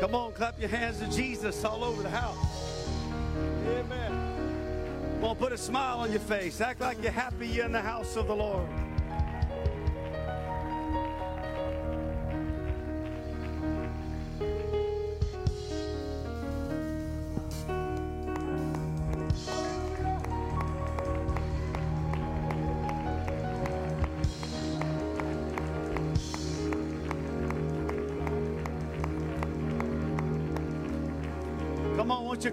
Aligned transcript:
Come 0.00 0.14
on, 0.14 0.32
clap 0.32 0.58
your 0.58 0.70
hands 0.70 0.98
to 1.00 1.06
Jesus 1.08 1.62
all 1.62 1.84
over 1.84 2.02
the 2.02 2.08
house. 2.08 2.88
Amen. 3.68 5.16
Come 5.16 5.24
on, 5.24 5.36
put 5.36 5.52
a 5.52 5.58
smile 5.58 5.98
on 5.98 6.10
your 6.10 6.20
face. 6.20 6.62
Act 6.62 6.80
like 6.80 7.02
you're 7.02 7.12
happy 7.12 7.46
you're 7.46 7.66
in 7.66 7.72
the 7.72 7.82
house 7.82 8.16
of 8.16 8.26
the 8.26 8.34
Lord. 8.34 8.66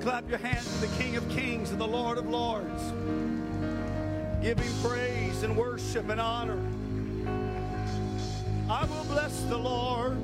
Clap 0.07 0.29
your 0.29 0.39
hands 0.39 0.63
to 0.73 0.87
the 0.87 0.95
King 0.95 1.17
of 1.17 1.27
Kings 1.27 1.71
and 1.71 1.81
the 1.81 1.85
Lord 1.85 2.17
of 2.17 2.29
Lords? 2.29 2.81
Give 4.41 4.57
him 4.57 4.73
praise 4.81 5.43
and 5.43 5.57
worship 5.57 6.07
and 6.07 6.21
honor. 6.21 6.57
I 8.69 8.85
will 8.85 9.03
bless 9.03 9.41
the 9.49 9.57
Lord, 9.57 10.17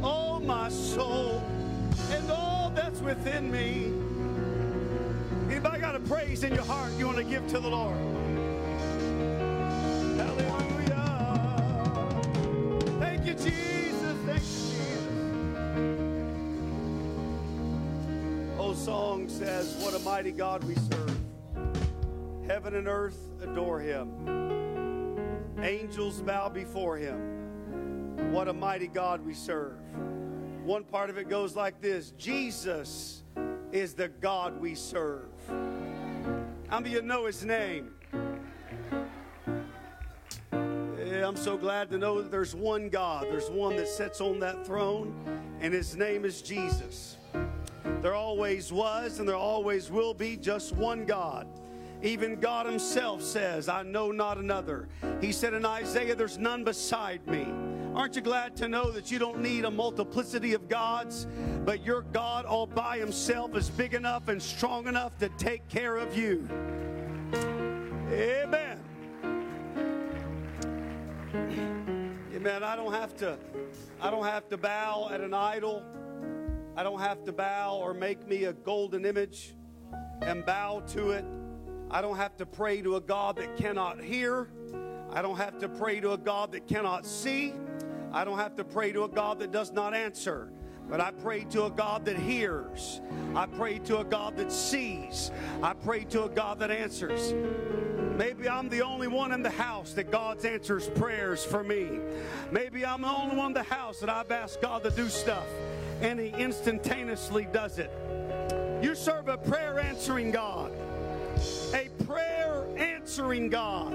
oh 0.00 0.38
my 0.38 0.68
soul, 0.68 1.42
and 2.12 2.30
all 2.30 2.70
that's 2.72 3.00
within 3.00 3.50
me. 3.50 3.92
Anybody 5.50 5.80
got 5.80 5.96
a 5.96 6.00
praise 6.00 6.44
in 6.44 6.54
your 6.54 6.64
heart 6.64 6.92
you 6.92 7.06
want 7.06 7.18
to 7.18 7.24
give 7.24 7.44
to 7.48 7.58
the 7.58 7.68
Lord? 7.68 8.15
Mighty 20.06 20.30
God 20.30 20.62
we 20.62 20.76
serve. 20.76 21.18
Heaven 22.46 22.76
and 22.76 22.86
earth 22.86 23.18
adore 23.42 23.80
him. 23.80 25.50
Angels 25.60 26.22
bow 26.22 26.48
before 26.48 26.96
him. 26.96 28.30
What 28.32 28.46
a 28.46 28.52
mighty 28.52 28.86
God 28.86 29.26
we 29.26 29.34
serve. 29.34 29.74
One 30.62 30.84
part 30.84 31.10
of 31.10 31.18
it 31.18 31.28
goes 31.28 31.56
like 31.56 31.80
this 31.80 32.12
Jesus 32.12 33.24
is 33.72 33.94
the 33.94 34.06
God 34.06 34.60
we 34.60 34.76
serve. 34.76 35.26
How 36.68 36.78
many 36.78 36.94
of 36.94 37.02
you 37.02 37.02
know 37.02 37.26
his 37.26 37.44
name? 37.44 37.90
Yeah, 40.52 41.26
I'm 41.26 41.36
so 41.36 41.56
glad 41.56 41.90
to 41.90 41.98
know 41.98 42.22
that 42.22 42.30
there's 42.30 42.54
one 42.54 42.90
God. 42.90 43.26
There's 43.28 43.50
one 43.50 43.74
that 43.74 43.88
sits 43.88 44.20
on 44.20 44.38
that 44.38 44.64
throne, 44.64 45.16
and 45.60 45.74
his 45.74 45.96
name 45.96 46.24
is 46.24 46.42
Jesus. 46.42 47.15
There 48.02 48.14
always 48.14 48.72
was 48.72 49.18
and 49.18 49.28
there 49.28 49.36
always 49.36 49.90
will 49.90 50.14
be 50.14 50.36
just 50.36 50.74
one 50.74 51.04
God. 51.04 51.46
Even 52.02 52.38
God 52.38 52.66
Himself 52.66 53.22
says, 53.22 53.68
I 53.68 53.82
know 53.82 54.12
not 54.12 54.38
another. 54.38 54.88
He 55.20 55.32
said 55.32 55.54
in 55.54 55.64
Isaiah, 55.64 56.14
There's 56.14 56.38
none 56.38 56.62
beside 56.62 57.26
me. 57.26 57.46
Aren't 57.94 58.14
you 58.14 58.20
glad 58.20 58.54
to 58.56 58.68
know 58.68 58.90
that 58.90 59.10
you 59.10 59.18
don't 59.18 59.40
need 59.40 59.64
a 59.64 59.70
multiplicity 59.70 60.52
of 60.52 60.68
gods, 60.68 61.26
but 61.64 61.82
your 61.82 62.02
God 62.02 62.44
all 62.44 62.66
by 62.66 62.98
Himself 62.98 63.56
is 63.56 63.70
big 63.70 63.94
enough 63.94 64.28
and 64.28 64.42
strong 64.42 64.86
enough 64.86 65.16
to 65.18 65.30
take 65.30 65.66
care 65.68 65.96
of 65.96 66.16
you? 66.16 66.46
Amen. 68.12 68.78
Amen. 72.34 72.62
I 72.62 72.76
don't 72.76 72.92
have 72.92 73.16
to 73.16 73.38
I 74.00 74.10
don't 74.10 74.26
have 74.26 74.48
to 74.50 74.58
bow 74.58 75.08
at 75.10 75.22
an 75.22 75.32
idol. 75.32 75.82
I 76.78 76.82
don't 76.82 77.00
have 77.00 77.24
to 77.24 77.32
bow 77.32 77.78
or 77.78 77.94
make 77.94 78.28
me 78.28 78.44
a 78.44 78.52
golden 78.52 79.06
image 79.06 79.54
and 80.20 80.44
bow 80.44 80.82
to 80.88 81.12
it. 81.12 81.24
I 81.90 82.02
don't 82.02 82.18
have 82.18 82.36
to 82.36 82.44
pray 82.44 82.82
to 82.82 82.96
a 82.96 83.00
God 83.00 83.36
that 83.36 83.56
cannot 83.56 84.02
hear. 84.04 84.50
I 85.10 85.22
don't 85.22 85.38
have 85.38 85.58
to 85.60 85.70
pray 85.70 86.00
to 86.00 86.12
a 86.12 86.18
God 86.18 86.52
that 86.52 86.66
cannot 86.66 87.06
see. 87.06 87.54
I 88.12 88.26
don't 88.26 88.36
have 88.36 88.56
to 88.56 88.64
pray 88.64 88.92
to 88.92 89.04
a 89.04 89.08
God 89.08 89.38
that 89.38 89.52
does 89.52 89.72
not 89.72 89.94
answer. 89.94 90.52
But 90.86 91.00
I 91.00 91.12
pray 91.12 91.44
to 91.44 91.64
a 91.64 91.70
God 91.70 92.04
that 92.04 92.18
hears. 92.18 93.00
I 93.34 93.46
pray 93.46 93.78
to 93.78 94.00
a 94.00 94.04
God 94.04 94.36
that 94.36 94.52
sees. 94.52 95.30
I 95.62 95.72
pray 95.72 96.04
to 96.04 96.24
a 96.24 96.28
God 96.28 96.58
that 96.58 96.70
answers. 96.70 97.32
Maybe 98.18 98.50
I'm 98.50 98.68
the 98.68 98.82
only 98.82 99.08
one 99.08 99.32
in 99.32 99.42
the 99.42 99.50
house 99.50 99.94
that 99.94 100.10
God 100.10 100.44
answers 100.44 100.90
prayers 100.90 101.42
for 101.42 101.64
me. 101.64 102.00
Maybe 102.50 102.84
I'm 102.84 103.00
the 103.00 103.08
only 103.08 103.36
one 103.36 103.48
in 103.48 103.54
the 103.54 103.62
house 103.62 103.98
that 104.00 104.10
I've 104.10 104.30
asked 104.30 104.60
God 104.60 104.82
to 104.84 104.90
do 104.90 105.08
stuff 105.08 105.46
and 106.00 106.18
He 106.20 106.28
instantaneously 106.28 107.46
does 107.52 107.78
it. 107.78 107.90
You 108.82 108.94
serve 108.94 109.28
a 109.28 109.38
prayer 109.38 109.80
answering 109.80 110.30
God, 110.30 110.70
a 111.72 111.88
prayer 112.04 112.66
answering 112.76 113.48
God. 113.48 113.92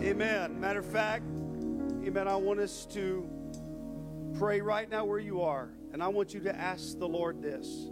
Amen. 0.00 0.60
Matter 0.60 0.80
of 0.80 0.86
fact, 0.86 1.24
amen. 2.04 2.28
I 2.28 2.36
want 2.36 2.60
us 2.60 2.86
to 2.92 3.28
pray 4.38 4.60
right 4.60 4.88
now 4.88 5.04
where 5.04 5.18
you 5.18 5.42
are, 5.42 5.70
and 5.92 6.02
I 6.02 6.08
want 6.08 6.34
you 6.34 6.40
to 6.40 6.54
ask 6.54 6.98
the 6.98 7.08
Lord 7.08 7.42
this. 7.42 7.88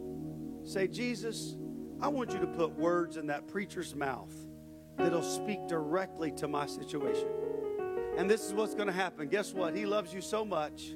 Say, 0.62 0.88
Jesus, 0.88 1.56
I 2.00 2.08
want 2.08 2.32
you 2.32 2.38
to 2.38 2.46
put 2.46 2.78
words 2.78 3.16
in 3.16 3.26
that 3.28 3.48
preacher's 3.48 3.94
mouth 3.94 4.34
that'll 4.96 5.22
speak 5.22 5.66
directly 5.66 6.30
to 6.32 6.48
my 6.48 6.66
situation. 6.66 7.28
And 8.16 8.30
this 8.30 8.44
is 8.44 8.54
what's 8.54 8.74
going 8.74 8.88
to 8.88 8.92
happen. 8.92 9.28
Guess 9.28 9.52
what? 9.54 9.74
He 9.74 9.86
loves 9.86 10.12
you 10.12 10.20
so 10.20 10.44
much 10.44 10.94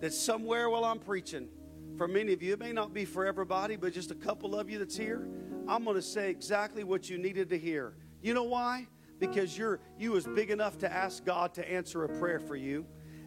that 0.00 0.12
somewhere 0.12 0.70
while 0.70 0.84
I'm 0.84 0.98
preaching, 0.98 1.48
for 1.96 2.08
many 2.08 2.32
of 2.32 2.42
you, 2.42 2.54
it 2.54 2.58
may 2.58 2.72
not 2.72 2.94
be 2.94 3.04
for 3.04 3.26
everybody, 3.26 3.76
but 3.76 3.92
just 3.92 4.10
a 4.10 4.14
couple 4.14 4.54
of 4.54 4.70
you 4.70 4.78
that's 4.78 4.96
here, 4.96 5.28
I'm 5.68 5.84
going 5.84 5.96
to 5.96 6.02
say 6.02 6.30
exactly 6.30 6.84
what 6.84 7.10
you 7.10 7.18
needed 7.18 7.48
to 7.50 7.58
hear. 7.58 7.94
You 8.22 8.34
know 8.34 8.44
why? 8.44 8.86
Because 9.18 9.56
you're 9.56 9.80
you 9.98 10.12
was 10.12 10.26
big 10.26 10.50
enough 10.50 10.78
to 10.78 10.92
ask 10.92 11.24
God 11.24 11.54
to 11.54 11.70
answer 11.70 12.04
a 12.04 12.08
prayer 12.18 12.40
for 12.40 12.56
you. 12.56 12.86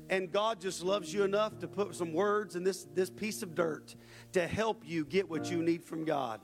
And 0.10 0.32
God 0.32 0.60
just 0.60 0.84
loves 0.84 1.14
you 1.14 1.24
enough 1.24 1.60
to 1.60 1.68
put 1.68 1.96
some 1.96 2.14
words 2.14 2.56
in 2.56 2.64
this, 2.64 2.88
this 2.94 3.10
piece 3.10 3.42
of 3.42 3.56
dirt 3.56 3.96
to 4.34 4.46
help 4.46 4.84
you 4.86 5.06
get 5.06 5.30
what 5.30 5.50
you 5.50 5.64
need 5.64 5.84
from 5.84 6.04
God. 6.04 6.42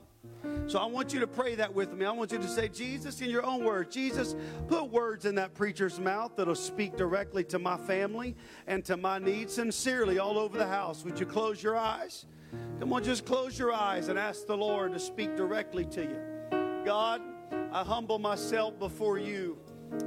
So 0.66 0.78
I 0.78 0.86
want 0.86 1.12
you 1.12 1.20
to 1.20 1.26
pray 1.26 1.54
that 1.56 1.74
with 1.74 1.92
me. 1.92 2.06
I 2.06 2.12
want 2.12 2.30
you 2.32 2.38
to 2.38 2.48
say, 2.48 2.68
Jesus, 2.68 3.20
in 3.20 3.28
your 3.28 3.44
own 3.44 3.64
words, 3.64 3.92
Jesus, 3.94 4.36
put 4.68 4.90
words 4.90 5.24
in 5.24 5.34
that 5.34 5.54
preacher's 5.54 5.98
mouth 5.98 6.32
that'll 6.36 6.54
speak 6.54 6.96
directly 6.96 7.42
to 7.44 7.58
my 7.58 7.76
family 7.76 8.36
and 8.66 8.84
to 8.84 8.96
my 8.96 9.18
needs 9.18 9.54
sincerely 9.54 10.18
all 10.18 10.38
over 10.38 10.56
the 10.56 10.66
house. 10.66 11.04
Would 11.04 11.18
you 11.18 11.26
close 11.26 11.62
your 11.62 11.76
eyes? 11.76 12.26
Come 12.78 12.92
on, 12.92 13.02
just 13.02 13.24
close 13.24 13.58
your 13.58 13.72
eyes 13.72 14.08
and 14.08 14.18
ask 14.18 14.46
the 14.46 14.56
Lord 14.56 14.92
to 14.92 15.00
speak 15.00 15.36
directly 15.36 15.84
to 15.86 16.02
you. 16.02 16.84
God, 16.84 17.20
I 17.72 17.82
humble 17.82 18.18
myself 18.18 18.78
before 18.78 19.18
you, 19.18 19.58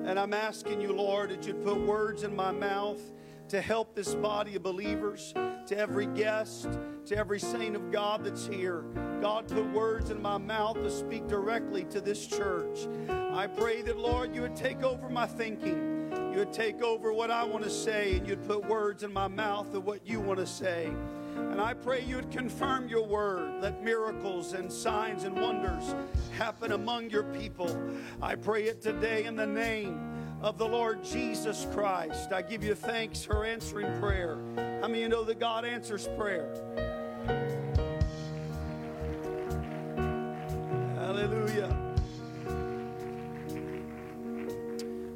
and 0.06 0.18
I'm 0.18 0.34
asking 0.34 0.82
you, 0.82 0.94
Lord, 0.94 1.30
that 1.32 1.46
you'd 1.46 1.64
put 1.64 1.78
words 1.78 2.24
in 2.24 2.36
my 2.36 2.52
mouth 2.52 3.02
to 3.50 3.62
help 3.62 3.96
this 3.96 4.16
body 4.16 4.56
of 4.56 4.64
believers, 4.64 5.34
to 5.68 5.78
every 5.78 6.08
guest, 6.08 6.68
to 7.06 7.18
every 7.18 7.40
saint 7.40 7.76
of 7.76 7.92
God 7.92 8.24
that's 8.24 8.48
here. 8.48 8.84
God, 9.22 9.48
put 9.48 9.72
words 9.72 10.10
in 10.10 10.22
my 10.22 10.38
mouth 10.38 10.76
to 10.76 10.90
speak 10.90 11.28
directly 11.28 11.86
to 11.86 12.02
this 12.02 12.26
church. 12.26 12.88
I 13.10 13.48
pray 13.48 13.82
that, 13.84 13.98
Lord, 13.98 14.36
you 14.36 14.42
would 14.42 14.56
take 14.56 14.84
over 14.84 15.10
my 15.10 15.26
thinking. 15.26 16.12
You 16.34 16.40
would 16.40 16.54
take 16.54 16.82
over 16.82 17.14
what 17.14 17.32
I 17.32 17.44
want 17.44 17.64
to 17.64 17.70
say, 17.70 18.18
and 18.18 18.28
you'd 18.28 18.46
put 18.48 18.66
words 18.66 19.04
in 19.04 19.14
my 19.14 19.28
mouth 19.28 19.74
of 19.74 19.86
what 19.86 20.06
you 20.06 20.20
want 20.20 20.40
to 20.40 20.48
say. 20.48 20.92
And 21.36 21.62
I 21.62 21.74
pray 21.74 22.04
you 22.04 22.16
would 22.16 22.32
confirm 22.32 22.88
your 22.88 23.06
word. 23.06 23.62
Let 23.62 23.84
miracles 23.84 24.54
and 24.54 24.72
signs 24.72 25.24
and 25.24 25.40
wonders 25.40 25.94
happen 26.38 26.72
among 26.72 27.12
your 27.12 27.24
people. 27.24 27.80
I 28.22 28.36
pray 28.36 28.64
it 28.64 28.82
today 28.82 29.26
in 29.26 29.36
the 29.36 29.46
name 29.46 30.13
of 30.44 30.58
the 30.58 30.68
Lord 30.68 31.02
Jesus 31.06 31.66
Christ. 31.72 32.34
I 32.34 32.42
give 32.42 32.66
you 32.66 32.76
thanks 32.76 33.24
for 33.24 33.46
answering 33.46 33.98
prayer. 34.02 34.36
How 34.82 34.90
many 34.90 34.96
of 34.96 35.04
you 35.04 35.08
know 35.08 35.24
that 35.24 35.40
God 35.40 35.64
answers 35.64 36.10
prayer? 36.18 36.54
Hallelujah. 40.98 41.70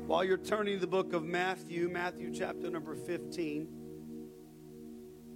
While 0.08 0.24
you're 0.24 0.38
turning 0.38 0.80
the 0.80 0.88
book 0.88 1.12
of 1.12 1.26
Matthew, 1.26 1.90
Matthew 1.90 2.34
chapter 2.34 2.70
number 2.70 2.96
15, 2.96 3.68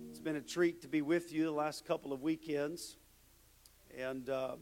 it's 0.10 0.21
been 0.21 0.38
a 0.38 0.42
treat 0.42 0.83
to 0.83 0.88
be 0.88 1.01
with 1.01 1.33
you 1.33 1.44
the 1.44 1.51
last 1.51 1.83
couple 1.86 2.13
of 2.13 2.21
weekends. 2.21 2.95
And 3.98 4.30
um, 4.30 4.60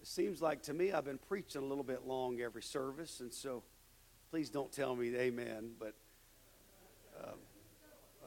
it 0.00 0.08
seems 0.08 0.42
like 0.42 0.64
to 0.64 0.74
me 0.74 0.90
I've 0.90 1.04
been 1.04 1.18
preaching 1.18 1.62
a 1.62 1.64
little 1.64 1.84
bit 1.84 2.04
long 2.04 2.40
every 2.40 2.62
service, 2.62 3.20
and 3.20 3.32
so 3.32 3.62
please 4.30 4.50
don't 4.50 4.70
tell 4.70 4.94
me 4.94 5.14
amen, 5.16 5.70
but 5.78 5.94
um, 7.22 7.38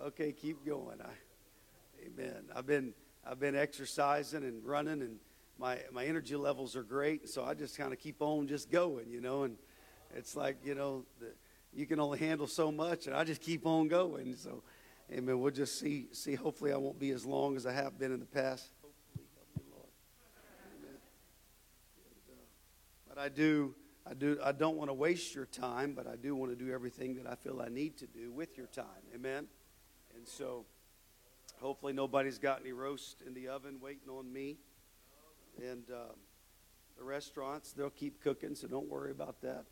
okay, 0.06 0.32
keep 0.32 0.66
going. 0.66 1.00
I, 1.02 2.06
amen. 2.06 2.46
I've 2.56 2.66
been 2.66 2.94
I've 3.26 3.40
been 3.40 3.56
exercising 3.56 4.44
and 4.44 4.66
running, 4.66 5.02
and 5.02 5.18
my 5.60 5.80
my 5.92 6.06
energy 6.06 6.36
levels 6.36 6.76
are 6.76 6.84
great, 6.84 7.30
so 7.30 7.44
I 7.44 7.54
just 7.54 7.78
kind 7.78 7.94
of 7.94 8.00
keep 8.00 8.22
on 8.22 8.48
just 8.48 8.72
going, 8.72 9.10
you 9.10 9.22
know. 9.22 9.44
And 9.44 9.58
it's 10.16 10.36
like 10.36 10.58
you 10.64 10.76
know, 10.76 11.06
the, 11.20 11.28
you 11.74 11.86
can 11.86 12.00
only 12.00 12.20
handle 12.20 12.48
so 12.48 12.72
much, 12.72 13.08
and 13.08 13.16
I 13.16 13.24
just 13.24 13.42
keep 13.42 13.66
on 13.66 13.88
going. 13.88 14.36
So, 14.36 14.64
Amen. 15.14 15.40
We'll 15.40 15.52
just 15.52 15.78
see. 15.78 16.08
See. 16.14 16.36
Hopefully, 16.36 16.72
I 16.72 16.78
won't 16.78 16.98
be 16.98 17.12
as 17.12 17.26
long 17.26 17.58
as 17.58 17.66
I 17.66 17.74
have 17.74 18.00
been 18.00 18.14
in 18.14 18.20
the 18.22 18.26
past. 18.26 18.72
Hopefully, 18.82 19.28
help 19.36 19.48
me, 19.58 19.64
Lord. 19.72 19.90
Amen. 20.80 20.96
And, 22.06 22.38
uh, 22.38 23.14
but 23.14 23.18
I 23.18 23.28
do. 23.28 23.76
I 24.10 24.14
do. 24.14 24.40
I 24.44 24.52
don't 24.52 24.78
want 24.78 24.90
to 24.90 24.94
waste 24.94 25.36
your 25.36 25.46
time, 25.46 25.94
but 25.94 26.08
I 26.08 26.16
do 26.16 26.36
want 26.36 26.58
to 26.58 26.66
do 26.66 26.72
everything 26.72 27.16
that 27.16 27.28
I 27.28 27.36
feel 27.36 27.62
I 27.62 27.70
need 27.70 27.98
to 27.98 28.08
do 28.08 28.32
with 28.32 28.58
your 28.58 28.68
time. 28.68 28.86
Amen. 29.14 29.48
And 30.16 30.28
so, 30.28 30.66
hopefully, 31.60 31.94
nobody's 31.94 32.40
got 32.40 32.62
any 32.62 32.72
roast 32.72 33.22
in 33.26 33.34
the 33.34 33.48
oven 33.48 33.78
waiting 33.82 34.10
on 34.10 34.32
me. 34.32 34.58
And 35.62 35.84
uh, 35.92 36.14
the 36.98 37.04
restaurants, 37.04 37.74
they'll 37.74 37.90
keep 37.90 38.22
cooking, 38.22 38.56
so 38.56 38.68
don't 38.68 38.90
worry 38.90 39.12
about 39.12 39.42
that. 39.42 39.66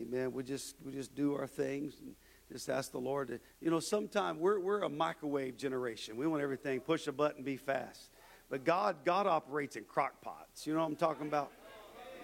Amen. 0.00 0.32
We 0.32 0.42
just 0.42 0.76
we 0.84 0.92
just 0.92 1.14
do 1.14 1.34
our 1.34 1.46
things 1.46 1.94
and 2.00 2.14
just 2.50 2.68
ask 2.68 2.92
the 2.92 2.98
Lord 2.98 3.28
to. 3.28 3.40
You 3.60 3.70
know, 3.70 3.80
sometimes 3.80 4.38
we're 4.38 4.58
we're 4.58 4.82
a 4.82 4.88
microwave 4.88 5.56
generation. 5.56 6.16
We 6.16 6.26
want 6.26 6.42
everything 6.42 6.80
push 6.80 7.06
a 7.06 7.12
button, 7.12 7.42
be 7.42 7.56
fast. 7.56 8.10
But 8.50 8.64
God 8.64 8.96
God 9.04 9.26
operates 9.26 9.76
in 9.76 9.84
crock 9.84 10.20
pots. 10.20 10.66
You 10.66 10.74
know 10.74 10.80
what 10.80 10.86
I'm 10.86 10.96
talking 10.96 11.26
about? 11.26 11.50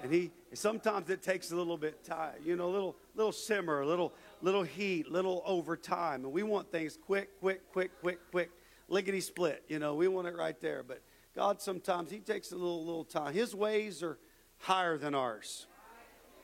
And 0.02 0.12
he 0.12 0.30
sometimes 0.54 1.10
it 1.10 1.22
takes 1.22 1.50
a 1.50 1.56
little 1.56 1.76
bit 1.76 2.04
time. 2.04 2.34
You 2.44 2.56
know, 2.56 2.66
a 2.66 2.72
little 2.72 2.96
little 3.14 3.32
simmer, 3.32 3.80
a 3.80 3.86
little 3.86 4.12
little 4.42 4.62
heat, 4.62 5.10
little 5.10 5.42
over 5.44 5.76
time. 5.76 6.24
And 6.24 6.32
we 6.32 6.42
want 6.42 6.70
things 6.70 6.96
quick, 6.96 7.40
quick, 7.40 7.70
quick, 7.72 7.90
quick, 8.00 8.18
quick, 8.30 8.50
lickety 8.88 9.20
split. 9.20 9.64
You 9.68 9.78
know, 9.78 9.94
we 9.94 10.08
want 10.08 10.28
it 10.28 10.36
right 10.36 10.58
there. 10.60 10.82
But 10.82 11.02
God 11.34 11.60
sometimes 11.60 12.10
He 12.10 12.20
takes 12.20 12.52
a 12.52 12.56
little 12.56 12.84
little 12.84 13.04
time. 13.04 13.34
His 13.34 13.54
ways 13.54 14.02
are 14.02 14.18
higher 14.58 14.98
than 14.98 15.14
ours. 15.14 15.66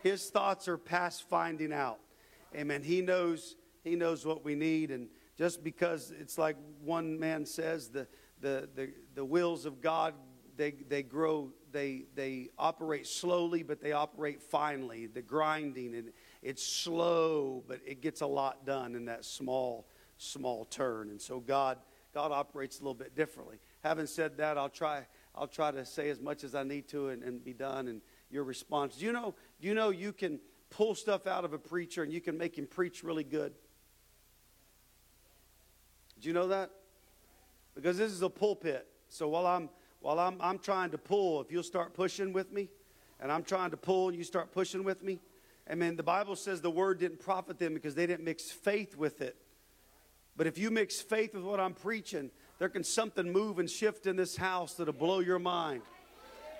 His 0.03 0.29
thoughts 0.29 0.69
are 0.69 0.77
past 0.77 1.29
finding 1.29 1.73
out. 1.73 1.99
Amen. 2.55 2.83
He 2.83 3.01
knows 3.01 3.57
he 3.83 3.97
knows 3.97 4.25
what 4.25 4.45
we 4.45 4.55
need 4.55 4.91
and 4.91 5.09
just 5.37 5.65
because 5.65 6.13
it's 6.19 6.39
like 6.39 6.57
one 6.83 7.19
man 7.19 7.45
says 7.45 7.89
the 7.89 8.07
the 8.41 8.69
the, 8.75 8.93
the 9.15 9.25
wills 9.25 9.67
of 9.67 9.81
God 9.81 10.15
they 10.57 10.73
they 10.89 11.03
grow 11.03 11.51
they 11.75 12.05
they 12.15 12.49
operate 12.59 13.07
slowly 13.07 13.63
but 13.63 13.83
they 13.83 13.93
operate 13.93 14.41
finely 14.41 15.07
the 15.07 15.21
grinding 15.21 15.95
and 15.95 16.13
it's 16.43 16.67
slow 16.67 17.63
but 17.69 17.81
it 17.87 18.01
gets 18.01 18.23
a 18.23 18.27
lot 18.27 18.65
done 18.65 18.95
in 18.95 19.05
that 19.05 19.27
small 19.27 19.87
small 20.17 20.65
turn 20.65 21.11
and 21.11 21.21
so 21.21 21.39
God 21.39 21.77
God 22.15 22.33
operates 22.33 22.79
a 22.79 22.83
little 22.83 22.95
bit 22.95 23.15
differently 23.15 23.59
having 23.83 24.07
said 24.07 24.39
that 24.39 24.57
I'll 24.57 24.71
try 24.71 25.05
I'll 25.35 25.49
try 25.49 25.71
to 25.73 25.85
say 25.85 26.11
as 26.11 26.21
much 26.21 26.45
as 26.45 26.55
I 26.55 26.63
need 26.63 26.89
to 26.89 27.09
and, 27.09 27.23
and 27.23 27.45
be 27.45 27.53
done 27.53 27.89
and 27.89 28.01
your 28.31 28.45
response. 28.45 28.97
Do 28.97 29.05
you 29.05 29.13
know, 29.13 29.35
do 29.61 29.69
you 29.69 29.75
know 29.75 29.91
you 29.91 30.13
can 30.13 30.41
pull 30.71 30.95
stuff 30.95 31.27
out 31.27 31.45
of 31.45 31.53
a 31.53 31.59
preacher 31.59 32.03
and 32.03 32.13
you 32.13 32.21
can 32.21 32.39
make 32.39 32.57
him 32.57 32.67
preach 32.67 33.03
really 33.03 33.25
good? 33.25 33.53
Do 36.21 36.29
you 36.29 36.35
know 36.35 36.49
that? 36.49 36.71
Because 37.75 37.99
this 37.99 38.13
is 38.13 38.23
a 38.23 38.31
pulpit. 38.31 38.87
So 39.09 39.29
while 39.29 39.47
I'm 39.47 39.69
while 40.05 40.21
I'm 40.21 40.37
I'm 40.39 40.59
trying 40.59 40.91
to 40.91 40.99
pull, 40.99 41.41
if 41.41 41.51
you'll 41.51 41.63
start 41.63 41.95
pushing 41.95 42.35
with 42.35 42.53
me, 42.53 42.69
and 43.21 43.33
I'm 43.33 43.43
trying 43.43 43.71
to 43.71 43.79
pull 43.79 44.09
and 44.09 44.19
you 44.19 44.23
start 44.23 44.53
pushing 44.53 44.85
with 44.85 45.03
me, 45.03 45.19
I 45.69 45.75
mean 45.77 45.97
the 45.97 46.03
Bible 46.03 46.37
says 46.37 46.61
the 46.61 46.71
word 46.71 47.01
didn't 47.01 47.21
profit 47.21 47.59
them 47.59 47.73
because 47.73 47.95
they 47.95 48.07
didn't 48.07 48.23
mix 48.23 48.51
faith 48.51 48.99
with 48.99 49.23
it. 49.23 49.35
But 50.37 50.47
if 50.47 50.59
you 50.59 50.71
mix 50.71 51.01
faith 51.01 51.33
with 51.33 51.43
what 51.43 51.59
I'm 51.59 51.73
preaching, 51.73 52.31
there 52.59 52.69
can 52.69 52.85
something 52.85 53.33
move 53.33 53.59
and 53.59 53.71
shift 53.71 54.07
in 54.07 54.15
this 54.15 54.37
house 54.37 54.75
that'll 54.75 54.93
blow 54.93 55.21
your 55.21 55.39
mind. 55.39 55.81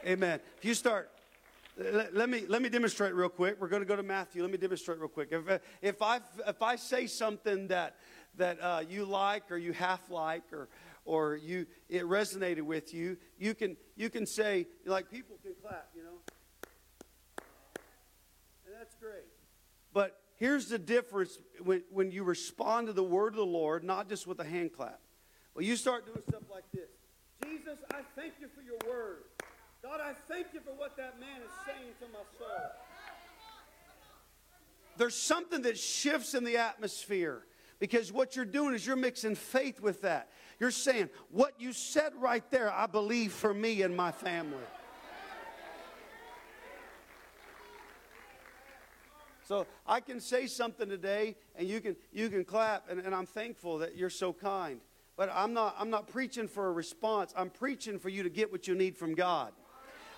Amen. 0.07 0.41
If 0.57 0.65
you 0.65 0.73
start 0.73 1.11
let, 1.77 2.15
let, 2.15 2.31
me 2.31 2.45
let 2.49 2.63
me 2.63 2.71
demonstrate 2.71 3.13
real 3.15 3.29
quick. 3.29 3.61
We're 3.61 3.69
going 3.69 3.83
to 3.83 3.89
go 3.89 3.97
to 3.97 4.03
Matthew. 4.03 4.41
Let 4.41 4.53
me 4.53 4.57
demonstrate 4.57 4.99
real 4.99 5.09
quick. 5.09 5.29
If 5.33 5.61
if 5.83 6.01
I 6.01 6.21
if 6.47 6.63
I 6.63 6.77
say 6.77 7.07
something 7.07 7.69
that 7.69 7.97
that 8.39 8.59
uh, 8.63 8.83
you 8.89 9.05
like 9.05 9.53
or 9.53 9.59
you 9.59 9.75
half 9.75 10.11
like 10.11 10.51
or 10.51 10.69
or 11.05 11.37
you 11.37 11.67
it 11.89 12.05
resonated 12.05 12.63
with 12.63 12.95
you, 12.95 13.17
you 13.39 13.55
can 13.55 13.77
you 13.97 14.11
can 14.11 14.27
say 14.27 14.67
like 14.87 15.11
people 15.11 15.37
can 15.43 15.53
clap, 15.63 15.89
you 15.95 16.03
know, 16.03 16.19
and 18.67 18.75
that's 18.79 18.95
great. 18.97 19.25
But 19.93 20.19
here's 20.37 20.69
the 20.69 20.79
difference 20.79 21.39
when 21.63 21.83
when 21.91 22.11
you 22.11 22.25
respond 22.25 22.87
to 22.89 22.93
the 22.93 23.05
word 23.05 23.35
of 23.35 23.39
the 23.39 23.47
Lord, 23.47 23.85
not 23.85 24.09
just 24.09 24.27
with 24.27 24.41
a 24.41 24.45
hand 24.45 24.73
clap. 24.73 25.01
Well, 25.55 25.65
you 25.65 25.77
start 25.77 26.07
doing 26.07 26.23
stuff 26.29 26.43
like 26.51 26.65
this. 26.73 26.91
Jesus, 27.45 27.79
I 27.93 28.01
thank 28.17 28.35
you 28.41 28.49
for 28.55 28.63
your 28.63 28.79
word. 28.93 29.25
God, 29.83 30.01
I 30.01 30.15
thank 30.29 30.47
you 30.53 30.61
for 30.61 30.71
what 30.71 30.97
that 30.97 31.21
man 31.21 31.43
is 31.43 31.51
saying 31.67 31.93
to 32.01 32.07
my 32.07 32.25
soul. 32.39 32.71
There's 34.97 35.15
something 35.15 35.63
that 35.63 35.79
shifts 35.79 36.35
in 36.35 36.45
the 36.45 36.57
atmosphere 36.57 37.45
because 37.79 38.13
what 38.13 38.37
you're 38.37 38.45
doing 38.45 38.75
is 38.75 38.87
you're 38.87 38.97
mixing 38.97 39.35
faith 39.35 39.81
with 39.81 40.03
that. 40.03 40.31
You're 40.61 40.71
saying, 40.71 41.11
What 41.31 41.55
you 41.59 41.73
said 41.73 42.13
right 42.19 42.49
there, 42.51 42.73
I 42.73 42.87
believe 42.87 43.33
for 43.33 43.53
me 43.53 43.83
and 43.83 43.97
my 43.97 44.13
family. 44.13 44.59
So 49.47 49.67
I 49.87 50.01
can 50.01 50.21
say 50.21 50.47
something 50.47 50.89
today 50.89 51.37
and 51.55 51.69
you 51.69 51.81
can, 51.81 51.97
you 52.13 52.31
can 52.31 52.45
clap, 52.45 52.91
and, 52.91 52.99
and 53.01 53.15
I'm 53.15 53.27
thankful 53.27 53.79
that 53.79 53.97
you're 53.97 54.11
so 54.11 54.33
kind. 54.33 54.81
But 55.17 55.31
I'm 55.33 55.53
not, 55.53 55.77
I'm 55.79 55.91
not 55.91 56.09
preaching 56.09 56.49
for 56.49 56.69
a 56.69 56.73
response. 56.73 57.33
I'm 57.37 57.51
preaching 57.51 57.99
for 57.99 58.09
you 58.09 58.23
to 58.23 58.31
get 58.31 58.51
what 58.51 58.67
you 58.67 58.75
need 58.75 58.97
from 58.97 59.15
God. 59.15 59.53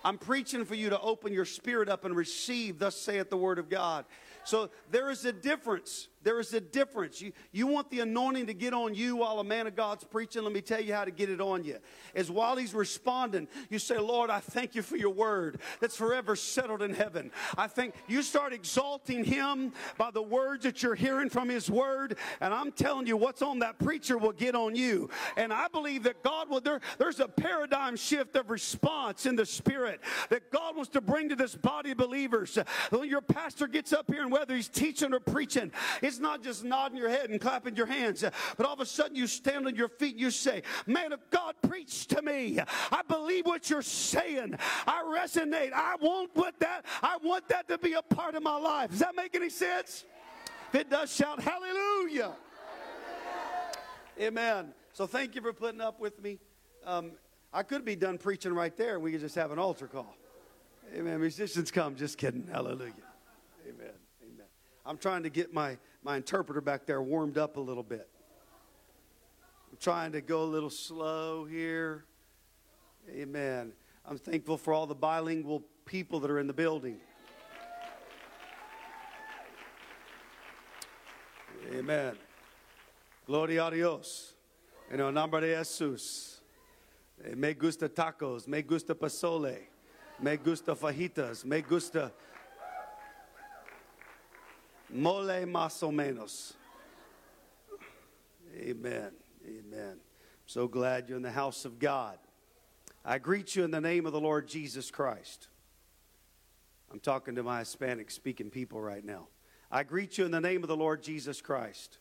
I'm 0.04 0.18
preaching 0.18 0.64
for 0.64 0.76
you 0.76 0.90
to 0.90 1.00
open 1.00 1.32
your 1.32 1.44
spirit 1.44 1.88
up 1.88 2.04
and 2.04 2.14
receive, 2.14 2.78
thus 2.78 2.96
saith 2.96 3.28
the 3.28 3.36
word 3.36 3.58
of 3.58 3.68
God. 3.68 4.04
So 4.44 4.70
there 4.90 5.10
is 5.10 5.24
a 5.24 5.32
difference. 5.32 6.08
There 6.26 6.40
is 6.40 6.52
a 6.54 6.60
difference. 6.60 7.22
You, 7.22 7.30
you 7.52 7.68
want 7.68 7.88
the 7.88 8.00
anointing 8.00 8.48
to 8.48 8.52
get 8.52 8.74
on 8.74 8.96
you 8.96 9.14
while 9.14 9.38
a 9.38 9.44
man 9.44 9.68
of 9.68 9.76
God's 9.76 10.02
preaching. 10.02 10.42
Let 10.42 10.52
me 10.52 10.60
tell 10.60 10.80
you 10.80 10.92
how 10.92 11.04
to 11.04 11.12
get 11.12 11.30
it 11.30 11.40
on 11.40 11.62
you. 11.62 11.78
Is 12.16 12.32
while 12.32 12.56
he's 12.56 12.74
responding, 12.74 13.46
you 13.70 13.78
say, 13.78 13.96
Lord, 13.96 14.28
I 14.28 14.40
thank 14.40 14.74
you 14.74 14.82
for 14.82 14.96
your 14.96 15.10
word 15.10 15.60
that's 15.80 15.94
forever 15.94 16.34
settled 16.34 16.82
in 16.82 16.94
heaven. 16.94 17.30
I 17.56 17.68
think 17.68 17.94
you 18.08 18.22
start 18.22 18.52
exalting 18.52 19.22
him 19.22 19.72
by 19.98 20.10
the 20.10 20.20
words 20.20 20.64
that 20.64 20.82
you're 20.82 20.96
hearing 20.96 21.30
from 21.30 21.48
his 21.48 21.70
word. 21.70 22.16
And 22.40 22.52
I'm 22.52 22.72
telling 22.72 23.06
you, 23.06 23.16
what's 23.16 23.40
on 23.40 23.60
that 23.60 23.78
preacher 23.78 24.18
will 24.18 24.32
get 24.32 24.56
on 24.56 24.74
you. 24.74 25.08
And 25.36 25.52
I 25.52 25.68
believe 25.68 26.02
that 26.02 26.24
God 26.24 26.50
will, 26.50 26.60
there, 26.60 26.80
there's 26.98 27.20
a 27.20 27.28
paradigm 27.28 27.94
shift 27.94 28.34
of 28.34 28.50
response 28.50 29.26
in 29.26 29.36
the 29.36 29.46
spirit 29.46 30.00
that 30.30 30.50
God 30.50 30.74
wants 30.74 30.90
to 30.90 31.00
bring 31.00 31.28
to 31.28 31.36
this 31.36 31.54
body 31.54 31.92
of 31.92 31.98
believers. 31.98 32.58
When 32.90 33.08
your 33.08 33.20
pastor 33.20 33.68
gets 33.68 33.92
up 33.92 34.10
here 34.10 34.22
and 34.22 34.32
whether 34.32 34.56
he's 34.56 34.66
teaching 34.66 35.14
or 35.14 35.20
preaching, 35.20 35.70
it's 36.02 36.15
not 36.20 36.42
just 36.42 36.64
nodding 36.64 36.98
your 36.98 37.08
head 37.08 37.30
and 37.30 37.40
clapping 37.40 37.76
your 37.76 37.86
hands, 37.86 38.24
but 38.56 38.66
all 38.66 38.74
of 38.74 38.80
a 38.80 38.86
sudden 38.86 39.16
you 39.16 39.26
stand 39.26 39.66
on 39.66 39.76
your 39.76 39.88
feet 39.88 40.16
you 40.16 40.30
say, 40.30 40.62
Man 40.86 41.12
of 41.12 41.20
God, 41.30 41.54
preach 41.68 42.06
to 42.08 42.22
me. 42.22 42.58
I 42.90 43.02
believe 43.08 43.46
what 43.46 43.68
you're 43.70 43.82
saying. 43.82 44.56
I 44.86 45.02
resonate. 45.02 45.72
I 45.72 45.96
want 46.00 46.30
what 46.34 46.58
that, 46.60 46.84
I 47.02 47.18
want 47.22 47.48
that 47.48 47.68
to 47.68 47.78
be 47.78 47.94
a 47.94 48.02
part 48.02 48.34
of 48.34 48.42
my 48.42 48.56
life. 48.56 48.90
Does 48.90 49.00
that 49.00 49.16
make 49.16 49.34
any 49.34 49.50
sense? 49.50 50.04
If 50.68 50.80
it 50.80 50.90
does, 50.90 51.14
shout 51.14 51.40
hallelujah. 51.40 52.32
Amen. 54.20 54.72
So 54.92 55.06
thank 55.06 55.34
you 55.34 55.42
for 55.42 55.52
putting 55.52 55.80
up 55.80 56.00
with 56.00 56.22
me. 56.22 56.38
Um, 56.84 57.12
I 57.52 57.62
could 57.62 57.84
be 57.84 57.96
done 57.96 58.18
preaching 58.18 58.52
right 58.52 58.74
there 58.76 58.94
and 58.94 59.02
we 59.02 59.12
could 59.12 59.20
just 59.20 59.34
have 59.34 59.50
an 59.50 59.58
altar 59.58 59.86
call. 59.86 60.16
Amen. 60.94 61.20
Musicians 61.20 61.70
come. 61.70 61.96
Just 61.96 62.18
kidding. 62.18 62.48
Hallelujah. 62.50 62.92
Amen. 63.66 63.92
Amen. 64.22 64.46
I'm 64.84 64.98
trying 64.98 65.22
to 65.24 65.30
get 65.30 65.52
my, 65.52 65.76
my 66.06 66.16
interpreter 66.16 66.60
back 66.60 66.86
there 66.86 67.02
warmed 67.02 67.36
up 67.36 67.56
a 67.56 67.60
little 67.60 67.82
bit. 67.82 68.08
I'm 69.72 69.76
trying 69.80 70.12
to 70.12 70.20
go 70.20 70.44
a 70.44 70.44
little 70.44 70.70
slow 70.70 71.44
here. 71.44 72.04
Amen. 73.10 73.72
I'm 74.08 74.16
thankful 74.16 74.56
for 74.56 74.72
all 74.72 74.86
the 74.86 74.94
bilingual 74.94 75.64
people 75.84 76.20
that 76.20 76.30
are 76.30 76.38
in 76.38 76.46
the 76.46 76.52
building. 76.52 76.98
Amen. 81.74 82.16
Gloria 83.26 83.66
a 83.66 83.70
Dios. 83.72 84.34
En 84.92 85.00
el 85.00 85.10
nombre 85.10 85.40
de 85.40 85.56
Jesús. 85.56 86.36
Eh, 87.24 87.34
me 87.34 87.52
gusta 87.54 87.88
tacos. 87.88 88.46
Me 88.46 88.62
gusta 88.62 88.94
pozole. 88.94 89.58
Me 90.20 90.36
gusta 90.36 90.76
fajitas. 90.76 91.44
Me 91.44 91.62
gusta 91.62 92.12
mole 94.90 95.44
más 95.46 95.82
o 95.82 95.90
menos. 95.90 96.54
Amen. 98.56 99.12
Amen. 99.44 99.92
I'm 99.92 100.46
so 100.46 100.66
glad 100.68 101.08
you're 101.08 101.16
in 101.16 101.22
the 101.22 101.30
house 101.30 101.64
of 101.64 101.78
God. 101.78 102.18
I 103.04 103.18
greet 103.18 103.54
you 103.54 103.64
in 103.64 103.70
the 103.70 103.80
name 103.80 104.06
of 104.06 104.12
the 104.12 104.20
Lord 104.20 104.48
Jesus 104.48 104.90
Christ. 104.90 105.48
I'm 106.90 107.00
talking 107.00 107.34
to 107.34 107.42
my 107.42 107.60
Hispanic 107.60 108.10
speaking 108.10 108.50
people 108.50 108.80
right 108.80 109.04
now. 109.04 109.28
I 109.70 109.82
greet 109.82 110.18
you 110.18 110.24
in 110.24 110.30
the 110.30 110.40
name 110.40 110.62
of 110.62 110.68
the 110.68 110.76
Lord 110.76 111.02
Jesus 111.02 111.40
Christ. 111.40 111.98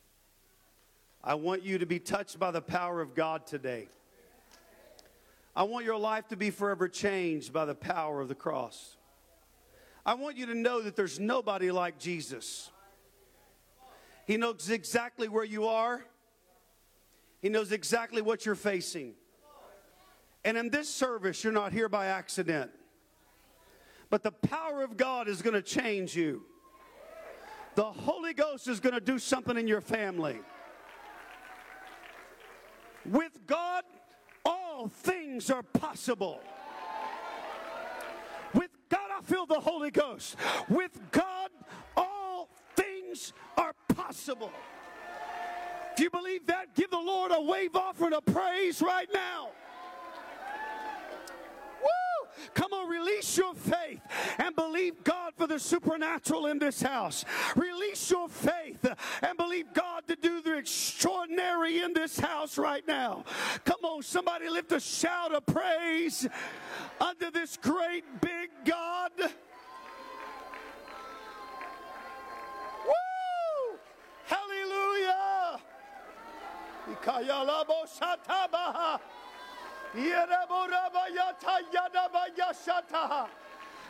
I 1.23 1.33
want 1.35 1.63
you 1.63 1.79
to 1.79 1.85
be 1.85 1.99
touched 1.99 2.39
by 2.39 2.51
the 2.51 2.61
power 2.61 3.01
of 3.01 3.15
God 3.15 3.47
today. 3.47 3.89
I 5.55 5.63
want 5.63 5.85
your 5.85 5.97
life 5.97 6.27
to 6.27 6.35
be 6.35 6.51
forever 6.51 6.87
changed 6.87 7.51
by 7.51 7.65
the 7.65 7.75
power 7.75 8.21
of 8.21 8.27
the 8.27 8.35
cross. 8.35 8.97
I 10.05 10.13
want 10.13 10.37
you 10.37 10.45
to 10.47 10.55
know 10.55 10.81
that 10.81 10.95
there's 10.95 11.19
nobody 11.19 11.71
like 11.71 11.97
Jesus. 11.97 12.69
He 14.25 14.37
knows 14.37 14.69
exactly 14.69 15.27
where 15.27 15.43
you 15.43 15.67
are. 15.67 16.03
He 17.41 17.49
knows 17.49 17.71
exactly 17.71 18.21
what 18.21 18.45
you're 18.45 18.55
facing. 18.55 19.13
And 20.43 20.57
in 20.57 20.69
this 20.69 20.89
service, 20.89 21.43
you're 21.43 21.53
not 21.53 21.71
here 21.73 21.89
by 21.89 22.07
accident. 22.07 22.71
But 24.09 24.23
the 24.23 24.31
power 24.31 24.83
of 24.83 24.97
God 24.97 25.27
is 25.27 25.41
going 25.41 25.53
to 25.53 25.61
change 25.61 26.15
you. 26.15 26.43
The 27.75 27.83
Holy 27.83 28.33
Ghost 28.33 28.67
is 28.67 28.79
going 28.79 28.95
to 28.95 29.01
do 29.01 29.19
something 29.19 29.57
in 29.57 29.67
your 29.67 29.81
family. 29.81 30.39
With 33.05 33.45
God, 33.45 33.83
all 34.45 34.87
things 34.87 35.49
are 35.49 35.63
possible. 35.63 36.39
With 38.53 38.71
God, 38.89 39.09
I 39.17 39.21
feel 39.21 39.45
the 39.45 39.59
Holy 39.59 39.91
Ghost. 39.91 40.37
With 40.69 40.97
God, 41.11 41.49
all 41.97 42.49
things 42.75 43.33
possible. 44.15 44.51
If 45.93 45.99
you 45.99 46.09
believe 46.09 46.47
that, 46.47 46.73
give 46.73 46.89
the 46.89 46.97
Lord 46.97 47.31
a 47.33 47.41
wave 47.41 47.75
offering 47.75 48.13
of 48.13 48.25
praise 48.25 48.81
right 48.81 49.07
now. 49.13 49.49
Come 52.53 52.73
on, 52.73 52.89
release 52.89 53.37
your 53.37 53.53
faith 53.53 54.01
and 54.37 54.55
believe 54.55 55.03
God 55.03 55.33
for 55.37 55.47
the 55.47 55.59
supernatural 55.59 56.45
in 56.47 56.59
this 56.59 56.81
house. 56.81 57.25
Release 57.55 58.09
your 58.11 58.29
faith 58.29 58.85
and 59.21 59.37
believe 59.37 59.73
God 59.73 60.07
to 60.07 60.15
do 60.15 60.41
the 60.41 60.57
extraordinary 60.57 61.79
in 61.79 61.93
this 61.93 62.19
house 62.19 62.57
right 62.57 62.85
now. 62.87 63.25
Come 63.63 63.83
on, 63.83 64.03
somebody 64.03 64.47
lift 64.47 64.71
a 64.71 64.79
shout 64.79 65.33
of 65.33 65.45
praise 65.45 66.27
unto 67.01 67.31
this 67.31 67.57
great 67.57 68.03
big 68.21 68.49
God. 68.63 69.11
Hallelujah! 74.27 75.59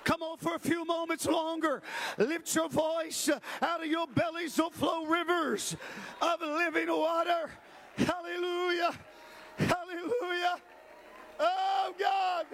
Come 0.04 0.22
on 0.22 0.38
for 0.38 0.56
a 0.56 0.60
few 0.60 0.86
moments 0.86 1.25
longer. 1.25 1.82
Lift 2.20 2.54
your 2.54 2.70
voice. 2.70 3.30
Out 3.62 3.84
of 3.84 3.88
your 3.88 4.06
bellies 4.08 4.56
will 4.58 4.70
flow 4.70 5.06
rivers 5.06 5.75
of 6.22 6.42
living 6.42 6.89
water. 6.89 7.50
Hallelujah. 7.98 8.94
Hallelujah. 9.58 10.58
Oh, 11.39 11.94
God. 12.00 12.46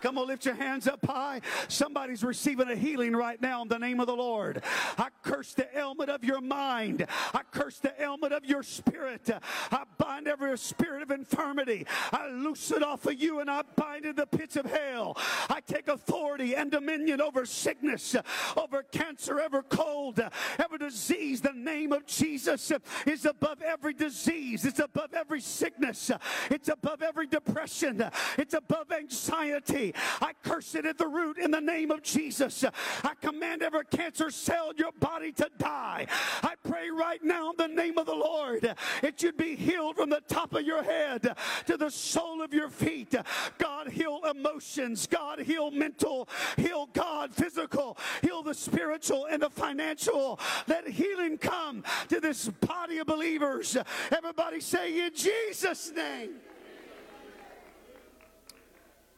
Come 0.00 0.18
on, 0.18 0.26
lift 0.28 0.44
your 0.44 0.54
hands 0.54 0.86
up 0.86 1.04
high. 1.04 1.40
Somebody's 1.68 2.22
receiving 2.22 2.70
a 2.70 2.76
healing 2.76 3.14
right 3.14 3.40
now 3.40 3.62
in 3.62 3.68
the 3.68 3.78
name 3.78 4.00
of 4.00 4.06
the 4.06 4.14
Lord. 4.14 4.62
I 4.96 5.08
curse 5.22 5.54
the 5.54 5.66
ailment 5.76 6.10
of 6.10 6.24
your 6.24 6.40
mind. 6.40 7.06
I 7.34 7.40
curse 7.50 7.78
the 7.78 7.92
ailment 8.00 8.32
of 8.32 8.44
your 8.44 8.62
spirit. 8.62 9.30
I 9.70 9.82
bind 9.96 10.28
every 10.28 10.56
spirit 10.58 11.02
of 11.02 11.10
infirmity. 11.10 11.86
I 12.12 12.28
loose 12.28 12.70
it 12.70 12.82
off 12.82 13.06
of 13.06 13.20
you 13.20 13.40
and 13.40 13.50
I 13.50 13.62
bind 13.76 14.04
it 14.04 14.10
in 14.10 14.16
the 14.16 14.26
pits 14.26 14.56
of 14.56 14.66
hell. 14.66 15.16
I 15.50 15.60
take 15.66 15.88
authority 15.88 16.54
and 16.54 16.70
dominion 16.70 17.20
over 17.20 17.44
sickness, 17.44 18.14
over 18.56 18.82
cancer, 18.84 19.40
every 19.40 19.62
cold, 19.64 20.20
every 20.58 20.78
disease. 20.78 21.40
The 21.40 21.52
name 21.52 21.92
of 21.92 22.06
Jesus 22.06 22.72
is 23.06 23.24
above 23.24 23.62
every 23.62 23.94
disease. 23.94 24.64
It's 24.64 24.78
above 24.78 25.14
every 25.14 25.40
sickness. 25.40 26.10
It's 26.50 26.68
above 26.68 27.02
every 27.02 27.26
depression. 27.26 28.04
It's 28.36 28.54
above 28.54 28.92
anxiety. 28.92 29.87
I 30.20 30.32
curse 30.42 30.74
it 30.74 30.86
at 30.86 30.98
the 30.98 31.06
root 31.06 31.38
in 31.38 31.50
the 31.50 31.60
name 31.60 31.90
of 31.90 32.02
Jesus. 32.02 32.64
I 33.04 33.14
command 33.20 33.62
every 33.62 33.84
cancer 33.84 34.30
cell 34.30 34.70
in 34.70 34.76
your 34.76 34.92
body 34.92 35.32
to 35.32 35.48
die. 35.58 36.06
I 36.42 36.54
pray 36.62 36.90
right 36.90 37.22
now 37.22 37.50
in 37.50 37.56
the 37.56 37.68
name 37.68 37.98
of 37.98 38.06
the 38.06 38.14
Lord, 38.14 38.74
it 39.02 39.20
should 39.20 39.36
be 39.36 39.56
healed 39.56 39.96
from 39.96 40.10
the 40.10 40.22
top 40.28 40.54
of 40.54 40.62
your 40.62 40.82
head 40.82 41.36
to 41.66 41.76
the 41.76 41.90
sole 41.90 42.42
of 42.42 42.52
your 42.52 42.68
feet. 42.68 43.14
God, 43.58 43.88
heal 43.88 44.20
emotions. 44.28 45.06
God, 45.06 45.40
heal 45.40 45.70
mental. 45.70 46.28
Heal 46.56 46.88
God, 46.92 47.34
physical. 47.34 47.96
Heal 48.22 48.42
the 48.42 48.54
spiritual 48.54 49.26
and 49.26 49.42
the 49.42 49.50
financial. 49.50 50.38
Let 50.66 50.88
healing 50.88 51.38
come 51.38 51.84
to 52.08 52.20
this 52.20 52.48
body 52.48 52.98
of 52.98 53.06
believers. 53.06 53.76
Everybody 54.10 54.60
say, 54.60 55.06
in 55.06 55.14
Jesus' 55.14 55.92
name. 55.94 56.30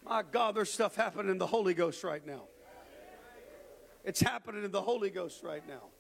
My 0.04 0.22
God, 0.22 0.56
there's 0.56 0.72
stuff 0.72 0.96
happening 0.96 1.30
in 1.30 1.38
the 1.38 1.46
Holy 1.46 1.74
Ghost 1.74 2.02
right 2.04 2.26
now. 2.26 2.44
It's 4.04 4.20
happening 4.20 4.64
in 4.64 4.70
the 4.70 4.80
Holy 4.80 5.10
Ghost 5.10 5.42
right 5.42 5.66
now 5.68 5.90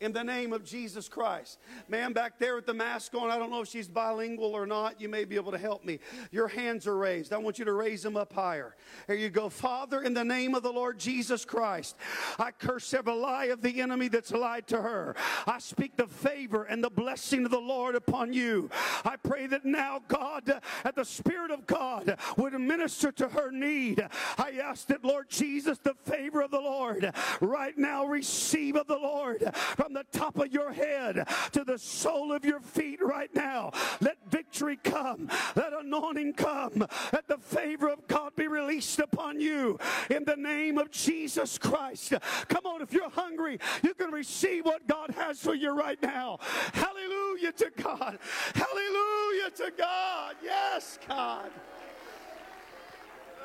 in 0.00 0.12
the 0.12 0.24
name 0.24 0.52
of 0.52 0.64
Jesus 0.64 1.08
Christ. 1.08 1.58
Man 1.88 2.12
back 2.12 2.38
there 2.38 2.56
with 2.56 2.66
the 2.66 2.74
mask 2.74 3.14
on, 3.14 3.30
I 3.30 3.38
don't 3.38 3.50
know 3.50 3.62
if 3.62 3.68
she's 3.68 3.88
bilingual 3.88 4.54
or 4.54 4.66
not. 4.66 5.00
You 5.00 5.08
may 5.08 5.24
be 5.24 5.36
able 5.36 5.52
to 5.52 5.58
help 5.58 5.84
me. 5.84 5.98
Your 6.30 6.48
hands 6.48 6.86
are 6.86 6.96
raised. 6.96 7.32
I 7.32 7.38
want 7.38 7.58
you 7.58 7.64
to 7.64 7.72
raise 7.72 8.02
them 8.02 8.16
up 8.16 8.32
higher. 8.32 8.74
There 9.06 9.16
you 9.16 9.30
go. 9.30 9.48
Father, 9.48 10.02
in 10.02 10.14
the 10.14 10.24
name 10.24 10.54
of 10.54 10.62
the 10.62 10.72
Lord 10.72 10.98
Jesus 10.98 11.44
Christ, 11.44 11.96
I 12.38 12.50
curse 12.50 12.92
every 12.92 13.14
lie 13.14 13.46
of 13.46 13.62
the 13.62 13.80
enemy 13.80 14.08
that's 14.08 14.32
lied 14.32 14.66
to 14.68 14.80
her. 14.80 15.14
I 15.46 15.58
speak 15.58 15.96
the 15.96 16.06
favor 16.06 16.64
and 16.64 16.82
the 16.82 16.90
blessing 16.90 17.44
of 17.44 17.50
the 17.50 17.58
Lord 17.58 17.94
upon 17.94 18.32
you. 18.32 18.70
I 19.04 19.16
pray 19.16 19.46
that 19.48 19.64
now, 19.64 20.00
God, 20.08 20.44
that 20.46 20.94
the 20.94 21.04
Spirit 21.04 21.50
of 21.50 21.66
God 21.66 22.18
would 22.36 22.52
minister 22.54 23.12
to 23.12 23.28
her 23.28 23.50
need. 23.50 24.06
I 24.38 24.58
ask 24.62 24.86
that, 24.88 25.04
Lord 25.04 25.28
Jesus, 25.28 25.78
the 25.78 25.94
favor 25.94 26.40
of 26.40 26.50
the 26.50 26.60
Lord 26.60 27.12
right 27.40 27.76
now 27.76 28.06
receive 28.06 28.76
of 28.76 28.86
the 28.86 28.98
Lord 28.98 29.44
from 29.84 29.92
the 29.92 30.18
top 30.18 30.38
of 30.38 30.50
your 30.50 30.72
head 30.72 31.28
to 31.52 31.62
the 31.62 31.76
sole 31.76 32.32
of 32.32 32.42
your 32.42 32.60
feet 32.60 33.02
right 33.02 33.28
now. 33.34 33.70
Let 34.00 34.16
victory 34.30 34.78
come. 34.82 35.28
Let 35.54 35.74
anointing 35.74 36.32
come. 36.34 36.86
Let 37.12 37.28
the 37.28 37.36
favor 37.36 37.90
of 37.90 38.08
God 38.08 38.34
be 38.34 38.48
released 38.48 38.98
upon 38.98 39.42
you 39.42 39.78
in 40.08 40.24
the 40.24 40.36
name 40.36 40.78
of 40.78 40.90
Jesus 40.90 41.58
Christ. 41.58 42.14
Come 42.48 42.64
on, 42.64 42.80
if 42.80 42.94
you're 42.94 43.10
hungry, 43.10 43.58
you 43.82 43.92
can 43.92 44.10
receive 44.10 44.64
what 44.64 44.86
God 44.86 45.10
has 45.18 45.38
for 45.38 45.54
you 45.54 45.78
right 45.78 46.00
now. 46.00 46.38
Hallelujah 46.72 47.52
to 47.52 47.70
God. 47.76 48.18
Hallelujah 48.54 49.50
to 49.56 49.72
God. 49.76 50.36
Yes, 50.42 50.98
God. 51.06 51.50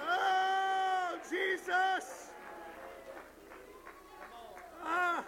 Oh, 0.09 1.17
Jesus. 1.29 2.29
Ah. 4.85 5.25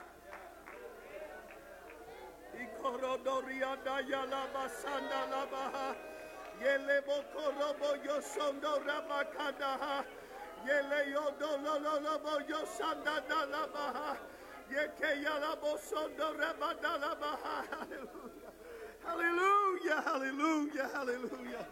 Hallelujah. 19.03 20.01
Hallelujah. 20.01 20.01
Hallelujah. 20.05 20.89
Hallelujah 20.93 21.65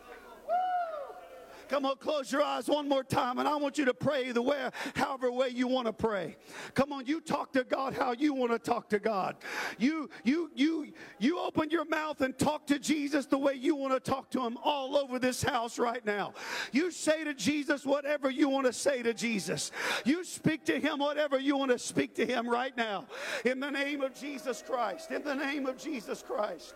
Come 1.69 1.85
on, 1.85 1.97
close 1.97 2.31
your 2.31 2.41
eyes 2.41 2.67
one 2.67 2.89
more 2.89 3.03
time, 3.03 3.38
and 3.38 3.47
I 3.47 3.55
want 3.55 3.77
you 3.77 3.85
to 3.85 3.93
pray 3.93 4.31
the 4.31 4.41
way, 4.41 4.69
however 4.95 5.31
way 5.31 5.49
you 5.49 5.67
want 5.67 5.85
to 5.85 5.93
pray. 5.93 6.35
Come 6.73 6.91
on, 6.91 7.05
you 7.05 7.21
talk 7.21 7.53
to 7.53 7.63
God 7.63 7.93
how 7.93 8.11
you 8.13 8.33
want 8.33 8.51
to 8.51 8.57
talk 8.57 8.89
to 8.89 8.97
God. 8.97 9.38
You, 9.77 10.09
you, 10.23 10.49
you, 10.55 10.91
you 11.19 11.39
open 11.39 11.69
your 11.69 11.85
mouth 11.85 12.21
and 12.21 12.35
talk 12.38 12.65
to 12.67 12.79
Jesus 12.79 13.27
the 13.27 13.38
way 13.38 13.53
you 13.53 13.75
want 13.75 13.93
to 13.93 13.99
talk 13.99 14.31
to 14.31 14.41
Him 14.41 14.57
all 14.63 14.97
over 14.97 15.19
this 15.19 15.43
house 15.43 15.77
right 15.77 16.03
now. 16.03 16.33
You 16.71 16.89
say 16.89 17.23
to 17.23 17.35
Jesus 17.35 17.85
whatever 17.85 18.31
you 18.31 18.49
want 18.49 18.65
to 18.65 18.73
say 18.73 19.03
to 19.03 19.13
Jesus. 19.13 19.71
You 20.05 20.23
speak 20.23 20.65
to 20.65 20.79
Him 20.79 20.97
whatever 20.97 21.38
you 21.38 21.55
want 21.55 21.69
to 21.69 21.77
speak 21.77 22.15
to 22.15 22.25
Him 22.25 22.49
right 22.49 22.75
now. 22.75 23.05
In 23.45 23.59
the 23.59 23.69
name 23.69 24.01
of 24.01 24.15
Jesus 24.15 24.63
Christ. 24.65 25.11
In 25.11 25.23
the 25.23 25.35
name 25.35 25.67
of 25.67 25.77
Jesus 25.77 26.23
Christ. 26.23 26.73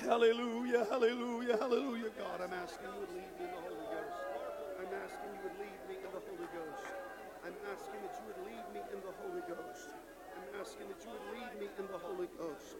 Hallelujah, 0.00 0.84
hallelujah, 0.90 1.56
hallelujah. 1.58 2.10
God, 2.18 2.40
I'm 2.42 2.52
asking 2.52 2.88
you 2.88 3.06
to 3.06 3.12
lead 3.14 3.32
me 3.38 3.46
in 3.46 3.52
the 3.54 3.62
Holy 3.62 3.86
Ghost. 3.86 4.18
I'm 4.78 4.92
asking 5.04 5.30
you 5.32 5.40
would 5.46 5.58
lead 5.60 5.80
me 5.88 5.96
in 5.96 6.10
the 6.10 6.22
Holy 6.22 6.48
Ghost. 6.52 6.84
I'm 7.46 7.56
asking 7.72 8.00
that 8.02 8.14
you 8.18 8.24
would 8.26 8.42
lead 8.46 8.66
me 8.74 8.80
in 8.92 9.00
the 9.00 9.12
Holy 9.22 9.42
Ghost. 9.48 9.88
I'm 10.34 10.60
asking 10.60 10.88
that 10.88 11.00
you 11.04 11.10
would 11.14 11.26
lead 11.34 11.52
me 11.60 11.68
in 11.78 11.86
the 11.86 11.98
Holy 11.98 12.28
Ghost. 12.38 12.76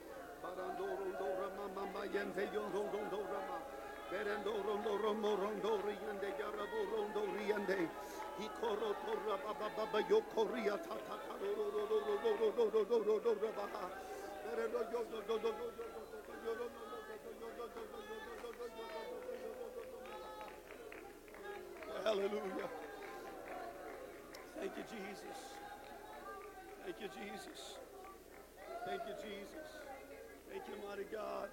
Hallelujah. 22.03 22.69
Thank 24.59 24.73
you, 24.77 24.85
Jesus. 24.85 25.39
Thank 26.85 27.01
you, 27.01 27.09
Jesus. 27.09 27.79
Thank 28.87 29.03
you, 29.09 29.15
Jesus. 29.23 29.69
Thank 30.51 30.63
you, 30.69 30.89
mighty 30.89 31.05
God. 31.05 31.51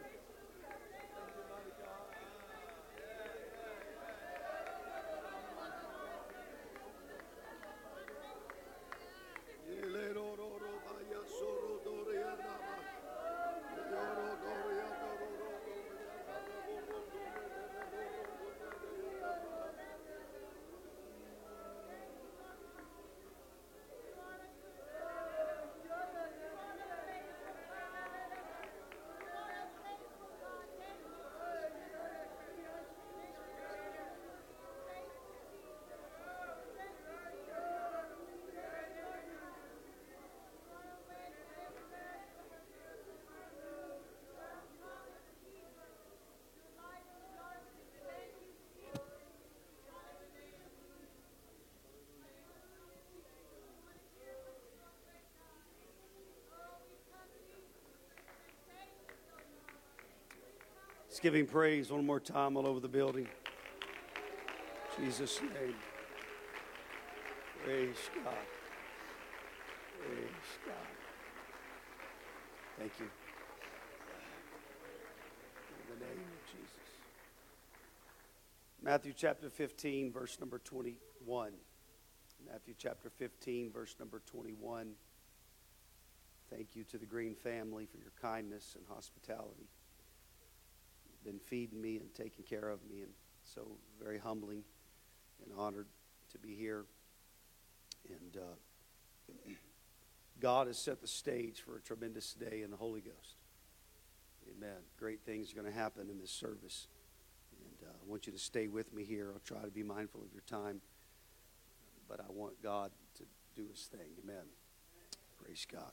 Let's 61.12 61.20
give 61.20 61.36
him 61.36 61.46
praise 61.46 61.91
one 61.91 62.06
more 62.06 62.22
time 62.22 62.56
all 62.56 62.65
over 62.65 62.80
the 62.80 62.88
building. 62.88 63.27
Jesus' 64.98 65.41
name. 65.41 65.75
Praise 67.65 67.98
God. 68.24 68.34
Praise 70.00 70.30
God. 70.65 70.75
Thank 72.80 72.94
you. 72.98 73.08
In 75.84 76.00
the 76.00 76.06
name 76.06 76.13
of 76.13 76.46
Jesus. 76.50 76.88
Matthew 78.82 79.12
chapter 79.13 79.50
15, 79.50 80.13
verse 80.13 80.39
number 80.39 80.60
21. 80.60 81.51
Matthew 82.50 82.74
chapter 82.77 83.10
15, 83.10 83.70
verse 83.74 83.98
number 84.00 84.22
21. 84.27 84.94
Thank 86.50 86.68
you 86.74 86.86
to 86.86 86.98
the 86.98 87.06
Green 87.06 87.36
family 87.36 87.86
for 87.86 87.98
your 87.98 88.13
kindness 88.22 88.77
and 88.77 88.86
hospitality 88.88 89.68
been 91.24 91.40
feeding 91.40 91.82
me 91.82 91.98
and 91.98 92.13
taking 92.13 92.44
care 92.44 92.70
of 92.70 92.80
me, 92.90 93.01
and 93.01 93.12
so 93.44 93.68
very 94.01 94.18
humbling 94.18 94.63
and 95.44 95.54
honored 95.58 95.88
to 96.32 96.38
be 96.38 96.56
here. 96.56 96.86
And 98.10 98.38
uh, 98.38 99.51
God 100.40 100.68
has 100.68 100.78
set 100.78 101.01
the 101.01 101.08
stage 101.08 101.62
for 101.62 101.78
a 101.78 101.82
tremendous 101.82 102.34
day 102.34 102.62
in 102.63 102.72
the 102.72 102.78
Holy 102.78 103.01
Ghost. 103.01 103.36
Amen. 104.50 104.78
Great 104.98 105.22
things 105.22 105.51
are 105.51 105.56
going 105.56 105.72
to 105.72 105.78
happen 105.78 106.10
in 106.10 106.20
this 106.20 106.32
service. 106.32 106.88
And 107.60 107.88
uh, 107.88 107.94
I 107.94 108.10
want 108.10 108.25
you 108.25 108.34
to 108.34 108.40
stay 108.40 108.68
with 108.68 108.94
me 108.94 109.04
here. 109.04 109.32
I'll 109.34 109.42
try 109.46 109.63
to 109.63 109.72
be 109.72 109.84
mindful 109.84 110.22
of 110.22 110.34
your 110.34 110.44
time. 110.48 110.82
But 112.08 112.20
I 112.20 112.32
want 112.32 112.62
God 112.62 112.92
to 113.16 113.24
do 113.56 113.68
his 113.70 113.86
thing. 113.86 114.10
Amen. 114.24 114.44
Praise 115.44 115.66
God. 115.72 115.92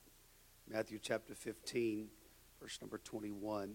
Matthew 0.71 0.99
chapter 1.01 1.35
15, 1.35 2.09
verse 2.61 2.79
number 2.81 2.99
21. 2.99 3.75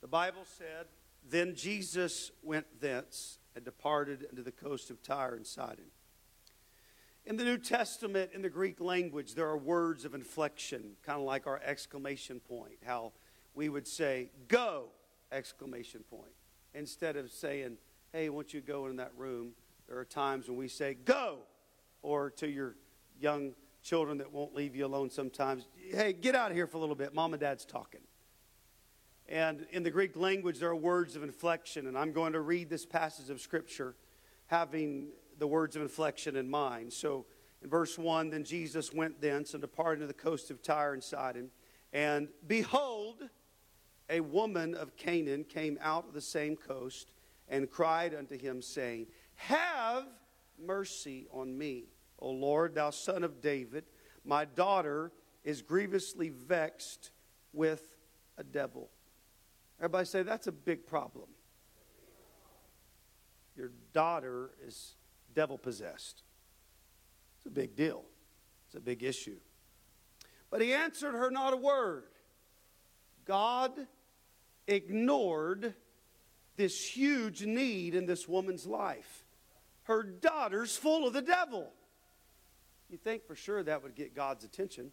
The 0.00 0.08
Bible 0.08 0.44
said, 0.44 0.86
Then 1.28 1.54
Jesus 1.54 2.30
went 2.42 2.80
thence 2.80 3.38
and 3.54 3.64
departed 3.64 4.26
into 4.30 4.42
the 4.42 4.52
coast 4.52 4.90
of 4.90 5.02
Tyre 5.02 5.34
and 5.34 5.46
Sidon. 5.46 5.86
In 7.26 7.36
the 7.36 7.44
New 7.44 7.58
Testament, 7.58 8.30
in 8.32 8.40
the 8.40 8.48
Greek 8.48 8.80
language, 8.80 9.34
there 9.34 9.48
are 9.48 9.58
words 9.58 10.04
of 10.04 10.14
inflection, 10.14 10.92
kind 11.02 11.18
of 11.18 11.26
like 11.26 11.46
our 11.46 11.60
exclamation 11.62 12.40
point, 12.40 12.78
how 12.86 13.12
we 13.54 13.68
would 13.68 13.86
say, 13.86 14.30
Go! 14.46 14.86
Exclamation 15.30 16.04
point. 16.08 16.32
Instead 16.72 17.16
of 17.16 17.30
saying, 17.30 17.76
Hey, 18.12 18.30
won't 18.30 18.54
you 18.54 18.60
go 18.60 18.86
in 18.86 18.96
that 18.96 19.12
room, 19.16 19.52
there 19.88 19.98
are 19.98 20.04
times 20.04 20.48
when 20.48 20.56
we 20.56 20.68
say, 20.68 20.94
Go! 20.94 21.40
Or 22.00 22.30
to 22.30 22.48
your 22.48 22.76
young 23.20 23.54
children 23.82 24.18
that 24.18 24.32
won't 24.32 24.54
leave 24.54 24.74
you 24.74 24.86
alone 24.86 25.10
sometimes, 25.10 25.66
Hey, 25.90 26.12
get 26.14 26.34
out 26.34 26.50
of 26.50 26.56
here 26.56 26.66
for 26.66 26.78
a 26.78 26.80
little 26.80 26.94
bit. 26.94 27.12
Mom 27.12 27.34
and 27.34 27.40
dad's 27.40 27.64
talking. 27.64 28.00
And 29.28 29.66
in 29.72 29.82
the 29.82 29.90
Greek 29.90 30.16
language, 30.16 30.58
there 30.58 30.70
are 30.70 30.76
words 30.76 31.14
of 31.14 31.22
inflection. 31.22 31.86
And 31.86 31.98
I'm 31.98 32.12
going 32.12 32.32
to 32.32 32.40
read 32.40 32.70
this 32.70 32.86
passage 32.86 33.28
of 33.28 33.40
Scripture 33.40 33.94
having 34.46 35.08
the 35.38 35.46
words 35.46 35.76
of 35.76 35.82
inflection 35.82 36.36
in 36.36 36.48
mind. 36.48 36.92
So 36.92 37.26
in 37.62 37.68
verse 37.68 37.98
1, 37.98 38.30
then 38.30 38.44
Jesus 38.44 38.92
went 38.92 39.20
thence 39.20 39.52
and 39.52 39.60
departed 39.60 40.00
to 40.00 40.06
the 40.06 40.14
coast 40.14 40.50
of 40.50 40.62
Tyre 40.62 40.94
and 40.94 41.04
Sidon. 41.04 41.50
And 41.92 42.28
behold, 42.46 43.28
a 44.08 44.20
woman 44.20 44.74
of 44.74 44.96
Canaan 44.96 45.44
came 45.44 45.78
out 45.82 46.06
of 46.06 46.14
the 46.14 46.20
same 46.20 46.56
coast 46.56 47.10
and 47.48 47.70
cried 47.70 48.14
unto 48.14 48.38
him, 48.38 48.62
saying, 48.62 49.06
Have 49.34 50.06
mercy 50.58 51.26
on 51.30 51.56
me, 51.56 51.84
O 52.18 52.30
Lord, 52.30 52.74
thou 52.74 52.90
son 52.90 53.24
of 53.24 53.40
David. 53.42 53.84
My 54.24 54.44
daughter 54.44 55.12
is 55.44 55.62
grievously 55.62 56.30
vexed 56.30 57.10
with 57.52 57.84
a 58.36 58.44
devil. 58.44 58.90
Everybody 59.78 60.06
say 60.06 60.22
that's 60.22 60.46
a 60.46 60.52
big 60.52 60.86
problem. 60.86 61.28
Your 63.56 63.72
daughter 63.92 64.50
is 64.66 64.94
devil 65.34 65.58
possessed. 65.58 66.22
It's 67.38 67.46
a 67.46 67.50
big 67.50 67.76
deal, 67.76 68.04
it's 68.66 68.74
a 68.74 68.80
big 68.80 69.02
issue. 69.02 69.38
But 70.50 70.62
he 70.62 70.72
answered 70.72 71.12
her 71.12 71.30
not 71.30 71.52
a 71.52 71.56
word. 71.56 72.04
God 73.24 73.72
ignored 74.66 75.74
this 76.56 76.84
huge 76.84 77.44
need 77.44 77.94
in 77.94 78.06
this 78.06 78.26
woman's 78.26 78.66
life. 78.66 79.24
Her 79.84 80.02
daughter's 80.02 80.76
full 80.76 81.06
of 81.06 81.12
the 81.12 81.22
devil. 81.22 81.70
You 82.90 82.96
think 82.96 83.26
for 83.26 83.36
sure 83.36 83.62
that 83.62 83.82
would 83.82 83.94
get 83.94 84.14
God's 84.14 84.44
attention 84.44 84.90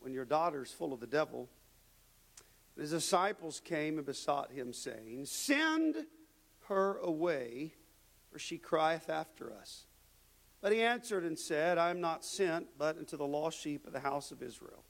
when 0.00 0.12
your 0.12 0.24
daughter's 0.24 0.72
full 0.72 0.92
of 0.92 1.00
the 1.00 1.06
devil. 1.06 1.48
His 2.78 2.90
disciples 2.90 3.60
came 3.60 3.98
and 3.98 4.06
besought 4.06 4.52
him, 4.52 4.72
saying, 4.72 5.26
Send 5.26 6.06
her 6.68 6.96
away, 6.98 7.74
for 8.30 8.38
she 8.38 8.58
crieth 8.58 9.08
after 9.08 9.52
us. 9.52 9.86
But 10.60 10.72
he 10.72 10.82
answered 10.82 11.24
and 11.24 11.38
said, 11.38 11.78
I 11.78 11.90
am 11.90 12.00
not 12.00 12.24
sent 12.24 12.68
but 12.78 12.98
unto 12.98 13.16
the 13.16 13.26
lost 13.26 13.60
sheep 13.60 13.86
of 13.86 13.92
the 13.92 14.00
house 14.00 14.32
of 14.32 14.42
Israel. 14.42 14.82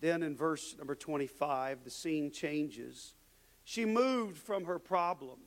Then 0.00 0.22
in 0.22 0.36
verse 0.36 0.74
number 0.76 0.94
25, 0.94 1.84
the 1.84 1.90
scene 1.90 2.30
changes. 2.30 3.14
She 3.62 3.84
moved 3.84 4.36
from 4.36 4.64
her 4.64 4.78
problem. 4.78 5.38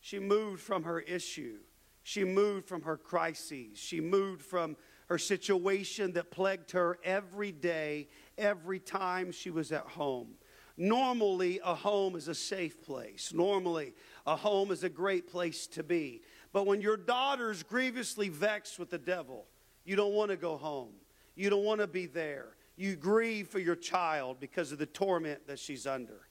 She 0.00 0.18
moved 0.18 0.60
from 0.60 0.82
her 0.84 1.00
issue. 1.00 1.58
She 2.02 2.24
moved 2.24 2.66
from 2.66 2.82
her 2.82 2.96
crises. 2.96 3.78
She 3.78 4.00
moved 4.00 4.42
from 4.42 4.76
her 5.08 5.18
situation 5.18 6.12
that 6.14 6.30
plagued 6.30 6.72
her 6.72 6.98
every 7.04 7.52
day, 7.52 8.08
every 8.36 8.80
time 8.80 9.30
she 9.30 9.50
was 9.50 9.70
at 9.72 9.84
home. 9.84 10.34
Normally, 10.76 11.60
a 11.64 11.74
home 11.74 12.16
is 12.16 12.28
a 12.28 12.34
safe 12.34 12.82
place. 12.82 13.32
Normally, 13.32 13.94
a 14.26 14.34
home 14.34 14.72
is 14.72 14.82
a 14.82 14.88
great 14.88 15.28
place 15.28 15.66
to 15.68 15.82
be. 15.82 16.22
But 16.52 16.66
when 16.66 16.80
your 16.80 16.96
daughter's 16.96 17.62
grievously 17.62 18.28
vexed 18.28 18.78
with 18.78 18.90
the 18.90 18.98
devil, 18.98 19.46
you 19.84 19.96
don't 19.96 20.14
want 20.14 20.30
to 20.30 20.36
go 20.36 20.56
home. 20.56 20.94
You 21.36 21.50
don't 21.50 21.64
want 21.64 21.80
to 21.80 21.86
be 21.86 22.06
there. 22.06 22.56
You 22.76 22.96
grieve 22.96 23.48
for 23.48 23.60
your 23.60 23.76
child 23.76 24.38
because 24.40 24.72
of 24.72 24.78
the 24.78 24.86
torment 24.86 25.46
that 25.46 25.58
she's 25.58 25.86
under. 25.86 26.28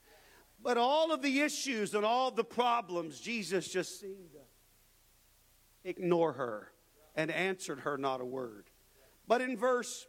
But 0.62 0.76
all 0.76 1.12
of 1.12 1.22
the 1.22 1.40
issues 1.40 1.94
and 1.94 2.04
all 2.04 2.30
the 2.30 2.44
problems, 2.44 3.20
Jesus 3.20 3.68
just 3.68 4.00
seemed 4.00 4.32
to 4.32 5.88
ignore 5.88 6.32
her 6.32 6.72
and 7.14 7.30
answered 7.30 7.80
her 7.80 7.96
not 7.96 8.20
a 8.20 8.24
word. 8.24 8.70
But 9.26 9.40
in 9.40 9.56
verse 9.56 10.06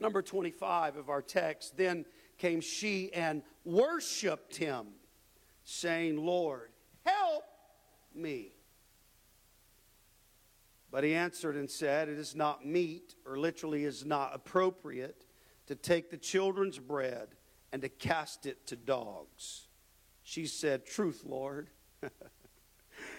number 0.00 0.22
25 0.22 0.96
of 0.96 1.08
our 1.08 1.22
text, 1.22 1.76
then 1.76 2.04
came 2.38 2.60
she 2.60 3.12
and 3.12 3.42
worshiped 3.64 4.56
him, 4.56 4.86
saying, 5.64 6.16
Lord, 6.16 6.70
help 7.04 7.44
me. 8.14 8.52
But 10.90 11.04
he 11.04 11.14
answered 11.14 11.56
and 11.56 11.70
said, 11.70 12.08
It 12.08 12.18
is 12.18 12.34
not 12.34 12.64
meet, 12.64 13.14
or 13.26 13.38
literally 13.38 13.84
is 13.84 14.06
not 14.06 14.34
appropriate, 14.34 15.26
to 15.66 15.74
take 15.74 16.10
the 16.10 16.16
children's 16.16 16.78
bread 16.78 17.28
and 17.72 17.82
to 17.82 17.88
cast 17.88 18.46
it 18.46 18.66
to 18.68 18.76
dogs. 18.76 19.66
She 20.22 20.46
said, 20.46 20.86
Truth, 20.86 21.24
Lord. 21.26 21.68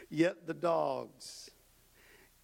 Yet 0.10 0.48
the 0.48 0.54
dogs 0.56 1.52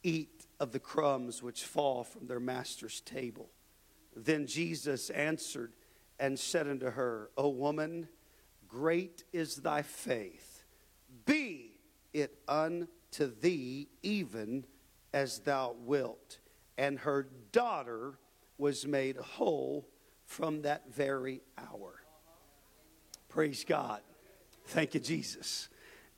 eat 0.03 0.45
of 0.59 0.71
the 0.71 0.79
crumbs 0.79 1.41
which 1.41 1.63
fall 1.63 2.03
from 2.03 2.27
their 2.27 2.39
master's 2.39 3.01
table. 3.01 3.49
Then 4.15 4.45
Jesus 4.45 5.09
answered 5.09 5.73
and 6.19 6.38
said 6.38 6.67
unto 6.67 6.91
her, 6.91 7.30
O 7.38 7.49
woman, 7.49 8.08
great 8.67 9.23
is 9.34 9.58
thy 9.58 9.82
faith. 9.82 10.63
Be 11.25 11.75
it 12.13 12.38
unto 12.47 12.88
thee 13.41 13.89
even 14.04 14.65
as 15.13 15.39
thou 15.39 15.75
wilt. 15.80 16.39
And 16.78 16.99
her 16.99 17.28
daughter 17.51 18.19
was 18.58 18.86
made 18.86 19.17
whole 19.17 19.88
from 20.25 20.63
that 20.63 20.93
very 20.93 21.41
hour. 21.58 22.01
Praise 23.30 23.65
God. 23.67 24.01
Thank 24.67 24.93
you, 24.93 24.99
Jesus. 24.99 25.69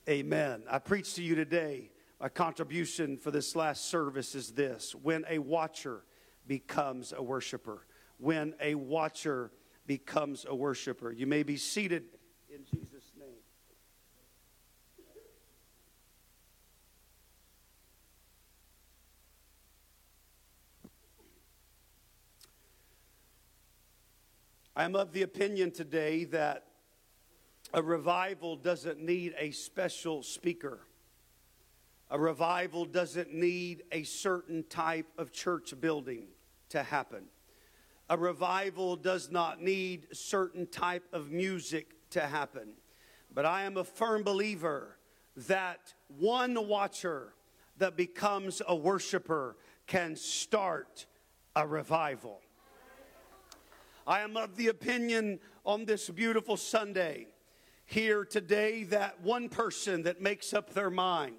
Amen. 0.08 0.64
I 0.70 0.80
preach 0.80 1.16
to 1.16 1.24
you 1.24 1.36
today. 1.36 1.92
My 2.20 2.30
contribution 2.30 3.18
for 3.18 3.30
this 3.30 3.56
last 3.56 3.86
service 3.86 4.34
is 4.34 4.52
this 4.52 4.96
when 4.96 5.26
a 5.30 5.38
watcher 5.38 6.04
becomes 6.48 7.14
a 7.16 7.22
worshiper, 7.22 7.86
when 8.18 8.56
a 8.62 8.76
watcher 8.76 9.52
becomes 9.88 10.46
a 10.48 10.54
worshiper. 10.54 11.12
You 11.12 11.26
may 11.26 11.44
be 11.44 11.58
seated 11.58 12.04
in 12.50 12.66
Jesus' 12.66 13.12
name. 13.18 13.28
I 24.76 24.84
am 24.84 24.96
of 24.96 25.12
the 25.14 25.24
opinion 25.24 25.72
today 25.72 26.26
that 26.26 26.66
a 27.74 27.82
revival 27.82 28.56
doesn't 28.56 29.00
need 29.00 29.34
a 29.40 29.52
special 29.52 30.22
speaker. 30.22 30.82
A 32.10 32.20
revival 32.20 32.86
doesn't 32.86 33.34
need 33.34 33.84
a 33.92 34.04
certain 34.04 34.64
type 34.70 35.08
of 35.18 35.32
church 35.32 35.74
building 35.82 36.28
to 36.70 36.84
happen. 36.84 37.24
A 38.10 38.18
revival 38.18 38.96
does 38.96 39.30
not 39.32 39.62
need 39.62 40.08
certain 40.14 40.66
type 40.68 41.04
of 41.12 41.32
music 41.32 41.96
to 42.12 42.22
happen. 42.22 42.70
But 43.34 43.46
I 43.46 43.64
am 43.64 43.78
a 43.78 43.84
firm 43.84 44.24
believer 44.24 44.98
that 45.36 45.94
one 46.08 46.68
watcher 46.68 47.34
that 47.78 47.96
becomes 47.96 48.62
a 48.68 48.76
worshiper 48.76 49.58
can 49.86 50.16
start 50.16 51.06
a 51.56 51.68
revival. 51.68 52.42
I 54.06 54.22
am 54.22 54.38
of 54.38 54.56
the 54.56 54.68
opinion 54.70 55.40
on 55.66 55.86
this 55.86 56.10
beautiful 56.10 56.56
Sunday 56.56 57.28
here 57.86 58.24
today 58.24 58.84
that 58.86 59.22
one 59.22 59.50
person 59.50 60.04
that 60.04 60.22
makes 60.22 60.54
up 60.54 60.74
their 60.74 60.90
mind. 60.90 61.36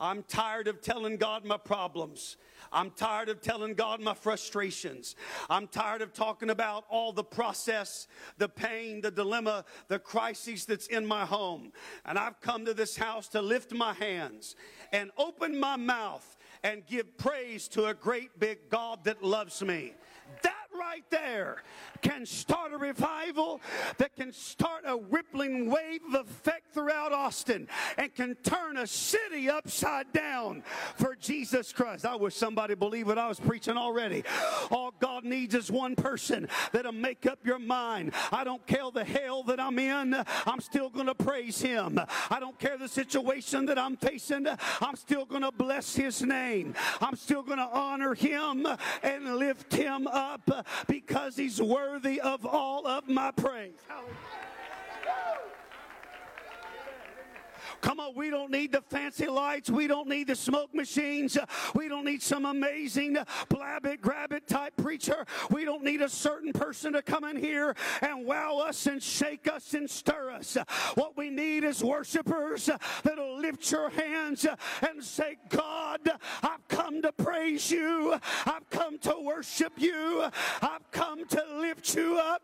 I'm 0.00 0.22
tired 0.24 0.68
of 0.68 0.80
telling 0.80 1.16
God 1.16 1.44
my 1.44 1.56
problems. 1.56 2.36
I'm 2.72 2.90
tired 2.90 3.28
of 3.28 3.42
telling 3.42 3.74
God 3.74 4.00
my 4.00 4.14
frustrations. 4.14 5.16
I'm 5.50 5.68
tired 5.68 6.02
of 6.02 6.12
talking 6.12 6.50
about 6.50 6.84
all 6.88 7.12
the 7.12 7.24
process, 7.24 8.08
the 8.38 8.48
pain, 8.48 9.00
the 9.00 9.10
dilemma, 9.10 9.64
the 9.88 9.98
crises 9.98 10.64
that's 10.64 10.86
in 10.86 11.06
my 11.06 11.24
home. 11.24 11.72
And 12.04 12.18
I've 12.18 12.40
come 12.40 12.64
to 12.64 12.74
this 12.74 12.96
house 12.96 13.28
to 13.28 13.42
lift 13.42 13.72
my 13.72 13.92
hands 13.94 14.56
and 14.92 15.10
open 15.18 15.58
my 15.58 15.76
mouth 15.76 16.36
and 16.62 16.86
give 16.86 17.16
praise 17.18 17.68
to 17.68 17.86
a 17.86 17.94
great 17.94 18.38
big 18.38 18.70
God 18.70 19.04
that 19.04 19.22
loves 19.22 19.62
me. 19.62 19.94
That 20.42 20.54
right 20.78 21.04
there 21.10 21.62
can 22.00 22.24
start 22.24 22.72
a 22.72 22.78
revival 22.78 23.60
that 23.98 24.11
start 24.32 24.84
a 24.86 24.96
rippling 24.96 25.70
wave 25.70 26.00
of 26.14 26.28
effect 26.28 26.74
throughout 26.74 27.12
Austin 27.12 27.68
and 27.96 28.14
can 28.14 28.34
turn 28.36 28.76
a 28.76 28.86
city 28.86 29.48
upside 29.48 30.12
down 30.12 30.62
for 30.96 31.14
Jesus 31.14 31.72
Christ. 31.72 32.04
I 32.04 32.16
wish 32.16 32.34
somebody 32.34 32.74
believed 32.74 33.08
what 33.08 33.18
I 33.18 33.28
was 33.28 33.40
preaching 33.40 33.76
already. 33.76 34.24
All 34.70 34.92
God 35.00 35.24
needs 35.24 35.54
is 35.54 35.70
one 35.70 35.94
person 35.96 36.48
that'll 36.72 36.92
make 36.92 37.26
up 37.26 37.38
your 37.44 37.58
mind. 37.58 38.12
I 38.30 38.44
don't 38.44 38.66
care 38.66 38.82
the 38.92 39.04
hell 39.04 39.42
that 39.44 39.60
I'm 39.60 39.78
in, 39.78 40.14
I'm 40.46 40.60
still 40.60 40.90
going 40.90 41.06
to 41.06 41.14
praise 41.14 41.60
Him. 41.60 42.00
I 42.30 42.40
don't 42.40 42.58
care 42.58 42.76
the 42.76 42.88
situation 42.88 43.66
that 43.66 43.78
I'm 43.78 43.96
facing, 43.96 44.46
I'm 44.80 44.96
still 44.96 45.24
going 45.24 45.42
to 45.42 45.52
bless 45.52 45.94
His 45.94 46.22
name. 46.22 46.74
I'm 47.00 47.16
still 47.16 47.42
going 47.42 47.58
to 47.58 47.68
honor 47.68 48.14
Him 48.14 48.66
and 49.02 49.36
lift 49.36 49.74
Him 49.74 50.06
up 50.06 50.66
because 50.88 51.36
He's 51.36 51.60
worthy 51.60 52.20
of 52.20 52.44
all 52.44 52.86
of 52.86 53.08
my 53.08 53.30
praise. 53.30 53.74
Hallelujah. 53.88 54.14
Come 57.82 57.98
on, 57.98 58.14
we 58.14 58.30
don't 58.30 58.52
need 58.52 58.70
the 58.70 58.80
fancy 58.80 59.26
lights. 59.26 59.68
We 59.68 59.88
don't 59.88 60.08
need 60.08 60.28
the 60.28 60.36
smoke 60.36 60.72
machines. 60.72 61.36
We 61.74 61.88
don't 61.88 62.04
need 62.04 62.22
some 62.22 62.44
amazing 62.44 63.18
blab 63.48 63.86
it, 63.86 64.00
grab 64.00 64.32
it 64.32 64.46
type 64.46 64.76
preacher. 64.76 65.26
We 65.50 65.64
don't 65.64 65.82
need 65.82 66.00
a 66.00 66.08
certain 66.08 66.52
person 66.52 66.92
to 66.92 67.02
come 67.02 67.24
in 67.24 67.36
here 67.36 67.74
and 68.00 68.24
wow 68.24 68.58
us 68.58 68.86
and 68.86 69.02
shake 69.02 69.48
us 69.48 69.74
and 69.74 69.90
stir 69.90 70.30
us. 70.30 70.56
What 70.94 71.16
we 71.16 71.28
need 71.28 71.64
is 71.64 71.82
worshipers 71.82 72.70
that'll 73.02 73.38
lift 73.38 73.70
your 73.72 73.90
hands 73.90 74.46
and 74.80 75.02
say, 75.02 75.38
God, 75.48 76.08
I've 76.42 76.66
come 76.68 77.02
to 77.02 77.10
praise 77.10 77.68
you. 77.70 78.16
I've 78.46 78.70
come 78.70 78.98
to 79.00 79.16
worship 79.20 79.72
you. 79.76 80.24
I've 80.62 80.88
come 80.92 81.26
to 81.26 81.44
lift 81.58 81.96
you 81.96 82.16
up. 82.18 82.42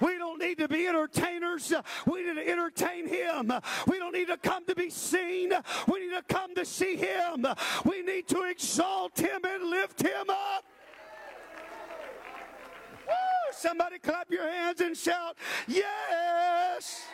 We 0.00 0.18
don't 0.18 0.40
need 0.40 0.58
to 0.58 0.68
be 0.68 0.86
entertainers. 0.86 1.72
We 2.06 2.24
need 2.24 2.34
to 2.34 2.48
entertain 2.48 3.08
Him. 3.08 3.52
We 3.86 3.98
don't 3.98 4.12
need 4.12 4.28
to 4.28 4.36
come 4.36 4.64
to 4.66 4.74
be 4.74 4.90
seen. 4.90 5.52
We 5.86 6.06
need 6.06 6.14
to 6.14 6.22
come 6.28 6.54
to 6.54 6.64
see 6.64 6.96
Him. 6.96 7.46
We 7.84 8.02
need 8.02 8.28
to 8.28 8.42
exalt 8.42 9.18
Him 9.18 9.40
and 9.44 9.64
lift 9.64 10.02
Him 10.02 10.28
up. 10.28 10.64
Woo! 13.06 13.12
Somebody 13.52 13.98
clap 13.98 14.30
your 14.30 14.48
hands 14.50 14.80
and 14.80 14.96
shout, 14.96 15.36
Yes! 15.66 17.06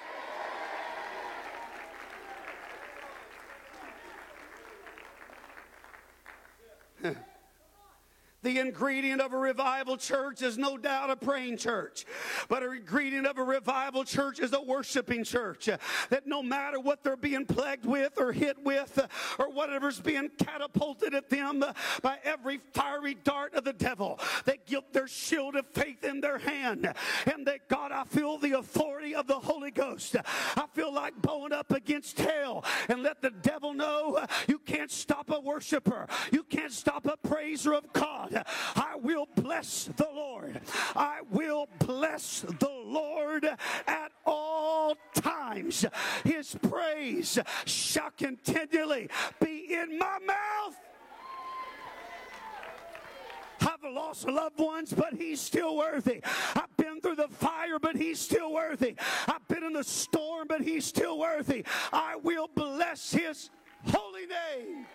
The 8.43 8.59
ingredient 8.59 9.21
of 9.21 9.33
a 9.33 9.37
revival 9.37 9.97
church 9.97 10.43
is 10.43 10.59
no 10.59 10.77
doubt 10.77 11.11
a 11.11 11.17
praying 11.17 11.59
church, 11.59 12.05
but 12.49 12.63
an 12.63 12.73
ingredient 12.73 13.27
of 13.27 13.39
a 13.39 13.45
revival 13.45 14.05
church 14.05 14.41
is 14.41 14.53
a 14.53 14.61
worshiping 14.61 15.23
church. 15.23 15.69
That 16.11 16.27
no 16.27 16.43
matter 16.43 16.81
what 16.81 17.05
they're 17.05 17.17
being 17.17 17.47
plagued 17.47 17.87
with 17.87 18.19
or 18.19 18.33
hit 18.33 18.63
with 18.65 18.99
or 19.39 19.51
whatever's 19.51 20.01
being 20.01 20.31
catapulted 20.39 21.15
at 21.15 21.31
them 21.31 21.65
by 22.03 22.19
every 22.25 22.61
fiery 22.73 23.15
dart 23.23 23.55
of 23.55 23.63
the 23.65 23.73
devil, 23.73 24.19
they 24.45 24.59
get 24.67 24.93
their 24.93 25.07
shield 25.07 25.55
of 25.55 25.67
faith 25.69 26.03
in 26.03 26.21
their 26.21 26.39
hand. 26.39 26.93
And 27.33 27.47
that 27.47 27.69
God, 27.69 27.93
I 27.93 28.05
feel 28.05 28.39
the 28.39 28.59
authority 28.59 29.15
of 29.15 29.29
the 29.29 29.39
Holy 29.39 29.71
Ghost. 29.71 30.17
I 30.57 30.65
feel 30.73 30.93
like 30.93 31.21
bowing 31.23 31.53
up 31.53 31.71
against 31.71 32.19
hell 32.19 32.65
and 32.89 33.05
let 33.05 33.23
the 33.23 33.31
devil 33.31 33.73
know 33.73 34.25
you 34.49 34.59
can't 34.59 34.91
stop 34.91 35.31
a 35.31 35.39
worshiper, 35.39 36.09
you 36.33 36.43
can't 36.43 36.73
stop 36.73 37.07
a 37.07 37.17
praiser 37.17 37.75
of 37.75 37.93
God. 37.93 38.32
I 38.35 38.97
will 38.97 39.29
bless 39.37 39.91
the 39.97 40.09
Lord. 40.13 40.61
I 40.95 41.21
will 41.31 41.69
bless 41.79 42.41
the 42.41 42.71
Lord 42.85 43.45
at 43.87 44.13
all 44.27 44.97
times. 45.15 45.85
His 46.25 46.57
praise 46.63 47.39
shall 47.65 48.11
continually 48.17 49.09
be 49.41 49.75
in 49.75 49.99
my 49.99 50.19
mouth. 50.27 50.77
I've 53.61 53.93
lost 53.93 54.29
loved 54.29 54.59
ones, 54.59 54.93
but 54.93 55.15
he's 55.15 55.41
still 55.41 55.77
worthy. 55.77 56.21
I've 56.55 56.77
been 56.77 57.01
through 57.01 57.17
the 57.17 57.29
fire, 57.29 57.79
but 57.79 57.97
he's 57.97 58.19
still 58.19 58.53
worthy. 58.53 58.97
I've 59.29 59.47
been 59.49 59.63
in 59.63 59.73
the 59.73 59.85
storm, 59.85 60.49
but 60.49 60.61
he's 60.63 60.85
still 60.85 61.19
worthy. 61.19 61.65
I 61.93 62.17
will 62.17 62.49
bless 62.49 63.13
his 63.13 63.51
holy 63.87 64.27
name. 64.27 64.87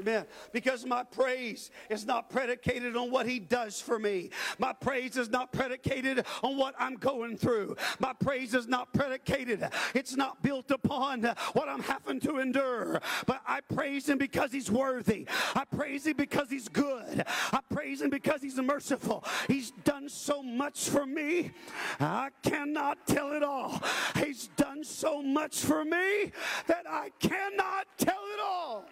Amen. 0.00 0.24
Because 0.52 0.86
my 0.86 1.02
praise 1.02 1.70
is 1.90 2.06
not 2.06 2.30
predicated 2.30 2.96
on 2.96 3.10
what 3.10 3.26
he 3.26 3.38
does 3.38 3.80
for 3.80 3.98
me. 3.98 4.30
My 4.58 4.72
praise 4.72 5.16
is 5.16 5.28
not 5.28 5.52
predicated 5.52 6.24
on 6.42 6.56
what 6.56 6.74
I'm 6.78 6.94
going 6.94 7.36
through. 7.36 7.76
My 7.98 8.12
praise 8.14 8.54
is 8.54 8.66
not 8.66 8.92
predicated. 8.94 9.68
It's 9.94 10.16
not 10.16 10.42
built 10.42 10.70
upon 10.70 11.24
what 11.52 11.68
I'm 11.68 11.82
having 11.82 12.20
to 12.20 12.38
endure. 12.38 13.00
But 13.26 13.42
I 13.46 13.60
praise 13.60 14.08
him 14.08 14.18
because 14.18 14.50
he's 14.50 14.70
worthy. 14.70 15.26
I 15.54 15.64
praise 15.64 16.06
him 16.06 16.16
because 16.16 16.48
he's 16.48 16.68
good. 16.68 17.24
I 17.26 17.60
praise 17.72 18.00
him 18.00 18.10
because 18.10 18.40
he's 18.40 18.56
merciful. 18.56 19.24
He's 19.46 19.72
done 19.84 20.08
so 20.08 20.42
much 20.42 20.88
for 20.88 21.04
me. 21.04 21.52
I 22.00 22.30
cannot 22.42 23.06
tell 23.06 23.32
it 23.32 23.42
all. 23.42 23.82
He's 24.16 24.48
done 24.56 24.84
so 24.84 25.22
much 25.22 25.58
for 25.58 25.84
me 25.84 26.32
that 26.66 26.86
I 26.88 27.10
cannot 27.20 27.86
tell 27.98 28.22
it 28.34 28.40
all. 28.42 28.86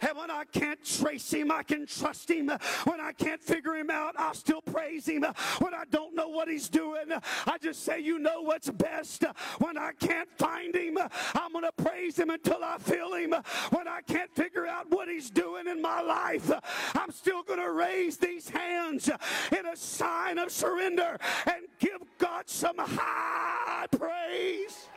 And 0.00 0.16
when 0.16 0.30
I 0.30 0.44
can't 0.44 0.82
trace 0.84 1.32
him, 1.32 1.50
I 1.50 1.62
can 1.62 1.86
trust 1.86 2.30
him. 2.30 2.50
When 2.84 3.00
I 3.00 3.12
can't 3.12 3.42
figure 3.42 3.74
him 3.74 3.90
out, 3.90 4.14
I'll 4.18 4.34
still 4.34 4.62
praise 4.62 5.06
him. 5.06 5.24
When 5.58 5.74
I 5.74 5.84
don't 5.90 6.14
know 6.14 6.28
what 6.28 6.48
he's 6.48 6.68
doing, 6.68 7.12
I 7.46 7.58
just 7.58 7.84
say, 7.84 8.00
You 8.00 8.18
know 8.18 8.42
what's 8.42 8.70
best. 8.70 9.24
When 9.58 9.76
I 9.76 9.92
can't 9.92 10.28
find 10.38 10.74
him, 10.74 10.98
I'm 11.34 11.52
going 11.52 11.64
to 11.64 11.84
praise 11.84 12.18
him 12.18 12.30
until 12.30 12.62
I 12.62 12.78
feel 12.78 13.14
him. 13.14 13.34
When 13.70 13.88
I 13.88 14.00
can't 14.06 14.34
figure 14.34 14.66
out 14.66 14.90
what 14.90 15.08
he's 15.08 15.30
doing 15.30 15.66
in 15.66 15.80
my 15.82 16.00
life, 16.00 16.50
I'm 16.94 17.10
still 17.10 17.42
going 17.42 17.60
to 17.60 17.72
raise 17.72 18.16
these 18.16 18.48
hands 18.48 19.10
in 19.56 19.66
a 19.66 19.76
sign 19.76 20.38
of 20.38 20.50
surrender 20.50 21.18
and 21.46 21.66
give 21.78 22.00
God 22.18 22.48
some 22.48 22.76
high 22.78 23.86
praise. 23.90 24.88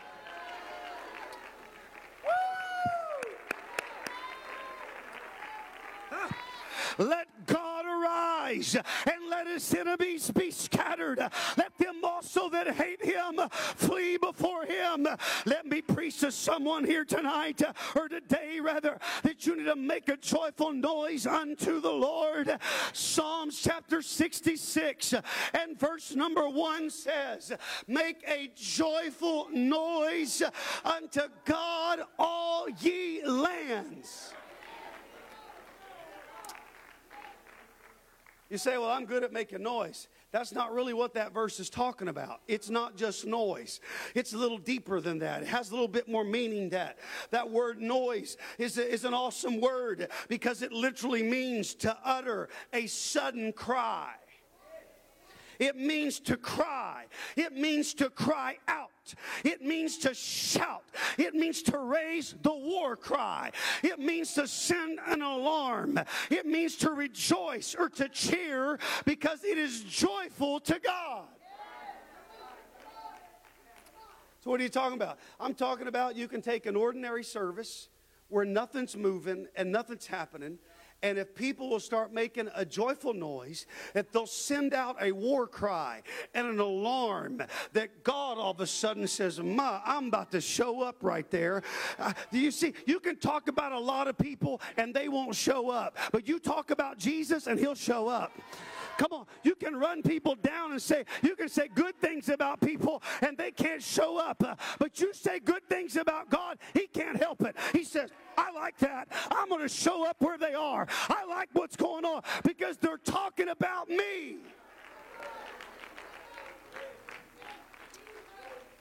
Let 6.97 7.27
God 7.45 7.85
arise 7.85 8.75
and 8.75 9.29
let 9.29 9.47
his 9.47 9.73
enemies 9.73 10.29
be 10.31 10.51
scattered. 10.51 11.19
Let 11.57 11.77
them 11.77 12.03
also 12.03 12.49
that 12.49 12.67
hate 12.75 13.03
him 13.03 13.39
flee 13.51 14.17
before 14.17 14.65
him. 14.65 15.07
Let 15.45 15.65
me 15.65 15.81
preach 15.81 16.19
to 16.19 16.31
someone 16.31 16.85
here 16.85 17.05
tonight, 17.05 17.61
or 17.95 18.07
today 18.09 18.59
rather, 18.59 18.99
that 19.23 19.45
you 19.45 19.57
need 19.57 19.65
to 19.65 19.75
make 19.75 20.09
a 20.09 20.17
joyful 20.17 20.73
noise 20.73 21.25
unto 21.25 21.81
the 21.81 21.91
Lord. 21.91 22.57
Psalms 22.93 23.59
chapter 23.61 24.01
66 24.01 25.15
and 25.53 25.79
verse 25.79 26.15
number 26.15 26.47
1 26.47 26.89
says, 26.89 27.51
Make 27.87 28.23
a 28.27 28.51
joyful 28.55 29.47
noise 29.51 30.43
unto 30.85 31.21
God, 31.45 32.01
all 32.19 32.67
ye 32.81 33.25
lands. 33.25 34.33
You 38.53 38.59
say, 38.59 38.77
Well, 38.77 38.91
I'm 38.91 39.05
good 39.05 39.23
at 39.23 39.33
making 39.33 39.63
noise. 39.63 40.09
That's 40.31 40.53
not 40.53 40.75
really 40.75 40.93
what 40.93 41.15
that 41.15 41.33
verse 41.33 41.59
is 41.59 41.71
talking 41.71 42.07
about. 42.07 42.41
It's 42.47 42.69
not 42.69 42.95
just 42.95 43.25
noise. 43.25 43.81
It's 44.13 44.33
a 44.33 44.37
little 44.37 44.59
deeper 44.59 45.01
than 45.01 45.17
that. 45.19 45.41
It 45.41 45.47
has 45.47 45.71
a 45.71 45.73
little 45.73 45.87
bit 45.87 46.07
more 46.07 46.23
meaning 46.23 46.69
that. 46.69 46.99
That 47.31 47.49
word 47.49 47.81
noise 47.81 48.37
is, 48.59 48.77
a, 48.77 48.87
is 48.87 49.05
an 49.05 49.13
awesome 49.15 49.59
word 49.59 50.07
because 50.27 50.61
it 50.61 50.71
literally 50.71 51.23
means 51.23 51.73
to 51.75 51.97
utter 52.05 52.47
a 52.71 52.85
sudden 52.85 53.53
cry. 53.53 54.11
It 55.63 55.77
means 55.77 56.19
to 56.21 56.35
cry. 56.35 57.05
It 57.37 57.53
means 57.53 57.93
to 57.93 58.09
cry 58.09 58.57
out. 58.67 58.89
It 59.45 59.61
means 59.61 59.97
to 59.99 60.13
shout. 60.13 60.83
It 61.17 61.35
means 61.35 61.61
to 61.63 61.77
raise 61.77 62.35
the 62.41 62.53
war 62.53 62.97
cry. 62.97 63.51
It 63.81 63.97
means 63.97 64.33
to 64.33 64.45
send 64.45 64.99
an 65.07 65.21
alarm. 65.21 66.01
It 66.29 66.45
means 66.45 66.75
to 66.77 66.91
rejoice 66.91 67.75
or 67.79 67.87
to 67.91 68.09
cheer 68.09 68.77
because 69.05 69.45
it 69.45 69.57
is 69.57 69.83
joyful 69.83 70.59
to 70.59 70.79
God. 70.79 71.27
So, 74.41 74.49
what 74.51 74.59
are 74.59 74.63
you 74.63 74.69
talking 74.69 74.97
about? 74.97 75.17
I'm 75.39 75.53
talking 75.53 75.87
about 75.87 76.17
you 76.17 76.27
can 76.27 76.41
take 76.41 76.65
an 76.65 76.75
ordinary 76.75 77.23
service 77.23 77.87
where 78.27 78.43
nothing's 78.43 78.97
moving 78.97 79.47
and 79.55 79.71
nothing's 79.71 80.07
happening 80.07 80.59
and 81.03 81.17
if 81.17 81.35
people 81.35 81.69
will 81.69 81.81
start 81.81 82.13
making 82.13 82.49
a 82.55 82.65
joyful 82.65 83.13
noise, 83.13 83.67
that 83.93 84.11
they'll 84.11 84.25
send 84.25 84.73
out 84.73 84.95
a 85.01 85.11
war 85.11 85.45
cry 85.45 86.01
and 86.33 86.47
an 86.47 86.59
alarm 86.59 87.43
that 87.73 88.03
God 88.03 88.37
all 88.37 88.51
of 88.51 88.61
a 88.61 88.67
sudden 88.67 89.05
says, 89.05 89.39
Ma, 89.39 89.81
I'm 89.85 90.07
about 90.07 90.31
to 90.31 90.41
show 90.41 90.81
up 90.81 90.95
right 91.01 91.29
there. 91.29 91.61
Uh, 91.99 92.13
do 92.31 92.39
you 92.39 92.51
see? 92.51 92.73
You 92.85 93.01
can 93.01 93.17
talk 93.17 93.49
about 93.49 93.73
a 93.73 93.79
lot 93.79 94.07
of 94.07 94.17
people 94.17 94.61
and 94.77 94.93
they 94.93 95.09
won't 95.09 95.35
show 95.35 95.69
up, 95.69 95.97
but 96.13 96.27
you 96.27 96.39
talk 96.39 96.71
about 96.71 96.97
Jesus 96.97 97.47
and 97.47 97.59
he'll 97.59 97.75
show 97.75 98.07
up. 98.07 98.31
Come 98.97 99.11
on, 99.11 99.25
you 99.43 99.55
can 99.55 99.75
run 99.75 100.01
people 100.01 100.35
down 100.35 100.71
and 100.71 100.81
say, 100.81 101.05
you 101.21 101.35
can 101.35 101.49
say 101.49 101.67
good 101.73 101.99
things 101.99 102.29
about 102.29 102.61
people 102.61 103.01
and 103.21 103.37
they 103.37 103.51
can't 103.51 103.81
show 103.81 104.17
up. 104.17 104.43
Uh, 104.43 104.55
but 104.79 104.99
you 104.99 105.13
say 105.13 105.39
good 105.39 105.67
things 105.67 105.95
about 105.95 106.29
God, 106.29 106.57
He 106.73 106.87
can't 106.87 107.17
help 107.17 107.41
it. 107.41 107.55
He 107.71 107.83
says, 107.83 108.11
I 108.37 108.51
like 108.51 108.77
that. 108.79 109.07
I'm 109.31 109.49
going 109.49 109.61
to 109.61 109.69
show 109.69 110.07
up 110.07 110.17
where 110.19 110.37
they 110.37 110.53
are. 110.53 110.87
I 111.09 111.25
like 111.25 111.49
what's 111.53 111.75
going 111.75 112.05
on 112.05 112.21
because 112.43 112.77
they're 112.77 112.97
talking 112.97 113.49
about 113.49 113.89
me. 113.89 114.37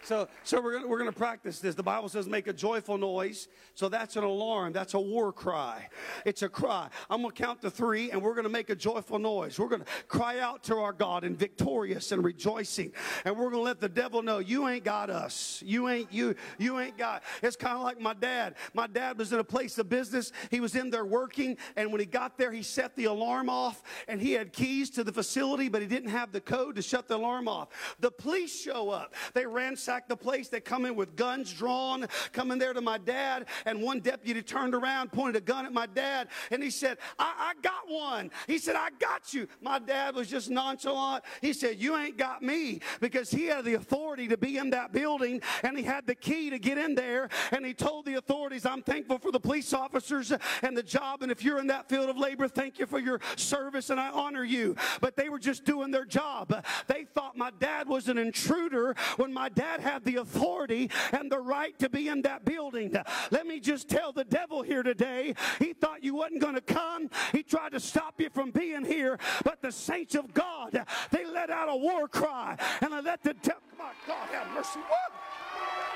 So, 0.05 0.29
so 0.43 0.61
we're 0.61 0.73
gonna, 0.75 0.89
we're 0.89 0.99
gonna 0.99 1.13
practice 1.13 1.61
this. 1.61 1.77
The 1.77 1.83
Bible 1.83 2.09
says 2.09 2.27
make 2.27 2.49
a 2.49 2.53
joyful 2.53 2.99
noise. 2.99 3.47
So 3.75 3.89
that's 3.89 4.17
an 4.17 4.25
alarm. 4.25 4.73
That's 4.73 4.95
a 4.95 5.01
war 5.01 5.33
cry. 5.33 5.89
It's 6.27 6.43
a 6.43 6.49
cry. 6.49 6.89
I'm 7.09 7.23
gonna 7.23 7.33
count 7.33 7.63
to 7.63 7.71
three, 7.71 8.11
and 8.11 8.21
we're 8.21 8.35
gonna 8.35 8.49
make 8.49 8.69
a 8.69 8.75
joyful 8.75 9.21
noise. 9.21 9.59
We're 9.59 9.69
gonna 9.69 9.85
cry 10.09 10.41
out 10.41 10.65
to 10.65 10.77
our 10.79 10.93
God 10.93 11.23
in 11.23 11.37
victorious 11.37 12.11
and 12.11 12.25
rejoicing, 12.25 12.93
and 13.25 13.39
we're 13.39 13.51
gonna 13.51 13.63
let 13.63 13.81
the 13.81 13.89
devil 13.89 14.23
know 14.23 14.41
you 14.41 14.67
ain't 14.67 14.85
got 14.85 15.09
us. 15.09 15.63
You 15.65 15.89
ain't 15.89 16.13
you. 16.13 16.35
You 16.59 16.81
ain't 16.81 16.99
got. 16.99 17.23
It's 17.41 17.57
kind 17.57 17.77
of 17.77 17.83
like 17.83 18.01
my 18.01 18.15
dad. 18.15 18.57
My 18.75 18.89
dad 18.89 19.19
was 19.19 19.33
in 19.33 19.39
a 19.39 19.45
place 19.45 19.79
of 19.79 19.89
business. 19.89 20.33
He 20.51 20.59
was 20.59 20.75
in 20.75 20.91
there 20.91 21.05
working, 21.05 21.57
and 21.77 21.93
when 21.93 22.01
he 22.01 22.07
got 22.07 22.37
there, 22.39 22.51
he 22.51 22.65
set 22.65 22.97
the 22.97 23.05
alarm 23.05 23.49
off, 23.49 23.83
and 24.09 24.21
he 24.21 24.33
had 24.33 24.53
keys 24.53 24.91
to 24.91 25.05
the 25.05 25.13
facility, 25.13 25.69
but 25.69 25.81
he 25.81 25.87
didn't 25.87 26.11
have 26.11 26.33
the 26.33 26.41
code 26.41 26.75
to 26.75 26.83
shut 26.83 27.07
the 27.07 27.17
alarm 27.17 27.47
off. 27.47 27.69
The 28.01 28.11
police 28.11 28.61
show 28.61 28.91
up. 28.91 29.15
They 29.35 29.47
ransack 29.47 29.92
ransacked 29.93 30.09
the 30.09 30.17
place. 30.17 30.49
They 30.49 30.61
come 30.61 30.85
in 30.85 30.97
with 30.97 31.17
guns 31.17 31.53
drawn, 31.53 32.07
coming 32.33 32.59
there 32.59 32.73
to 32.73 32.81
my 32.81 32.99
dad. 32.99 33.47
And 33.67 33.83
one 33.83 34.01
deputy 34.01 34.43
turned 34.43 34.75
around, 34.75 35.13
pointed 35.13 35.37
a 35.37 35.41
gun 35.41 35.67
at 35.67 35.73
my 35.73 35.87
dad, 35.87 36.29
and 36.51 36.63
he 36.63 36.71
said, 36.71 36.99
I, 37.19 37.53
I 37.53 37.61
got 37.61 37.89
one. 37.89 38.31
He 38.47 38.59
said, 38.59 38.77
I 38.77 38.89
got 38.99 39.35
you. 39.35 39.49
My 39.61 39.79
dad 39.79 40.15
was 40.15 40.29
just 40.29 40.51
nonchalant. 40.51 41.25
He 41.41 41.53
said, 41.53 41.81
You 41.81 41.97
ain't 41.97 42.17
got 42.17 42.43
me 42.43 42.81
because 43.01 43.31
he 43.31 43.47
had 43.47 43.65
the 43.65 43.75
authority 43.75 44.29
to 44.29 44.37
be 44.37 44.59
in 44.59 44.71
that 44.71 44.93
building 44.93 45.41
and 45.63 45.77
he 45.77 45.85
had 45.85 46.07
the 46.07 46.15
key 46.15 46.51
to 46.51 46.59
get 46.59 46.79
in 46.79 46.95
there. 46.95 47.29
And 47.51 47.65
he 47.65 47.75
told 47.75 48.07
the 48.07 48.15
authorities, 48.15 48.67
I'm 48.67 48.83
thankful 48.83 49.19
for 49.19 49.31
the 49.31 49.41
police 49.41 49.73
officers 49.73 50.33
and 50.63 50.77
the 50.77 50.83
job. 50.83 51.23
And 51.23 51.31
if 51.31 51.45
you're 51.45 51.59
in 51.59 51.67
that 51.69 51.89
field 51.89 52.09
of 52.09 52.17
labor, 52.17 52.49
thank 52.49 52.79
you 52.79 52.87
for 52.87 52.99
your 52.99 53.21
service 53.37 53.91
and 53.91 54.01
I 54.01 54.11
honor 54.11 54.45
you. 54.45 54.77
But 55.01 55.17
they 55.17 55.29
were 55.29 55.39
just 55.39 55.65
doing 55.65 55.91
their 55.91 56.05
job. 56.05 56.65
They 56.87 57.05
thought 57.05 57.37
my 57.37 57.51
dad 57.59 57.89
was 57.89 58.09
an 58.09 58.19
intruder 58.19 58.95
when 59.17 59.33
my 59.33 59.49
dad 59.49 59.81
had 59.83 60.05
the 60.05 60.17
authority 60.17 60.91
and 61.13 61.31
the 61.31 61.39
right 61.39 61.79
to 61.79 61.89
be 61.89 62.09
in 62.09 62.23
that 62.23 62.45
building. 62.45 62.97
Let 63.31 63.47
me 63.47 63.61
just 63.61 63.89
tell 63.89 64.13
the 64.13 64.25
devil 64.25 64.63
here 64.63 64.83
today, 64.83 65.35
he 65.59 65.75
thought 65.75 66.03
you 66.03 66.15
wasn't 66.15 66.41
going 66.41 66.55
to 66.55 66.61
come. 66.61 67.11
He 67.33 67.43
tried 67.43 67.73
to 67.73 67.81
stop 67.81 68.21
you 68.21 68.31
from 68.31 68.51
being 68.51 68.85
here, 68.85 69.19
but 69.45 69.61
the 69.61 69.73
saints 69.73 70.15
of 70.15 70.33
God, 70.33 70.85
they 71.11 71.27
let 71.27 71.51
out 71.51 71.69
a 71.69 71.77
war 71.77 72.09
cry 72.09 72.57
and 72.81 72.93
they 72.93 73.03
let 73.03 73.23
the 73.23 73.35
devil, 73.35 73.61
on, 73.81 73.91
God 74.07 74.29
have 74.31 74.55
mercy. 74.55 74.79
Woo! 74.79 74.85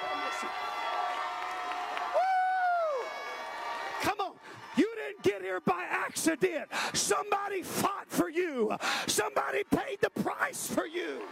Have 0.03 0.25
mercy. 0.25 0.47
Come 4.03 4.21
on. 4.21 4.33
You 4.77 4.93
didn't 4.95 5.23
get 5.23 5.43
here 5.43 5.61
by 5.61 5.85
accident. 5.89 6.69
Somebody 6.93 7.63
fought 7.63 8.07
for 8.09 8.29
you. 8.29 8.77
Somebody 9.07 9.65
paid 9.65 9.99
the 10.03 10.11
price 10.11 10.67
for 10.69 10.87
you. 10.87 11.23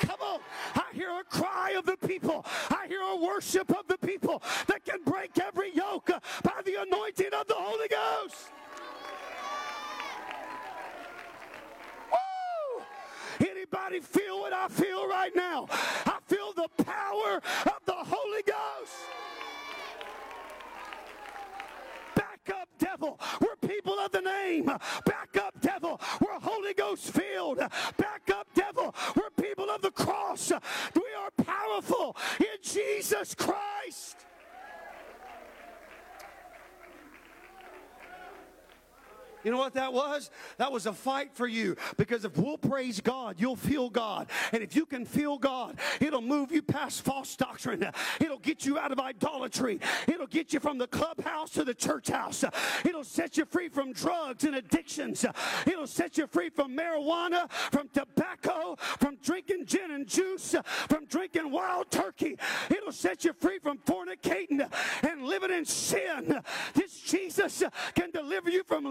Come 0.00 0.20
on. 0.20 0.40
I 0.74 0.84
hear 0.92 1.10
a 1.10 1.24
cry 1.24 1.72
of 1.76 1.86
the 1.86 1.96
people. 1.96 2.44
I 2.70 2.86
hear 2.86 3.00
a 3.00 3.16
worship 3.16 3.70
of 3.70 3.86
the 3.88 3.98
people 3.98 4.42
that 4.66 4.84
can 4.84 5.02
break 5.04 5.38
every 5.38 5.74
yoke 5.74 6.10
by 6.42 6.62
the 6.64 6.82
anointing 6.82 7.32
of 7.38 7.46
the 7.46 7.54
Holy 7.56 7.88
Ghost. 7.88 8.36
Woo! 12.10 12.82
Anybody 13.40 14.00
feel 14.00 14.40
what 14.40 14.52
I 14.52 14.68
feel 14.68 15.08
right 15.08 15.34
now? 15.34 15.66
I 15.70 16.18
feel 16.26 16.52
the 16.52 16.68
power 16.84 17.40
of 17.66 17.80
the 17.84 17.92
Holy 17.94 18.42
Ghost. 18.42 18.92
Back 22.14 22.60
up, 22.60 22.68
devil. 22.78 23.18
We're 23.40 23.68
people 23.68 23.98
of 23.98 24.12
the 24.12 24.20
name. 24.20 24.66
Back 25.04 25.36
up, 25.40 25.54
devil. 25.60 26.00
We're 26.20 26.38
Holy 26.40 26.74
Ghost 26.74 27.10
filled. 27.12 27.58
Back 27.96 28.30
up, 28.32 28.48
devil. 28.54 28.94
We're 29.14 29.27
of 29.78 29.82
the 29.82 29.90
cross. 29.90 30.52
We 30.94 31.02
are 31.18 31.44
powerful 31.44 32.16
in 32.40 32.46
Jesus 32.62 33.34
Christ. 33.34 34.16
You 39.48 39.52
know 39.52 39.60
what 39.60 39.72
that 39.76 39.94
was? 39.94 40.30
That 40.58 40.70
was 40.70 40.84
a 40.84 40.92
fight 40.92 41.32
for 41.32 41.46
you 41.46 41.74
because 41.96 42.26
if 42.26 42.36
we'll 42.36 42.58
praise 42.58 43.00
God, 43.00 43.36
you'll 43.38 43.56
feel 43.56 43.88
God. 43.88 44.26
And 44.52 44.62
if 44.62 44.76
you 44.76 44.84
can 44.84 45.06
feel 45.06 45.38
God, 45.38 45.78
it'll 46.00 46.20
move 46.20 46.52
you 46.52 46.60
past 46.60 47.00
false 47.00 47.34
doctrine. 47.34 47.90
It'll 48.20 48.40
get 48.40 48.66
you 48.66 48.78
out 48.78 48.92
of 48.92 49.00
idolatry. 49.00 49.80
It'll 50.06 50.26
get 50.26 50.52
you 50.52 50.60
from 50.60 50.76
the 50.76 50.86
clubhouse 50.86 51.48
to 51.52 51.64
the 51.64 51.72
church 51.72 52.08
house. 52.08 52.44
It'll 52.84 53.04
set 53.04 53.38
you 53.38 53.46
free 53.46 53.70
from 53.70 53.94
drugs 53.94 54.44
and 54.44 54.54
addictions. 54.54 55.24
It'll 55.66 55.86
set 55.86 56.18
you 56.18 56.26
free 56.26 56.50
from 56.50 56.76
marijuana, 56.76 57.50
from 57.50 57.88
tobacco, 57.94 58.76
from 59.00 59.16
drinking 59.22 59.64
gin 59.64 59.92
and 59.92 60.06
juice, 60.06 60.56
from 60.90 61.06
drinking 61.06 61.50
wild 61.50 61.90
turkey. 61.90 62.36
It'll 62.68 62.92
set 62.92 63.24
you 63.24 63.32
free 63.32 63.60
from 63.60 63.78
fornicating 63.78 64.70
and 65.02 65.22
living 65.22 65.52
in 65.52 65.64
sin. 65.64 66.42
This 66.74 67.00
Jesus 67.00 67.62
can 67.94 68.10
deliver 68.10 68.50
you 68.50 68.62
from 68.64 68.84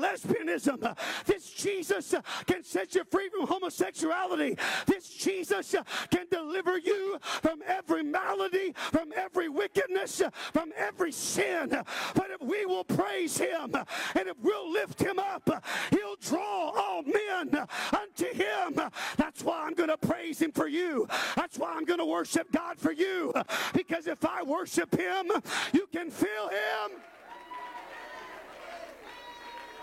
This 0.47 1.49
Jesus 1.51 2.15
can 2.45 2.63
set 2.63 2.95
you 2.95 3.03
free 3.09 3.29
from 3.29 3.47
homosexuality. 3.47 4.57
This 4.85 5.09
Jesus 5.09 5.75
can 6.09 6.25
deliver 6.31 6.77
you 6.77 7.17
from 7.21 7.61
every 7.65 8.03
malady, 8.03 8.73
from 8.91 9.11
every 9.15 9.49
wickedness, 9.49 10.21
from 10.53 10.71
every 10.75 11.11
sin. 11.11 11.69
But 12.15 12.31
if 12.31 12.41
we 12.41 12.65
will 12.65 12.83
praise 12.83 13.37
him 13.37 13.75
and 13.75 14.27
if 14.27 14.37
we'll 14.41 14.71
lift 14.71 15.01
him 15.01 15.19
up, 15.19 15.63
he'll 15.91 16.15
draw 16.21 16.71
all 16.71 17.03
men 17.03 17.67
unto 17.93 18.33
him. 18.33 18.79
That's 19.17 19.43
why 19.43 19.63
I'm 19.65 19.73
going 19.73 19.89
to 19.89 19.97
praise 19.97 20.41
him 20.41 20.51
for 20.51 20.67
you. 20.67 21.07
That's 21.35 21.57
why 21.57 21.73
I'm 21.73 21.85
going 21.85 21.99
to 21.99 22.05
worship 22.05 22.51
God 22.51 22.79
for 22.79 22.91
you. 22.91 23.33
Because 23.73 24.07
if 24.07 24.25
I 24.25 24.43
worship 24.43 24.95
him, 24.95 25.31
you 25.73 25.87
can 25.91 26.09
feel 26.09 26.49
him. 26.49 26.99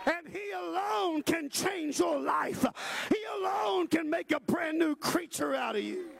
And 0.06 0.28
He 0.28 0.50
alone 0.50 1.22
can 1.22 1.48
change 1.48 1.98
your 1.98 2.18
life. 2.18 2.64
He 3.08 3.18
alone 3.40 3.86
can 3.88 4.08
make 4.10 4.32
a 4.32 4.40
brand 4.40 4.78
new 4.78 4.94
creature 4.96 5.54
out 5.54 5.76
of 5.76 5.82
you. 5.82 6.10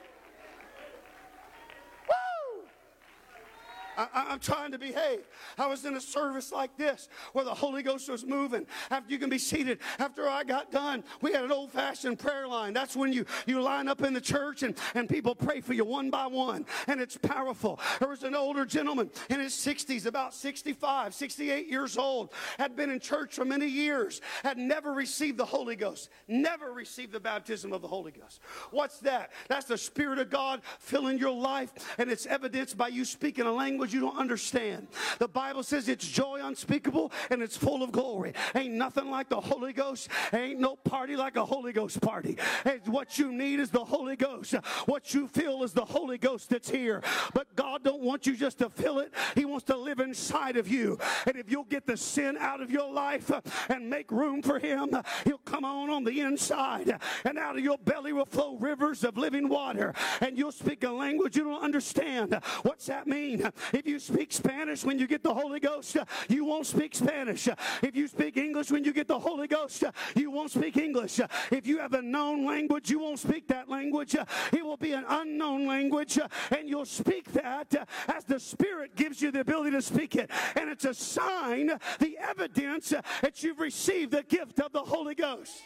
I, 3.97 4.33
am 4.33 4.39
trying 4.39 4.71
to 4.71 4.77
behave. 4.77 5.21
I 5.57 5.67
was 5.67 5.85
in 5.85 5.95
a 5.95 6.01
service 6.01 6.51
like 6.51 6.77
this 6.77 7.09
where 7.33 7.45
the 7.45 7.53
Holy 7.53 7.83
Ghost 7.83 8.09
was 8.09 8.25
moving. 8.25 8.65
After 8.91 9.11
you 9.11 9.19
can 9.19 9.29
be 9.29 9.37
seated. 9.37 9.79
After 9.99 10.27
I 10.27 10.43
got 10.43 10.71
done, 10.71 11.03
we 11.21 11.31
had 11.31 11.43
an 11.43 11.51
old 11.51 11.71
fashioned 11.71 12.19
prayer 12.19 12.47
line. 12.47 12.73
That's 12.73 12.95
when 12.95 13.13
you, 13.13 13.25
you 13.45 13.61
line 13.61 13.87
up 13.87 14.01
in 14.01 14.13
the 14.13 14.21
church 14.21 14.63
and, 14.63 14.77
and 14.93 15.07
people 15.07 15.35
pray 15.35 15.61
for 15.61 15.73
you 15.73 15.85
one 15.85 16.09
by 16.09 16.27
one. 16.27 16.65
And 16.87 16.99
it's 16.99 17.17
powerful. 17.17 17.79
There 17.99 18.09
was 18.09 18.23
an 18.23 18.35
older 18.35 18.65
gentleman 18.65 19.09
in 19.29 19.39
his 19.39 19.53
60s, 19.53 20.05
about 20.05 20.33
65, 20.33 21.13
68 21.13 21.67
years 21.67 21.97
old, 21.97 22.33
had 22.57 22.75
been 22.75 22.89
in 22.89 22.99
church 22.99 23.35
for 23.35 23.45
many 23.45 23.67
years, 23.67 24.21
had 24.43 24.57
never 24.57 24.93
received 24.93 25.37
the 25.37 25.45
Holy 25.45 25.75
Ghost, 25.75 26.09
never 26.27 26.73
received 26.73 27.11
the 27.11 27.19
baptism 27.19 27.73
of 27.73 27.81
the 27.81 27.87
Holy 27.87 28.11
Ghost. 28.11 28.41
What's 28.71 28.99
that? 28.99 29.31
That's 29.47 29.65
the 29.65 29.77
Spirit 29.77 30.19
of 30.19 30.29
God 30.29 30.61
filling 30.79 31.17
your 31.17 31.31
life, 31.31 31.71
and 31.97 32.09
it's 32.09 32.25
evidenced 32.25 32.77
by 32.77 32.87
you 32.89 33.05
speaking 33.05 33.45
a 33.45 33.51
language 33.51 33.84
you 33.93 33.99
don't 33.99 34.17
understand. 34.17 34.87
The 35.19 35.27
Bible 35.27 35.63
says 35.63 35.87
it's 35.87 36.07
joy 36.07 36.39
unspeakable 36.43 37.11
and 37.29 37.41
it's 37.41 37.57
full 37.57 37.83
of 37.83 37.91
glory. 37.91 38.33
Ain't 38.55 38.73
nothing 38.73 39.09
like 39.09 39.29
the 39.29 39.39
Holy 39.39 39.73
Ghost. 39.73 40.09
Ain't 40.33 40.59
no 40.59 40.75
party 40.75 41.15
like 41.15 41.35
a 41.35 41.45
Holy 41.45 41.73
Ghost 41.73 42.01
party. 42.01 42.37
And 42.63 42.81
what 42.87 43.17
you 43.17 43.31
need 43.31 43.59
is 43.59 43.69
the 43.69 43.83
Holy 43.83 44.15
Ghost. 44.15 44.53
What 44.85 45.13
you 45.13 45.27
feel 45.27 45.63
is 45.63 45.73
the 45.73 45.85
Holy 45.85 46.17
Ghost 46.17 46.49
that's 46.49 46.69
here. 46.69 47.03
But 47.33 47.55
God 47.55 47.83
don't 47.83 48.01
want 48.01 48.27
you 48.27 48.35
just 48.35 48.59
to 48.59 48.69
feel 48.69 48.99
it. 48.99 49.13
He 49.35 49.45
wants 49.45 49.65
to 49.65 49.77
live 49.77 49.99
inside 49.99 50.57
of 50.57 50.67
you. 50.67 50.97
And 51.25 51.35
if 51.37 51.49
you'll 51.49 51.63
get 51.63 51.85
the 51.85 51.97
sin 51.97 52.37
out 52.39 52.61
of 52.61 52.71
your 52.71 52.91
life 52.91 53.31
and 53.69 53.89
make 53.89 54.11
room 54.11 54.41
for 54.41 54.59
him, 54.59 54.95
he'll 55.23 55.37
come 55.39 55.65
on 55.65 55.89
on 55.89 56.03
the 56.03 56.21
inside 56.21 56.99
and 57.23 57.37
out 57.37 57.57
of 57.57 57.63
your 57.63 57.77
belly 57.77 58.13
will 58.13 58.25
flow 58.25 58.55
rivers 58.57 59.03
of 59.03 59.17
living 59.17 59.49
water 59.49 59.93
and 60.21 60.37
you'll 60.37 60.51
speak 60.51 60.83
a 60.83 60.89
language 60.89 61.35
you 61.35 61.43
don't 61.43 61.63
understand. 61.63 62.33
What's 62.63 62.85
that 62.87 63.07
mean? 63.07 63.49
If 63.75 63.85
you 63.85 63.99
speak 63.99 64.31
Spanish 64.31 64.85
when 64.85 64.97
you 64.97 65.05
get 65.05 65.21
the 65.21 65.33
Holy 65.33 65.59
Ghost, 65.59 65.97
uh, 65.97 66.05
you 66.29 66.45
won't 66.45 66.65
speak 66.65 66.95
Spanish. 66.95 67.49
Uh, 67.49 67.55
if 67.81 67.93
you 67.93 68.07
speak 68.07 68.37
English 68.37 68.71
when 68.71 68.85
you 68.85 68.93
get 68.93 69.09
the 69.09 69.19
Holy 69.19 69.47
Ghost, 69.47 69.83
uh, 69.83 69.91
you 70.15 70.31
won't 70.31 70.49
speak 70.49 70.77
English. 70.77 71.19
If 71.51 71.67
you 71.67 71.79
have 71.79 71.93
a 71.93 72.01
known 72.01 72.45
language, 72.45 72.89
you 72.89 72.99
won't 72.99 73.19
speak 73.19 73.49
that 73.49 73.67
language. 73.67 74.15
It 74.53 74.63
will 74.63 74.77
be 74.77 74.93
an 74.93 75.03
unknown 75.09 75.67
language, 75.67 76.17
and 76.51 76.69
you'll 76.69 76.85
speak 76.85 77.33
that 77.33 77.75
as 78.07 78.23
the 78.23 78.39
Spirit 78.39 78.95
gives 78.95 79.21
you 79.21 79.29
the 79.31 79.41
ability 79.41 79.71
to 79.71 79.81
speak 79.81 80.15
it. 80.15 80.31
And 80.55 80.69
it's 80.69 80.85
a 80.85 80.93
sign, 80.93 81.71
the 81.99 82.17
evidence 82.17 82.93
that 83.21 83.43
you've 83.43 83.59
received 83.59 84.11
the 84.11 84.23
gift 84.23 84.61
of 84.61 84.71
the 84.71 84.83
Holy 84.83 85.15
Ghost. 85.15 85.61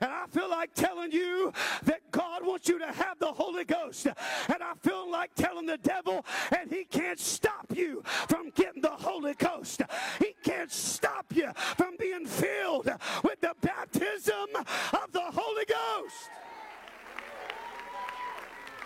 And 0.00 0.10
I 0.10 0.26
feel 0.26 0.50
like 0.50 0.74
telling 0.74 1.12
you 1.12 1.52
that 1.84 2.00
God 2.10 2.44
wants 2.44 2.68
you 2.68 2.78
to 2.78 2.86
have 2.86 3.18
the 3.18 3.32
Holy 3.32 3.64
Ghost. 3.64 4.06
And 4.06 4.62
I 4.62 4.74
feel 4.82 5.10
like 5.10 5.34
telling 5.34 5.66
the 5.66 5.78
devil, 5.78 6.24
and 6.56 6.70
he 6.70 6.84
can't 6.84 7.18
stop 7.18 7.66
you 7.74 8.02
from 8.28 8.50
getting 8.54 8.82
the 8.82 8.90
Holy 8.90 9.34
Ghost. 9.34 9.82
He 10.18 10.34
can't 10.42 10.70
stop 10.70 11.26
you 11.34 11.52
from 11.76 11.96
being 11.98 12.26
filled 12.26 12.90
with 13.22 13.40
the 13.40 13.54
baptism 13.60 14.48
of 14.56 15.12
the 15.12 15.22
Holy 15.22 15.64
Ghost. 15.64 16.30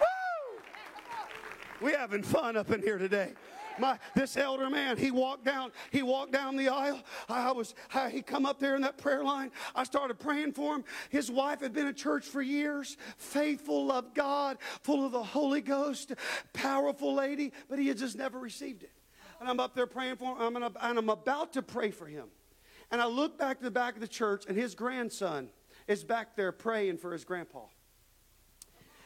Woo! 0.00 1.86
We 1.86 1.92
having 1.92 2.22
fun 2.22 2.56
up 2.56 2.70
in 2.70 2.82
here 2.82 2.98
today 2.98 3.32
my 3.80 3.98
this 4.14 4.36
elder 4.36 4.70
man, 4.70 4.96
he 4.96 5.10
walked 5.10 5.44
down, 5.44 5.72
he 5.90 6.02
walked 6.02 6.32
down 6.32 6.56
the 6.56 6.68
aisle. 6.68 7.00
I 7.28 7.50
was 7.52 7.74
I, 7.94 8.10
he 8.10 8.22
come 8.22 8.46
up 8.46 8.58
there 8.58 8.76
in 8.76 8.82
that 8.82 8.98
prayer 8.98 9.24
line. 9.24 9.50
I 9.74 9.84
started 9.84 10.18
praying 10.18 10.52
for 10.52 10.76
him. 10.76 10.84
His 11.08 11.30
wife 11.30 11.60
had 11.60 11.72
been 11.72 11.86
in 11.86 11.94
church 11.94 12.24
for 12.26 12.42
years, 12.42 12.96
faithful 13.16 13.90
of 13.90 14.14
God, 14.14 14.58
full 14.82 15.04
of 15.04 15.12
the 15.12 15.22
Holy 15.22 15.60
Ghost, 15.60 16.12
powerful 16.52 17.14
lady, 17.14 17.52
but 17.68 17.78
he 17.78 17.88
had 17.88 17.98
just 17.98 18.16
never 18.16 18.38
received 18.38 18.82
it. 18.82 18.92
And 19.40 19.48
I'm 19.48 19.58
up 19.58 19.74
there 19.74 19.86
praying 19.86 20.16
for 20.16 20.36
him, 20.36 20.56
and 20.56 20.64
I'm 20.82 21.08
about 21.08 21.54
to 21.54 21.62
pray 21.62 21.90
for 21.90 22.06
him. 22.06 22.28
And 22.90 23.00
I 23.00 23.06
look 23.06 23.38
back 23.38 23.58
to 23.58 23.64
the 23.64 23.70
back 23.70 23.94
of 23.94 24.00
the 24.00 24.08
church, 24.08 24.44
and 24.46 24.56
his 24.56 24.74
grandson 24.74 25.48
is 25.88 26.04
back 26.04 26.36
there 26.36 26.52
praying 26.52 26.98
for 26.98 27.12
his 27.12 27.24
grandpa. 27.24 27.60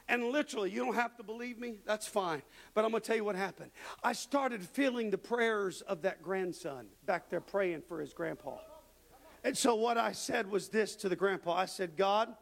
And 0.09 0.25
literally, 0.25 0.71
you 0.71 0.85
don't 0.85 0.95
have 0.95 1.17
to 1.17 1.23
believe 1.23 1.59
me, 1.59 1.77
that's 1.87 2.07
fine. 2.07 2.43
But 2.75 2.85
I'm 2.85 2.91
going 2.91 3.01
to 3.01 3.07
tell 3.07 3.17
you 3.17 3.25
what 3.25 3.37
happened. 3.37 3.71
I 4.03 4.13
started 4.13 4.63
feeling 4.63 5.11
the 5.11 5.19
prayers 5.19 5.81
of 5.83 6.03
that 6.03 6.23
grandson 6.23 6.87
back 7.07 7.31
there 7.31 7.41
praying 7.41 7.83
for 7.89 8.01
his 8.01 8.13
grandpa. 8.13 8.59
And 9.43 9.57
so, 9.57 9.75
what 9.75 9.99
I 9.99 10.13
said 10.13 10.51
was 10.51 10.69
this 10.69 10.97
to 10.97 11.09
the 11.09 11.17
grandpa 11.17 11.55
I 11.55 11.67
said, 11.67 11.97
God, 11.97 12.35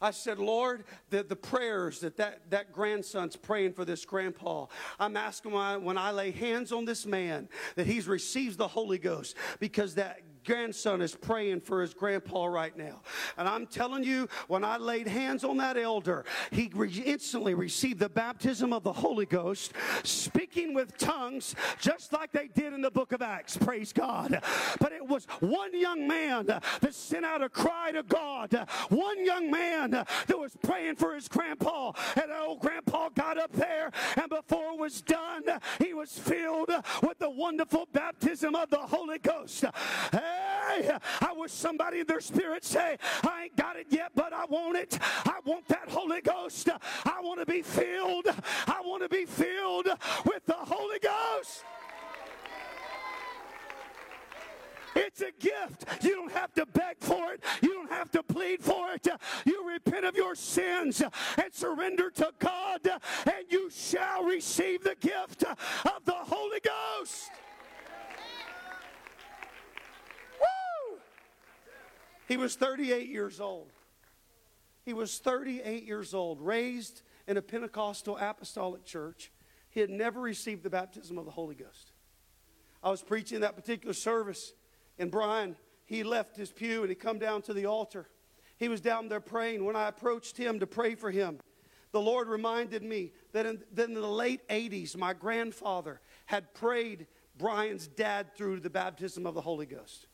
I 0.00 0.10
said, 0.10 0.40
Lord, 0.40 0.84
the, 1.10 1.22
the 1.22 1.36
prayers 1.36 2.00
that, 2.00 2.16
that 2.16 2.50
that 2.50 2.72
grandson's 2.72 3.36
praying 3.36 3.74
for 3.74 3.84
this 3.84 4.04
grandpa, 4.04 4.66
I'm 4.98 5.16
asking 5.16 5.54
I, 5.54 5.76
when 5.76 5.96
I 5.96 6.10
lay 6.10 6.32
hands 6.32 6.72
on 6.72 6.84
this 6.84 7.06
man 7.06 7.48
that 7.76 7.86
he's 7.86 8.08
received 8.08 8.58
the 8.58 8.66
Holy 8.66 8.98
Ghost 8.98 9.36
because 9.60 9.94
that 9.94 10.20
grandson 10.44 11.00
is 11.00 11.14
praying 11.14 11.60
for 11.60 11.80
his 11.80 11.94
grandpa 11.94 12.46
right 12.46 12.76
now. 12.76 13.00
And 13.36 13.48
I'm 13.48 13.66
telling 13.66 14.04
you, 14.04 14.28
when 14.48 14.64
I 14.64 14.76
laid 14.76 15.08
hands 15.08 15.44
on 15.44 15.56
that 15.58 15.76
elder, 15.76 16.24
he 16.50 16.70
re- 16.74 17.02
instantly 17.04 17.54
received 17.54 18.00
the 18.00 18.08
baptism 18.08 18.72
of 18.72 18.82
the 18.82 18.92
Holy 18.92 19.26
Ghost, 19.26 19.72
speaking 20.02 20.74
with 20.74 20.96
tongues, 20.98 21.54
just 21.78 22.12
like 22.12 22.32
they 22.32 22.48
did 22.48 22.72
in 22.72 22.82
the 22.82 22.90
book 22.90 23.12
of 23.12 23.22
Acts. 23.22 23.56
Praise 23.56 23.92
God. 23.92 24.42
But 24.80 24.92
it 24.92 25.06
was 25.06 25.26
one 25.40 25.78
young 25.78 26.06
man 26.06 26.46
that 26.46 26.94
sent 26.94 27.24
out 27.24 27.42
a 27.42 27.48
cry 27.48 27.92
to 27.92 28.02
God, 28.02 28.52
one 28.88 29.24
young 29.24 29.50
man 29.50 29.90
that 29.90 30.38
was 30.38 30.56
praying 30.62 30.96
for 30.96 31.14
his 31.14 31.28
grandpa. 31.28 31.92
And 32.20 32.32
old 32.32 32.60
grandpa 32.60 33.08
got 33.10 33.38
up 33.38 33.52
there, 33.52 33.90
and 34.16 34.28
before 34.28 34.72
it 34.72 34.78
was 34.78 35.00
done, 35.02 35.44
he 35.78 35.94
was 35.94 36.18
filled 36.18 36.70
with 37.02 37.18
the 37.18 37.30
wonderful 37.30 37.88
baptism 37.92 38.54
of 38.54 38.70
the 38.70 38.78
Holy 38.78 39.18
Ghost. 39.18 39.64
Hey, 40.10 40.31
I 41.20 41.32
wish 41.34 41.52
somebody 41.52 42.00
in 42.00 42.06
their 42.06 42.20
spirit 42.20 42.64
say, 42.64 42.96
I 43.22 43.44
ain't 43.44 43.56
got 43.56 43.76
it 43.76 43.86
yet, 43.90 44.12
but 44.14 44.32
I 44.32 44.44
want 44.46 44.76
it. 44.76 44.98
I 45.02 45.38
want 45.44 45.66
that 45.68 45.88
Holy 45.88 46.20
Ghost. 46.20 46.68
I 47.04 47.20
want 47.20 47.40
to 47.40 47.46
be 47.46 47.62
filled. 47.62 48.28
I 48.66 48.80
want 48.84 49.02
to 49.02 49.08
be 49.08 49.24
filled 49.24 49.88
with 50.24 50.44
the 50.46 50.54
Holy 50.54 50.98
Ghost. 50.98 51.64
It's 54.94 55.22
a 55.22 55.32
gift. 55.40 55.86
You 56.02 56.14
don't 56.14 56.32
have 56.32 56.52
to 56.54 56.66
beg 56.66 56.96
for 57.00 57.32
it. 57.32 57.42
You 57.62 57.72
don't 57.72 57.90
have 57.90 58.10
to 58.10 58.22
plead 58.22 58.62
for 58.62 58.92
it. 58.92 59.08
You 59.44 59.66
repent 59.68 60.04
of 60.04 60.14
your 60.16 60.34
sins 60.34 61.02
and 61.02 61.52
surrender 61.52 62.10
to 62.10 62.30
God, 62.38 62.80
and 63.24 63.44
you 63.48 63.70
shall 63.70 64.24
receive 64.24 64.84
the 64.84 64.96
gift 65.00 65.44
of 65.44 66.04
the 66.04 66.12
Holy 66.12 66.60
Ghost. 66.60 67.30
He 72.32 72.38
was 72.38 72.54
38 72.54 73.10
years 73.10 73.40
old. 73.40 73.70
He 74.86 74.94
was 74.94 75.18
38 75.18 75.84
years 75.84 76.14
old, 76.14 76.40
raised 76.40 77.02
in 77.28 77.36
a 77.36 77.42
Pentecostal 77.42 78.16
apostolic 78.16 78.86
church. 78.86 79.30
He 79.68 79.80
had 79.80 79.90
never 79.90 80.18
received 80.18 80.62
the 80.62 80.70
baptism 80.70 81.18
of 81.18 81.26
the 81.26 81.30
Holy 81.30 81.54
Ghost. 81.54 81.92
I 82.82 82.88
was 82.88 83.02
preaching 83.02 83.40
that 83.40 83.54
particular 83.54 83.92
service, 83.92 84.54
And 84.98 85.10
Brian, 85.10 85.56
he 85.84 86.04
left 86.04 86.34
his 86.34 86.50
pew 86.50 86.80
and 86.80 86.88
he 86.88 86.94
come 86.94 87.18
down 87.18 87.42
to 87.42 87.52
the 87.52 87.66
altar. 87.66 88.08
He 88.56 88.68
was 88.70 88.80
down 88.80 89.08
there 89.08 89.20
praying. 89.20 89.62
When 89.62 89.76
I 89.76 89.88
approached 89.88 90.38
him 90.38 90.58
to 90.60 90.66
pray 90.66 90.94
for 90.94 91.10
him, 91.10 91.38
the 91.90 92.00
Lord 92.00 92.28
reminded 92.28 92.82
me 92.82 93.12
that 93.32 93.44
in, 93.44 93.62
that 93.74 93.90
in 93.90 93.94
the 93.94 94.06
late 94.06 94.48
80s, 94.48 94.96
my 94.96 95.12
grandfather 95.12 96.00
had 96.24 96.54
prayed 96.54 97.08
Brian's 97.36 97.88
dad 97.88 98.34
through 98.34 98.60
the 98.60 98.70
baptism 98.70 99.26
of 99.26 99.34
the 99.34 99.42
Holy 99.42 99.66
Ghost. 99.66 100.06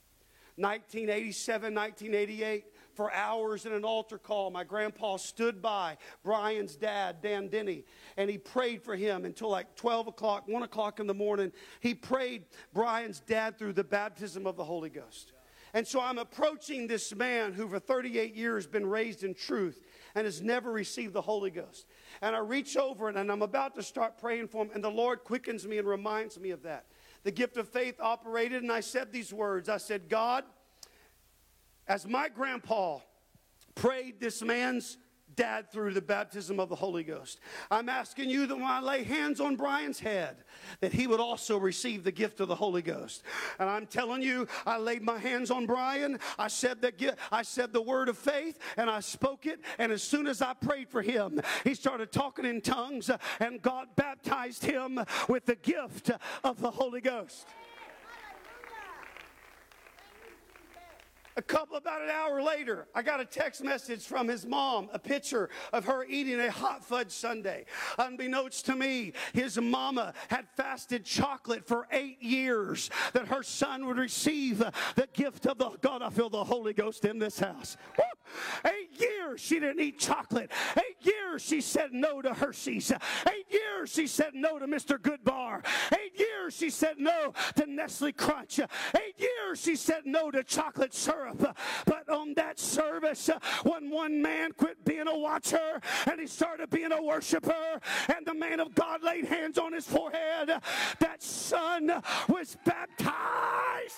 1987, 0.59 1.75
1988, 1.75 2.65
for 2.95 3.13
hours 3.13 3.65
in 3.65 3.73
an 3.73 3.85
altar 3.85 4.19
call, 4.19 4.51
my 4.51 4.65
grandpa 4.65 5.17
stood 5.17 5.63
by 5.63 5.97
Brian's 6.25 6.75
dad, 6.75 7.23
Dan 7.23 7.47
Denny, 7.47 7.85
and 8.17 8.29
he 8.29 8.39
prayed 8.39 8.83
for 8.83 8.97
him 8.97 9.25
until 9.25 9.51
like 9.51 9.77
12 9.77 10.09
o'clock, 10.09 10.49
1 10.49 10.63
o'clock 10.65 10.99
in 10.99 11.07
the 11.07 11.15
morning. 11.15 11.53
He 11.79 11.95
prayed 11.95 12.47
Brian's 12.75 13.21
dad 13.21 13.57
through 13.57 13.75
the 13.75 13.85
baptism 13.85 14.47
of 14.49 14.57
the 14.57 14.65
Holy 14.65 14.91
Ghost. 14.91 15.33
And 15.75 15.87
so 15.87 16.01
I'm 16.01 16.19
approaching 16.19 16.87
this 16.87 17.15
man 17.15 17.53
who 17.53 17.69
for 17.69 17.79
38 17.79 18.35
years 18.35 18.67
been 18.67 18.87
raised 18.87 19.23
in 19.23 19.35
truth 19.35 19.83
and 20.15 20.25
has 20.25 20.43
never 20.43 20.73
received 20.73 21.13
the 21.13 21.23
Holy 21.23 21.51
Ghost. 21.51 21.87
And 22.21 22.35
I 22.35 22.41
reach 22.41 22.77
over 22.77 23.09
and 23.09 23.31
I'm 23.31 23.43
about 23.43 23.75
to 23.77 23.83
start 23.83 24.19
praying 24.19 24.49
for 24.49 24.65
him, 24.65 24.71
and 24.75 24.83
the 24.83 24.91
Lord 24.91 25.25
quickens 25.25 25.67
me 25.67 25.79
and 25.79 25.87
reminds 25.87 26.41
me 26.41 26.51
of 26.51 26.63
that. 26.63 26.87
The 27.29 27.33
gift 27.33 27.59
of 27.59 27.69
faith 27.69 27.97
operated, 28.01 28.63
and 28.63 28.73
I 28.73 28.81
said 28.81 29.13
these 29.13 29.35
words. 29.35 29.69
I 29.69 29.77
said, 29.77 30.09
God, 30.09 30.45
as 31.87 32.07
my 32.07 32.31
grandpa 32.31 33.01
prayed 33.75 34.19
this 34.19 34.41
man's 34.41 34.97
dad 35.39 35.71
through 35.71 35.95
the 35.95 36.03
baptism 36.03 36.59
of 36.59 36.69
the 36.69 36.75
Holy 36.75 37.05
Ghost. 37.05 37.39
I'm 37.71 37.89
asking 37.89 38.29
you 38.29 38.49
that 38.49 38.57
when 38.57 38.65
I 38.65 38.81
lay 38.81 39.05
hands 39.05 39.41
on 39.41 39.55
Brian's 39.55 40.01
head, 40.01 40.39
that 40.81 40.93
he 40.93 41.07
would 41.07 41.21
also 41.21 41.57
receive 41.57 42.03
the 42.03 42.11
gift 42.11 42.41
of 42.41 42.49
the 42.49 42.57
Holy 42.57 42.83
Ghost. 42.83 43.23
And 43.61 43.71
I'm 43.71 43.87
telling 43.87 44.21
you, 44.21 44.49
I 44.67 44.79
laid 44.79 45.03
my 45.03 45.17
hands 45.17 45.53
on 45.53 45.65
Brian. 45.65 46.19
I 46.41 46.49
said 46.49 46.83
that 46.83 46.99
I 47.31 47.43
said 47.43 47.73
the 47.73 47.81
word 47.81 48.09
of 48.09 48.19
faith, 48.19 48.59
and 48.77 48.91
I 48.91 48.99
spoke 48.99 49.47
it. 49.47 49.61
And 49.79 49.93
as 49.93 50.03
soon 50.03 50.27
as 50.27 50.43
I 50.43 50.55
prayed 50.55 50.89
for 50.89 51.03
him, 51.03 51.41
he 51.63 51.75
started 51.75 52.11
talking 52.11 52.45
in 52.45 52.61
tongues, 52.61 53.09
and 53.39 53.63
God 53.63 53.87
baptized 53.95 54.65
him 54.65 54.99
with 55.29 55.47
the 55.47 55.55
gift 55.55 56.11
of 56.43 56.61
the 56.61 56.73
Holy 56.73 57.01
Ghost. 57.01 57.47
A 61.39 61.43
couple, 61.43 61.77
about 61.77 62.03
an 62.03 62.11
hour 62.11 62.43
later, 62.43 62.89
I 62.97 63.03
got 63.03 63.21
a 63.21 63.25
text 63.25 63.63
message 63.63 64.05
from 64.05 64.27
his 64.27 64.45
mom, 64.45 64.91
a 64.93 64.99
picture 64.99 65.51
of 65.73 65.85
her 65.85 66.05
eating 66.05 66.41
a 66.41 66.51
hot 66.51 66.85
fudge 66.85 67.13
sundae. 67.13 67.65
Unbeknownst 67.97 68.67
to 68.67 68.75
me, 68.75 69.13
his 69.33 69.57
mama 69.57 70.15
had 70.27 70.49
fasted 70.57 71.05
chocolate 71.05 71.65
for 71.65 71.87
eight 71.93 72.21
years 72.21 72.91
that 73.13 73.29
her 73.29 73.45
son 73.45 73.87
would 73.87 73.99
receive 73.99 74.59
the 74.59 75.09
gift 75.13 75.47
of 75.47 75.59
the 75.59 75.71
God. 75.81 76.03
I 76.03 76.11
feel 76.11 76.29
the 76.29 76.43
Holy 76.43 76.73
Ghost 76.73 77.05
in 77.05 77.21
this 77.21 77.39
house. 77.39 77.77
Woo! 77.97 78.05
Eight 78.67 79.01
years 79.01 79.41
she 79.41 79.61
didn't 79.61 79.81
eat 79.81 80.01
chocolate. 80.01 80.51
Eight 80.77 80.97
years 81.01 81.41
she 81.41 81.61
said 81.61 81.93
no 81.93 82.21
to 82.21 82.35
Hershey's. 82.35 82.91
Eight 82.91 83.47
years 83.49 83.58
she 83.87 84.07
said 84.07 84.31
no 84.35 84.59
to 84.59 84.67
Mr. 84.67 84.99
Goodbar. 84.99 85.65
Eight 85.93 86.19
years 86.19 86.57
she 86.57 86.71
said 86.71 86.97
no 86.99 87.33
to 87.57 87.67
Nestle 87.67 88.13
Crunch. 88.13 88.59
Eight 88.59 89.19
years 89.19 89.61
she 89.61 89.77
said 89.77 90.03
no 90.05 90.31
to 90.31 90.43
chocolate 90.43 90.95
syrup. 90.95 91.57
But 91.85 92.09
on 92.09 92.35
that 92.35 92.59
service, 92.59 93.31
when 93.63 93.91
one 93.91 94.23
man 94.23 94.53
quit 94.53 94.85
being 94.85 95.09
a 95.09 95.17
watcher 95.17 95.81
and 96.11 96.21
he 96.21 96.27
started 96.27 96.71
being 96.71 96.93
a 96.93 97.03
worshiper, 97.03 97.81
and 98.09 98.27
the 98.27 98.35
man 98.35 98.61
of 98.61 98.75
God 98.75 99.03
laid 99.03 99.25
hands 99.25 99.59
on 99.59 99.73
his 99.73 99.87
forehead, 99.87 100.51
that 100.99 101.23
son 101.23 101.93
was 102.29 102.57
baptized. 102.65 103.97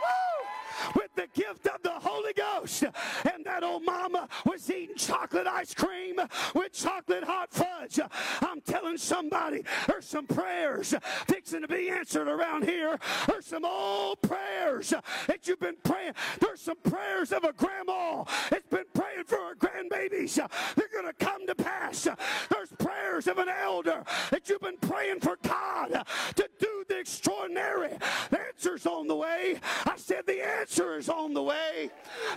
Woo! 0.00 0.61
With 0.94 1.14
the 1.14 1.26
gift 1.34 1.66
of 1.66 1.82
the 1.82 1.92
Holy 1.92 2.32
Ghost. 2.32 2.84
And 3.32 3.44
that 3.44 3.62
old 3.62 3.84
mama 3.84 4.28
was 4.44 4.70
eating 4.70 4.96
chocolate 4.96 5.46
ice 5.46 5.74
cream 5.74 6.16
with 6.54 6.72
chocolate 6.72 7.24
hot 7.24 7.52
fudge. 7.52 8.00
I'm 8.40 8.60
telling 8.60 8.98
somebody 8.98 9.64
there's 9.86 10.06
some 10.06 10.26
prayers 10.26 10.94
fixing 11.26 11.62
to 11.62 11.68
be 11.68 11.88
answered 11.90 12.28
around 12.28 12.64
here. 12.64 12.98
There's 13.26 13.46
some 13.46 13.64
old 13.64 14.20
prayers 14.22 14.94
that 15.26 15.46
you've 15.46 15.60
been 15.60 15.76
praying. 15.82 16.14
There's 16.40 16.60
some 16.60 16.78
prayers 16.82 17.32
of 17.32 17.44
a 17.44 17.52
grandma 17.52 18.24
that's 18.50 18.68
been 18.68 18.84
praying 18.94 19.24
for 19.26 19.36
her 19.36 19.54
grandbabies. 19.54 20.34
They're 20.76 20.88
going 20.92 21.06
to 21.06 21.24
come 21.24 21.46
to 21.46 21.54
pass. 21.54 22.08
There's 22.50 22.70
prayers 22.78 23.26
of 23.26 23.38
an 23.38 23.48
elder 23.48 24.04
that 24.30 24.48
you've 24.48 24.60
been 24.60 24.78
praying 24.78 25.20
for 25.20 25.38
God 25.42 26.04
to 26.36 26.48
do 26.58 26.84
the 26.88 26.98
extraordinary. 26.98 27.90
The 28.30 28.40
answer's 28.40 28.86
on 28.86 29.06
the 29.06 29.16
way. 29.16 29.60
I 29.84 29.96
said 29.96 30.26
the 30.26 30.44
answer 30.44 30.61
is 30.70 31.08
on 31.08 31.34
the 31.34 31.42
way. 31.42 31.90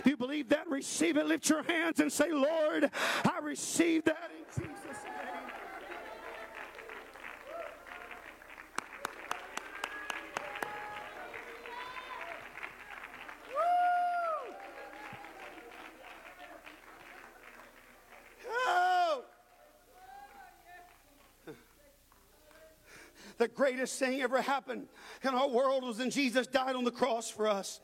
Do 0.04 0.10
you 0.10 0.16
believe 0.16 0.48
that? 0.50 0.68
Receive 0.68 1.16
it. 1.16 1.26
Lift 1.26 1.48
your 1.48 1.62
hands 1.62 2.00
and 2.00 2.12
say, 2.12 2.32
Lord, 2.32 2.90
I 3.24 3.38
receive 3.42 4.04
that 4.04 4.30
in 4.36 4.62
Jesus' 4.62 5.04
name. 5.04 5.26
the 23.38 23.48
greatest 23.48 23.98
thing 23.98 24.20
ever 24.22 24.40
happened 24.40 24.88
in 25.22 25.28
our 25.28 25.48
world 25.48 25.84
was 25.84 25.98
when 25.98 26.10
Jesus 26.10 26.46
died 26.46 26.74
on 26.74 26.84
the 26.84 26.90
cross 26.90 27.30
for 27.30 27.46
us. 27.46 27.80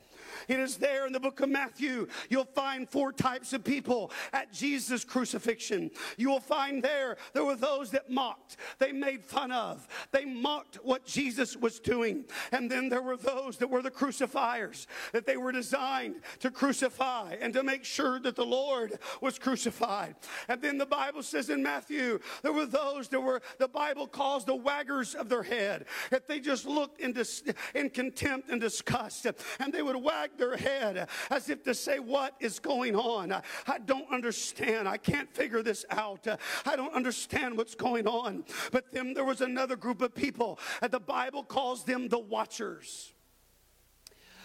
It 0.48 0.60
is 0.60 0.76
there 0.76 1.06
in 1.06 1.12
the 1.12 1.20
book 1.20 1.40
of 1.40 1.48
Matthew. 1.48 2.08
You'll 2.28 2.44
find 2.44 2.88
four 2.88 3.12
types 3.12 3.52
of 3.52 3.64
people 3.64 4.10
at 4.32 4.52
Jesus' 4.52 5.04
crucifixion. 5.04 5.90
You 6.16 6.30
will 6.30 6.40
find 6.40 6.82
there 6.82 7.16
there 7.32 7.44
were 7.44 7.56
those 7.56 7.90
that 7.90 8.10
mocked, 8.10 8.56
they 8.78 8.92
made 8.92 9.24
fun 9.24 9.52
of, 9.52 9.86
they 10.10 10.24
mocked 10.24 10.76
what 10.76 11.04
Jesus 11.04 11.56
was 11.56 11.80
doing. 11.80 12.24
And 12.50 12.70
then 12.70 12.88
there 12.88 13.02
were 13.02 13.16
those 13.16 13.56
that 13.58 13.70
were 13.70 13.82
the 13.82 13.90
crucifiers, 13.90 14.86
that 15.12 15.26
they 15.26 15.36
were 15.36 15.52
designed 15.52 16.16
to 16.40 16.50
crucify 16.50 17.36
and 17.40 17.52
to 17.54 17.62
make 17.62 17.84
sure 17.84 18.20
that 18.20 18.36
the 18.36 18.44
Lord 18.44 18.98
was 19.20 19.38
crucified. 19.38 20.14
And 20.48 20.62
then 20.62 20.78
the 20.78 20.86
Bible 20.86 21.22
says 21.22 21.50
in 21.50 21.62
Matthew, 21.62 22.20
there 22.42 22.52
were 22.52 22.66
those 22.66 23.08
that 23.08 23.20
were, 23.20 23.42
the 23.58 23.68
Bible 23.68 24.06
calls 24.06 24.44
the 24.44 24.56
waggers 24.56 25.14
of 25.14 25.28
their 25.28 25.42
head, 25.42 25.86
that 26.10 26.28
they 26.28 26.40
just 26.40 26.66
looked 26.66 27.00
in, 27.00 27.12
dis, 27.12 27.42
in 27.74 27.90
contempt 27.90 28.50
and 28.50 28.60
disgust, 28.60 29.26
and 29.58 29.72
they 29.72 29.82
would 29.82 29.96
wag 29.96 30.21
their 30.36 30.56
head 30.56 31.08
as 31.30 31.48
if 31.48 31.62
to 31.64 31.74
say, 31.74 31.98
What 31.98 32.34
is 32.40 32.58
going 32.58 32.96
on? 32.96 33.32
I 33.66 33.78
don't 33.78 34.10
understand. 34.12 34.88
I 34.88 34.96
can't 34.96 35.32
figure 35.34 35.62
this 35.62 35.84
out. 35.90 36.26
I 36.64 36.76
don't 36.76 36.94
understand 36.94 37.56
what's 37.56 37.74
going 37.74 38.06
on. 38.06 38.44
But 38.70 38.92
then 38.92 39.14
there 39.14 39.24
was 39.24 39.40
another 39.40 39.76
group 39.76 40.02
of 40.02 40.14
people, 40.14 40.58
and 40.80 40.90
the 40.90 41.00
Bible 41.00 41.42
calls 41.42 41.84
them 41.84 42.08
the 42.08 42.18
watchers. 42.18 43.12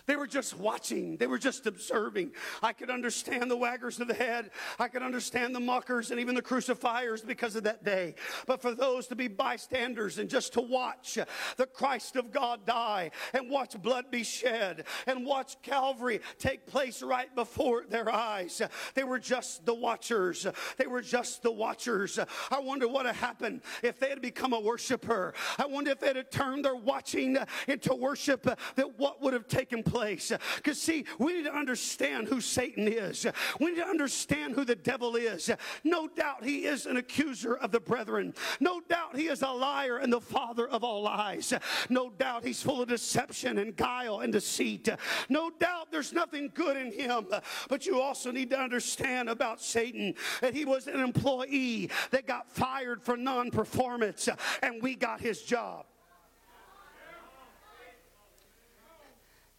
They 0.07 0.15
were 0.15 0.25
just 0.25 0.57
watching, 0.57 1.17
they 1.17 1.27
were 1.27 1.37
just 1.37 1.67
observing. 1.67 2.31
I 2.63 2.71
could 2.71 2.89
understand 2.89 3.51
the 3.51 3.57
waggers 3.57 3.99
of 3.99 4.07
the 4.07 4.13
head, 4.13 4.51
I 4.79 4.87
could 4.87 5.03
understand 5.03 5.53
the 5.53 5.59
mockers 5.59 6.11
and 6.11 6.19
even 6.19 6.33
the 6.33 6.41
crucifiers 6.41 7.21
because 7.21 7.57
of 7.57 7.63
that 7.63 7.83
day. 7.83 8.15
But 8.45 8.61
for 8.61 8.73
those 8.73 9.07
to 9.07 9.15
be 9.15 9.27
bystanders 9.27 10.17
and 10.17 10.29
just 10.29 10.53
to 10.53 10.61
watch 10.61 11.19
the 11.57 11.65
Christ 11.65 12.15
of 12.15 12.31
God 12.31 12.65
die 12.65 13.11
and 13.33 13.49
watch 13.49 13.79
blood 13.81 14.05
be 14.09 14.23
shed 14.23 14.85
and 15.07 15.25
watch 15.25 15.61
Calvary 15.61 16.21
take 16.39 16.65
place 16.65 17.03
right 17.03 17.33
before 17.35 17.83
their 17.89 18.09
eyes, 18.09 18.61
they 18.95 19.03
were 19.03 19.19
just 19.19 19.65
the 19.65 19.75
watchers. 19.75 20.47
They 20.77 20.87
were 20.87 21.01
just 21.01 21.43
the 21.43 21.51
watchers. 21.51 22.17
I 22.49 22.59
wonder 22.59 22.87
what 22.87 23.05
had 23.05 23.15
happened 23.15 23.61
if 23.83 23.99
they 23.99 24.07
had 24.07 24.21
become 24.21 24.53
a 24.53 24.59
worshiper. 24.59 25.33
I 25.59 25.65
wonder 25.65 25.91
if 25.91 25.99
they 25.99 26.13
had 26.13 26.31
turned 26.31 26.63
their 26.63 26.77
watching 26.77 27.37
into 27.67 27.93
worship, 27.93 28.43
that 28.43 28.97
what 28.97 29.21
would 29.21 29.33
have 29.33 29.49
taken 29.49 29.83
place 29.83 29.96
place. 29.97 30.31
Because, 30.57 30.79
see, 30.79 31.05
we 31.17 31.33
need 31.33 31.45
to 31.45 31.55
understand 31.55 32.27
who 32.27 32.39
Satan 32.39 32.87
is, 32.87 33.25
we 33.59 33.71
need 33.71 33.77
to 33.77 33.87
understand 33.87 34.53
who 34.53 34.63
the 34.63 34.75
devil 34.75 35.15
is. 35.15 35.49
No 35.83 36.07
doubt 36.07 36.43
he 36.43 36.65
is 36.65 36.85
an 36.85 36.97
accuser 36.97 37.55
of 37.55 37.71
the 37.71 37.79
brethren, 37.79 38.35
no 38.59 38.79
doubt 38.79 39.15
he 39.15 39.27
is 39.27 39.41
a 39.41 39.49
liar 39.49 39.97
and 39.97 40.13
the 40.13 40.21
father 40.21 40.67
of 40.67 40.83
all 40.83 41.01
lies. 41.01 41.51
No 41.89 42.11
doubt 42.11 42.45
he's 42.45 42.61
full 42.61 42.81
of 42.81 42.89
deception 42.89 43.57
and 43.57 43.75
guile 43.75 44.19
and 44.19 44.31
deceit. 44.31 44.87
No 45.29 45.49
doubt 45.49 45.91
there's 45.91 46.13
nothing 46.13 46.51
good 46.53 46.77
in 46.77 46.91
him. 46.91 47.25
But 47.67 47.87
you 47.87 47.99
also 47.99 48.29
need 48.29 48.51
to 48.51 48.59
understand 48.59 49.29
about 49.29 49.61
Satan 49.61 50.13
that 50.41 50.53
he 50.53 50.63
was 50.63 50.85
an 50.85 50.99
employee 50.99 51.89
that 52.11 52.27
got 52.27 52.51
fired 52.51 53.01
for 53.01 53.17
non 53.17 53.49
performance, 53.49 54.29
and 54.61 54.83
we 54.83 54.93
got 54.93 55.21
his 55.21 55.41
job. 55.41 55.85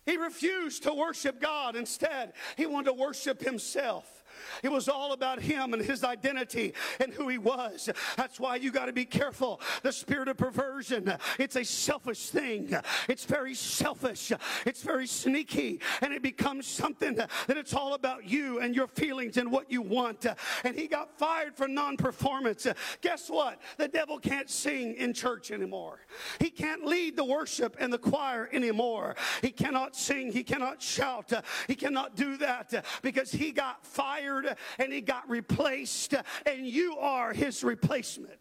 He 0.08 0.16
refused 0.16 0.84
to 0.84 0.94
worship 0.94 1.38
God. 1.38 1.76
Instead, 1.76 2.32
he 2.56 2.64
wanted 2.64 2.86
to 2.86 2.92
worship 2.94 3.42
himself. 3.42 4.17
It 4.62 4.70
was 4.70 4.88
all 4.88 5.12
about 5.12 5.40
him 5.40 5.74
and 5.74 5.82
his 5.82 6.04
identity 6.04 6.74
and 7.00 7.12
who 7.12 7.28
he 7.28 7.38
was. 7.38 7.88
That's 8.16 8.38
why 8.38 8.56
you 8.56 8.70
got 8.70 8.86
to 8.86 8.92
be 8.92 9.04
careful. 9.04 9.60
The 9.82 9.92
spirit 9.92 10.28
of 10.28 10.36
perversion, 10.36 11.16
it's 11.38 11.56
a 11.56 11.64
selfish 11.64 12.30
thing. 12.30 12.74
It's 13.08 13.24
very 13.24 13.54
selfish. 13.54 14.32
It's 14.66 14.82
very 14.82 15.06
sneaky. 15.06 15.80
And 16.00 16.12
it 16.12 16.22
becomes 16.22 16.66
something 16.66 17.14
that 17.14 17.30
it's 17.48 17.74
all 17.74 17.94
about 17.94 18.28
you 18.28 18.60
and 18.60 18.74
your 18.74 18.86
feelings 18.86 19.36
and 19.36 19.50
what 19.50 19.70
you 19.70 19.82
want. 19.82 20.26
And 20.64 20.76
he 20.76 20.86
got 20.86 21.18
fired 21.18 21.56
for 21.56 21.68
non 21.68 21.96
performance. 21.96 22.66
Guess 23.00 23.30
what? 23.30 23.60
The 23.76 23.88
devil 23.88 24.18
can't 24.18 24.50
sing 24.50 24.94
in 24.94 25.12
church 25.12 25.50
anymore. 25.50 26.00
He 26.40 26.50
can't 26.50 26.84
lead 26.84 27.16
the 27.16 27.24
worship 27.24 27.76
and 27.78 27.92
the 27.92 27.98
choir 27.98 28.48
anymore. 28.52 29.16
He 29.42 29.50
cannot 29.50 29.96
sing. 29.96 30.32
He 30.32 30.42
cannot 30.42 30.82
shout. 30.82 31.32
He 31.66 31.74
cannot 31.74 32.16
do 32.16 32.36
that 32.38 32.84
because 33.02 33.30
he 33.30 33.52
got 33.52 33.84
fired 33.84 34.27
and 34.78 34.92
he 34.92 35.00
got 35.00 35.28
replaced, 35.28 36.14
and 36.46 36.66
you 36.66 36.96
are 36.98 37.32
his 37.32 37.64
replacement. 37.64 38.38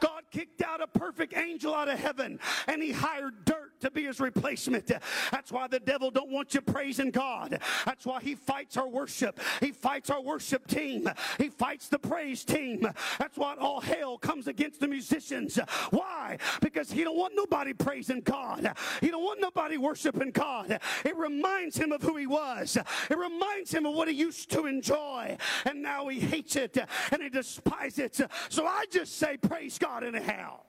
God 0.00 0.22
kicked 0.30 0.62
out 0.62 0.80
a 0.82 0.86
perfect 0.86 1.36
angel 1.36 1.74
out 1.74 1.88
of 1.88 1.98
heaven 1.98 2.38
and 2.66 2.82
he 2.82 2.92
hired 2.92 3.44
dirt 3.44 3.80
to 3.80 3.90
be 3.90 4.04
his 4.04 4.20
replacement. 4.20 4.90
That's 5.30 5.52
why 5.52 5.66
the 5.68 5.80
devil 5.80 6.10
don't 6.10 6.30
want 6.30 6.54
you 6.54 6.60
praising 6.60 7.10
God. 7.10 7.60
That's 7.84 8.06
why 8.06 8.20
he 8.20 8.34
fights 8.34 8.76
our 8.76 8.88
worship. 8.88 9.40
He 9.60 9.72
fights 9.72 10.10
our 10.10 10.20
worship 10.20 10.66
team. 10.66 11.08
He 11.38 11.48
fights 11.48 11.88
the 11.88 11.98
praise 11.98 12.44
team. 12.44 12.88
That's 13.18 13.36
why 13.36 13.54
all 13.58 13.80
hell 13.80 14.18
comes 14.18 14.46
against 14.48 14.80
the 14.80 14.88
musicians. 14.88 15.58
Why? 15.90 16.38
Because 16.60 16.90
he 16.90 17.04
don't 17.04 17.16
want 17.16 17.34
nobody 17.36 17.72
praising 17.72 18.20
God. 18.20 18.72
He 19.00 19.08
don't 19.08 19.24
want 19.24 19.40
nobody 19.40 19.76
worshiping 19.76 20.30
God. 20.30 20.78
It 21.04 21.16
reminds 21.16 21.76
him 21.76 21.92
of 21.92 22.02
who 22.02 22.16
he 22.16 22.26
was. 22.26 22.76
It 23.10 23.18
reminds 23.18 23.72
him 23.72 23.86
of 23.86 23.94
what 23.94 24.08
he 24.08 24.14
used 24.14 24.50
to 24.52 24.66
enjoy. 24.66 25.36
And 25.64 25.82
now 25.82 26.08
he 26.08 26.20
hates 26.20 26.56
it 26.56 26.78
and 27.10 27.22
he 27.22 27.28
despises 27.28 27.98
it. 27.98 28.30
So 28.48 28.66
I 28.66 28.84
just 28.90 29.18
say 29.18 29.36
praise 29.36 29.55
God 29.78 30.04
in 30.04 30.12
the 30.12 30.20
hell. 30.20 30.64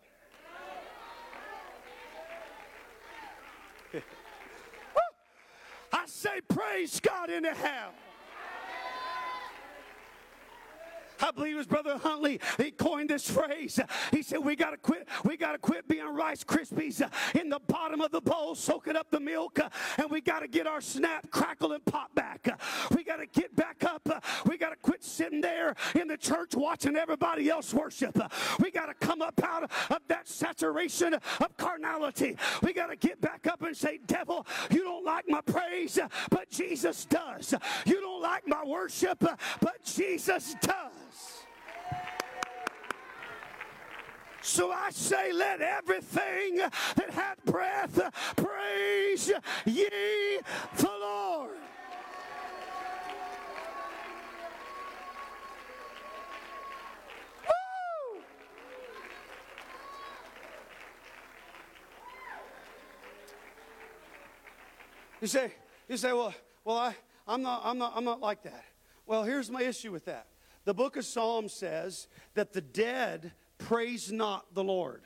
I 5.92 6.06
say, 6.06 6.42
praise 6.48 7.00
God 7.02 7.30
in 7.30 7.44
hell. 7.54 7.94
I 11.22 11.32
believe 11.32 11.56
it 11.56 11.58
was 11.58 11.68
Brother 11.68 11.98
Huntley. 11.98 12.40
He 12.58 12.72
coined 12.72 13.10
this 13.10 13.30
phrase. 13.30 13.80
He 14.12 14.22
said, 14.22 14.40
"We 14.40 14.56
got 14.56 14.72
to 14.72 14.78
quit. 14.78 15.08
We 15.24 15.38
got 15.38 15.54
to 15.54 15.58
quit 15.58 15.88
being 15.88 16.08
Rice 16.08 16.44
Krispies 16.44 17.02
in 17.36 17.50
the 17.50 17.60
bottom 17.60 18.02
of 18.02 18.12
the 18.12 18.22
bowl, 18.22 18.56
soaking 18.56 18.96
up 18.96 19.10
the 19.12 19.20
milk, 19.20 19.60
and 19.98 20.10
we 20.10 20.22
got 20.22 20.40
to 20.40 20.48
get 20.48 20.68
our 20.68 20.82
snap, 20.82 21.30
crackle, 21.32 21.74
and 21.74 21.84
pop 21.86 22.14
back. 22.16 22.48
We 22.96 23.04
got 23.04 23.18
to 23.18 23.26
get 23.26 23.56
back 23.56 23.84
up. 23.84 24.24
We 24.46 24.58
got 24.58 24.70
to 24.70 24.76
quit 24.76 25.04
sitting 25.04 25.42
there 25.42 25.76
in 26.00 26.08
the 26.08 26.18
church 26.18 26.56
watching 26.56 26.96
everybody 26.96 27.50
else 27.50 27.74
worship. 27.74 28.18
We 28.60 28.72
got 28.72 28.88
to 28.88 28.94
come 28.94 29.22
up 29.22 29.42
out 29.44 29.64
of 29.64 30.02
that 30.08 30.28
saturation 30.28 31.14
of 31.14 31.58
carnality. 31.58 32.38
We 32.62 32.74
got 32.74 32.88
to 32.88 32.96
get 32.96 33.20
back 33.22 33.48
up 33.48 33.62
and 33.62 33.76
say, 33.76 34.00
"Devil, 34.06 34.46
you 34.72 34.84
don't 34.84 35.06
like 35.06 35.26
my 35.28 35.42
praise, 35.42 36.00
but 36.30 36.50
Jesus 36.50 37.06
does. 37.06 37.54
You 37.86 38.02
don't 38.02 38.22
like 38.22 38.48
my 38.48 38.64
worship, 38.64 39.20
but 39.20 39.84
Jesus 39.84 40.56
does." 40.62 40.92
So 44.42 44.72
I 44.72 44.90
say, 44.92 45.34
let 45.34 45.62
everything 45.62 46.58
that 46.96 47.10
hath 47.12 47.44
breath 47.46 48.00
praise 48.36 49.32
ye 49.66 49.90
the 50.78 50.90
Lord. 51.00 51.58
You 65.20 65.28
say, 65.28 65.52
you 65.90 65.98
say, 65.98 66.14
well, 66.14 66.34
well, 66.64 66.78
I, 66.78 66.96
I'm 67.28 67.42
not, 67.42 67.62
I'm 67.66 67.78
not, 67.78 67.94
I'm 67.96 68.04
not 68.04 68.22
like 68.22 68.44
that. 68.44 68.64
Well, 69.06 69.24
here's 69.24 69.50
my 69.50 69.64
issue 69.64 69.92
with 69.92 70.06
that. 70.06 70.28
The 70.68 70.74
book 70.74 70.98
of 70.98 71.06
Psalms 71.06 71.54
says 71.54 72.10
that 72.34 72.52
the 72.52 72.60
dead 72.60 73.32
praise 73.58 74.12
not 74.12 74.54
the 74.54 74.66
Lord. 74.66 75.02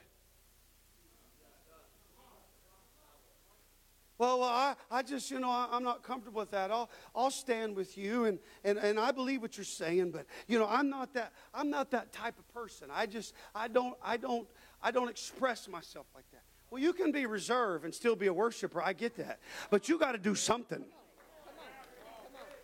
Well, 4.18 4.42
I, 4.42 4.74
I 4.90 5.04
just, 5.04 5.30
you 5.30 5.40
know, 5.40 5.52
I, 5.52 5.68
am 5.72 5.84
not 5.84 6.02
comfortable 6.02 6.40
with 6.40 6.50
that. 6.50 6.72
I'll, 6.72 6.90
I'll 7.16 7.30
stand 7.30 7.76
with 7.76 7.96
you, 7.96 8.26
and, 8.26 8.40
and, 8.64 8.80
and 8.80 9.00
I 9.00 9.12
believe 9.12 9.44
what 9.44 9.56
you're 9.56 9.64
saying, 9.64 10.10
but, 10.10 10.26
you 10.48 10.58
know, 10.58 10.66
I'm 10.68 10.90
not 10.90 11.14
that, 11.14 11.32
I'm 11.54 11.70
not 11.70 11.92
that 11.92 12.12
type 12.12 12.40
of 12.40 12.54
person. 12.56 12.88
I 12.92 13.06
just, 13.06 13.36
I 13.54 13.68
don't, 13.68 13.96
I 14.04 14.18
don't, 14.18 14.48
I 14.82 14.90
don't 14.90 15.10
express 15.10 15.68
myself 15.68 16.08
like 16.16 16.26
that. 16.32 16.42
Well, 16.72 16.82
you 16.82 16.92
can 16.92 17.12
be 17.12 17.28
reserved 17.28 17.86
and 17.86 17.94
still 17.94 18.16
be 18.16 18.26
a 18.26 18.34
worshiper. 18.34 18.82
I 18.82 18.94
get 18.94 19.16
that. 19.18 19.40
But 19.70 19.90
you 19.90 20.00
got 20.00 20.14
to 20.14 20.18
do 20.18 20.34
something. 20.34 20.84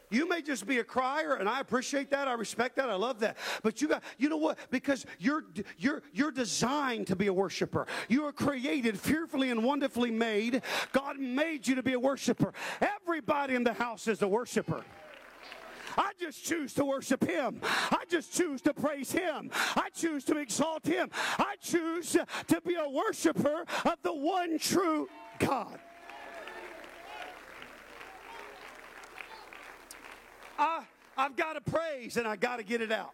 You 0.10 0.28
may 0.28 0.42
just 0.42 0.66
be 0.66 0.80
a 0.80 0.84
crier, 0.84 1.36
and 1.36 1.50
I 1.50 1.60
appreciate 1.60 2.10
that. 2.12 2.28
I 2.28 2.34
respect 2.34 2.78
that. 2.78 2.90
I 2.90 2.96
love 2.96 3.20
that. 3.20 3.38
But 3.62 3.82
you 3.82 3.90
got, 3.90 4.04
you 4.18 4.30
know 4.30 4.38
what? 4.38 4.58
Because 4.70 5.06
you're 5.20 5.44
you're 5.78 6.02
you're 6.14 6.32
designed 6.32 7.08
to 7.08 7.16
be 7.16 7.28
a 7.28 7.34
worshiper. 7.34 7.88
You 8.08 8.26
are 8.26 8.32
created 8.32 9.00
fearfully 9.00 9.52
and 9.52 9.64
wonderfully 9.64 10.12
made. 10.12 10.62
God 10.94 11.20
made 11.20 11.68
you 11.68 11.76
to 11.76 11.84
be 11.84 11.94
a 11.94 12.00
worshiper. 12.00 12.54
Everybody 12.80 13.56
in 13.56 13.64
the 13.64 13.74
house 13.74 14.08
is 14.08 14.22
a 14.22 14.28
worshiper. 14.28 14.84
I 15.98 16.12
just 16.20 16.44
choose 16.44 16.74
to 16.76 16.86
worship 16.86 17.24
Him. 17.24 17.60
I 17.64 18.04
just 18.08 18.32
choose 18.32 18.62
to 18.62 18.74
praise 18.74 19.12
Him. 19.12 19.50
I 19.54 19.90
choose 19.94 20.24
to 20.26 20.38
exalt 20.38 20.86
Him. 20.86 21.10
I 21.40 21.56
choose 21.60 22.16
to 22.48 22.62
be 22.62 22.76
a 22.76 22.88
worshiper 22.88 23.66
of 23.84 23.96
the 24.04 24.14
one 24.14 24.60
true 24.60 25.10
God. 25.40 25.80
I, 30.58 30.84
I've 31.18 31.36
got 31.36 31.54
to 31.54 31.62
praise 31.62 32.18
and 32.18 32.28
I've 32.28 32.40
got 32.40 32.58
to 32.58 32.64
get 32.64 32.82
it 32.82 32.92
out. 32.92 33.14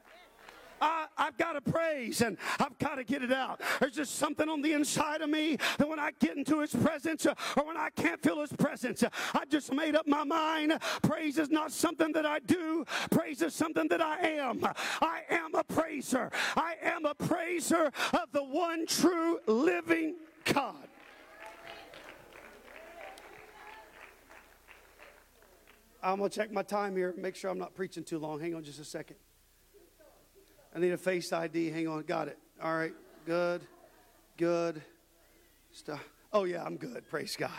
I, 0.84 1.08
have 1.16 1.38
got 1.38 1.54
to 1.54 1.62
praise 1.62 2.22
and 2.22 2.38
I've 2.60 2.78
got 2.78 2.96
to 2.96 3.04
get 3.04 3.24
it 3.24 3.32
out. 3.32 3.62
There's 3.80 3.96
just 3.96 4.16
something 4.16 4.50
on 4.50 4.62
the 4.62 4.74
inside 4.74 5.22
of 5.22 5.30
me 5.30 5.58
that 5.78 5.88
when 5.88 6.00
I 6.00 6.12
get 6.20 6.36
into 6.36 6.60
His 6.60 6.76
presence 6.76 7.26
uh, 7.26 7.36
or 7.56 7.66
when 7.66 7.78
I 7.78 7.90
can't 7.96 8.22
feel 8.22 8.42
His 8.42 8.52
presence, 8.52 9.04
uh, 9.04 9.10
I 9.34 9.46
just 9.46 9.72
made 9.72 9.96
up 9.96 10.08
my 10.08 10.24
mind. 10.24 10.78
Praise 11.02 11.38
is 11.38 11.50
not 11.50 11.72
something 11.72 12.12
that 12.14 12.26
I 12.26 12.40
do, 12.40 12.86
praise 13.12 13.42
is 13.42 13.54
something 13.54 13.88
that 13.88 14.02
I 14.02 14.20
am. 14.20 14.68
I 15.02 15.22
am 15.30 15.56
a 15.56 15.64
praiser. 15.64 16.32
I 16.58 16.76
am 16.82 17.06
a 17.06 17.16
praiser 17.16 17.92
of 18.14 18.32
the 18.32 18.44
one 18.44 18.86
true 18.86 19.40
living 19.48 20.16
God. 20.46 20.88
I'm 26.04 26.18
going 26.18 26.30
to 26.30 26.36
check 26.36 26.52
my 26.52 26.64
time 26.64 26.98
here, 26.98 27.14
make 27.18 27.36
sure 27.36 27.50
I'm 27.50 27.58
not 27.58 27.76
preaching 27.76 28.04
too 28.04 28.20
long. 28.20 28.40
Hang 28.40 28.54
on 28.54 28.64
just 28.64 28.80
a 28.80 28.84
second. 28.84 29.16
I 30.76 30.80
need 30.80 30.92
a 30.92 30.98
face 30.98 31.32
ID. 31.32 31.70
Hang 31.70 31.88
on. 31.88 32.02
Got 32.04 32.28
it. 32.28 32.38
All 32.62 32.76
right. 32.76 32.94
Good. 33.26 33.62
Good. 34.38 34.82
Stuff. 35.72 36.04
Oh, 36.34 36.44
yeah, 36.44 36.64
I'm 36.64 36.78
good. 36.78 37.08
Praise 37.10 37.36
God. 37.38 37.52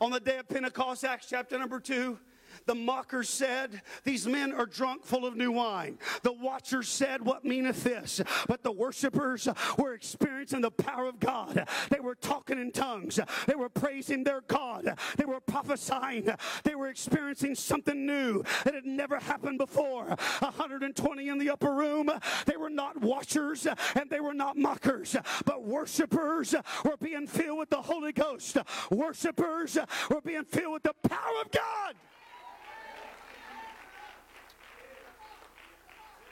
On 0.00 0.10
the 0.10 0.20
day 0.20 0.38
of 0.38 0.48
Pentecost, 0.48 1.04
Acts 1.04 1.26
chapter 1.28 1.58
number 1.58 1.80
2, 1.80 2.18
the 2.64 2.74
mockers 2.74 3.28
said, 3.28 3.82
These 4.04 4.26
men 4.26 4.52
are 4.52 4.66
drunk 4.66 5.04
full 5.04 5.26
of 5.26 5.36
new 5.36 5.52
wine. 5.52 5.98
The 6.22 6.32
watchers 6.32 6.88
said, 6.88 7.22
What 7.22 7.44
meaneth 7.44 7.84
this? 7.84 8.20
But 8.48 8.62
the 8.62 8.72
worshipers 8.72 9.48
were 9.78 9.94
experiencing 9.94 10.62
the 10.62 10.70
power 10.70 11.06
of 11.06 11.20
God. 11.20 11.68
They 11.90 12.00
were 12.00 12.14
talking 12.14 12.58
in 12.58 12.72
tongues. 12.72 13.20
They 13.46 13.54
were 13.54 13.68
praising 13.68 14.24
their 14.24 14.40
God. 14.42 14.96
They 15.16 15.24
were 15.24 15.40
prophesying. 15.40 16.28
They 16.64 16.74
were 16.74 16.88
experiencing 16.88 17.54
something 17.54 18.06
new 18.06 18.42
that 18.64 18.74
had 18.74 18.86
never 18.86 19.18
happened 19.18 19.58
before. 19.58 20.06
120 20.06 21.28
in 21.28 21.38
the 21.38 21.50
upper 21.50 21.72
room. 21.72 22.10
They 22.46 22.56
were 22.56 22.70
not 22.70 23.00
watchers 23.00 23.66
and 23.66 24.10
they 24.10 24.20
were 24.20 24.34
not 24.34 24.56
mockers, 24.56 25.16
but 25.44 25.64
worshipers 25.64 26.54
were 26.84 26.96
being 27.00 27.26
filled 27.26 27.58
with 27.58 27.70
the 27.70 27.82
Holy 27.82 28.12
Ghost. 28.12 28.58
Worshipers 28.90 29.78
were 30.10 30.20
being 30.20 30.44
filled 30.44 30.74
with 30.74 30.82
the 30.82 31.08
power 31.08 31.40
of 31.44 31.50
God. 31.50 31.94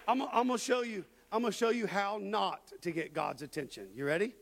I'm, 0.06 0.22
I'm 0.22 0.46
going 0.46 0.58
to 0.58 0.64
show 0.64 0.82
you. 0.82 1.04
I'm 1.32 1.40
going 1.40 1.52
to 1.52 1.58
show 1.58 1.70
you 1.70 1.86
how 1.86 2.18
not 2.20 2.72
to 2.82 2.90
get 2.90 3.12
God's 3.12 3.42
attention. 3.42 3.88
You 3.94 4.04
ready? 4.04 4.34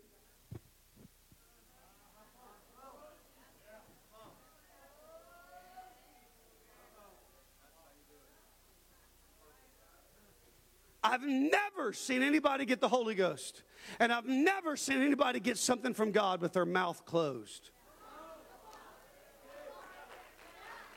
I've 11.04 11.22
never 11.22 11.92
seen 11.92 12.22
anybody 12.22 12.64
get 12.64 12.80
the 12.80 12.88
Holy 12.88 13.14
Ghost. 13.14 13.62
And 13.98 14.12
I've 14.12 14.26
never 14.26 14.76
seen 14.76 15.02
anybody 15.02 15.40
get 15.40 15.58
something 15.58 15.94
from 15.94 16.12
God 16.12 16.40
with 16.40 16.52
their 16.52 16.66
mouth 16.66 17.04
closed. 17.04 17.70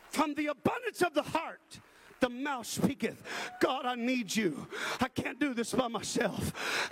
From 0.09 0.34
the 0.36 0.47
abundance 0.47 1.01
of 1.01 1.13
the 1.13 1.24
heart, 1.24 1.80
the 2.20 2.30
mouth 2.30 2.66
speaketh. 2.66 3.22
God, 3.59 3.86
I 3.86 3.95
need 3.95 4.36
you. 4.36 4.68
I 4.99 5.07
can't 5.07 5.39
do 5.39 5.53
this 5.53 5.74
by 5.74 5.88
myself. 5.88 6.53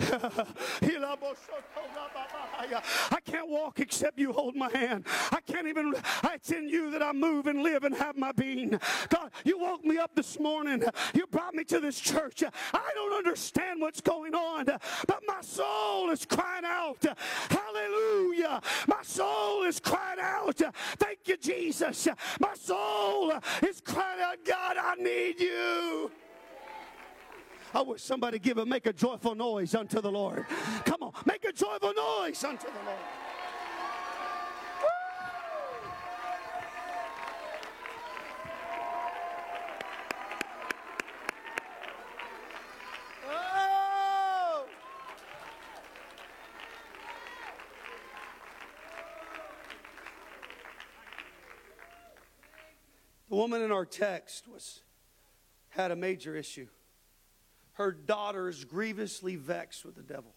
I 3.10 3.20
can't 3.24 3.48
walk 3.48 3.80
except 3.80 4.18
you 4.18 4.32
hold 4.32 4.56
my 4.56 4.70
hand. 4.70 5.06
I 5.32 5.40
can't 5.40 5.66
even, 5.66 5.94
it's 6.24 6.50
in 6.50 6.68
you 6.68 6.90
that 6.90 7.02
I 7.02 7.12
move 7.12 7.46
and 7.46 7.62
live 7.62 7.84
and 7.84 7.94
have 7.96 8.16
my 8.16 8.32
being. 8.32 8.78
God, 9.08 9.30
you 9.44 9.58
woke 9.58 9.84
me 9.84 9.98
up 9.98 10.14
this 10.14 10.38
morning. 10.38 10.82
You 11.14 11.26
brought 11.26 11.54
me 11.54 11.64
to 11.64 11.80
this 11.80 11.98
church. 12.00 12.42
I 12.72 12.90
don't 12.94 13.14
understand 13.14 13.80
what's 13.80 14.00
going 14.00 14.34
on, 14.34 14.66
but 14.66 15.22
my 15.26 15.40
soul 15.40 16.10
is 16.10 16.24
crying 16.24 16.64
out. 16.64 17.04
Hallelujah. 17.48 18.60
My 18.86 19.02
soul 19.02 19.64
is 19.64 19.80
crying 19.80 20.20
out. 20.20 20.60
Thank 20.96 21.20
you, 21.26 21.36
Jesus. 21.36 22.08
My 22.40 22.54
soul 22.54 23.32
is 23.66 23.80
crying 23.80 24.20
out, 24.22 24.36
God, 24.44 24.76
I 24.76 24.94
need 24.96 25.23
you. 25.32 26.10
I 27.74 27.82
wish 27.82 28.02
somebody 28.02 28.38
give 28.38 28.58
a 28.58 28.66
make 28.66 28.86
a 28.86 28.92
joyful 28.92 29.34
noise 29.34 29.74
unto 29.74 30.00
the 30.00 30.10
Lord. 30.10 30.46
Come 30.84 31.02
on, 31.02 31.12
make 31.24 31.44
a 31.44 31.52
joyful 31.52 31.92
noise 31.92 32.44
unto 32.44 32.66
the 32.66 32.84
Lord. 32.84 32.98
The 53.34 53.38
woman 53.38 53.62
in 53.62 53.72
our 53.72 53.84
text 53.84 54.46
was 54.46 54.82
had 55.74 55.90
a 55.90 55.96
major 55.96 56.34
issue 56.34 56.68
her 57.74 57.90
daughter 57.90 58.48
is 58.48 58.64
grievously 58.64 59.36
vexed 59.36 59.84
with 59.84 59.96
the 59.96 60.02
devil. 60.02 60.34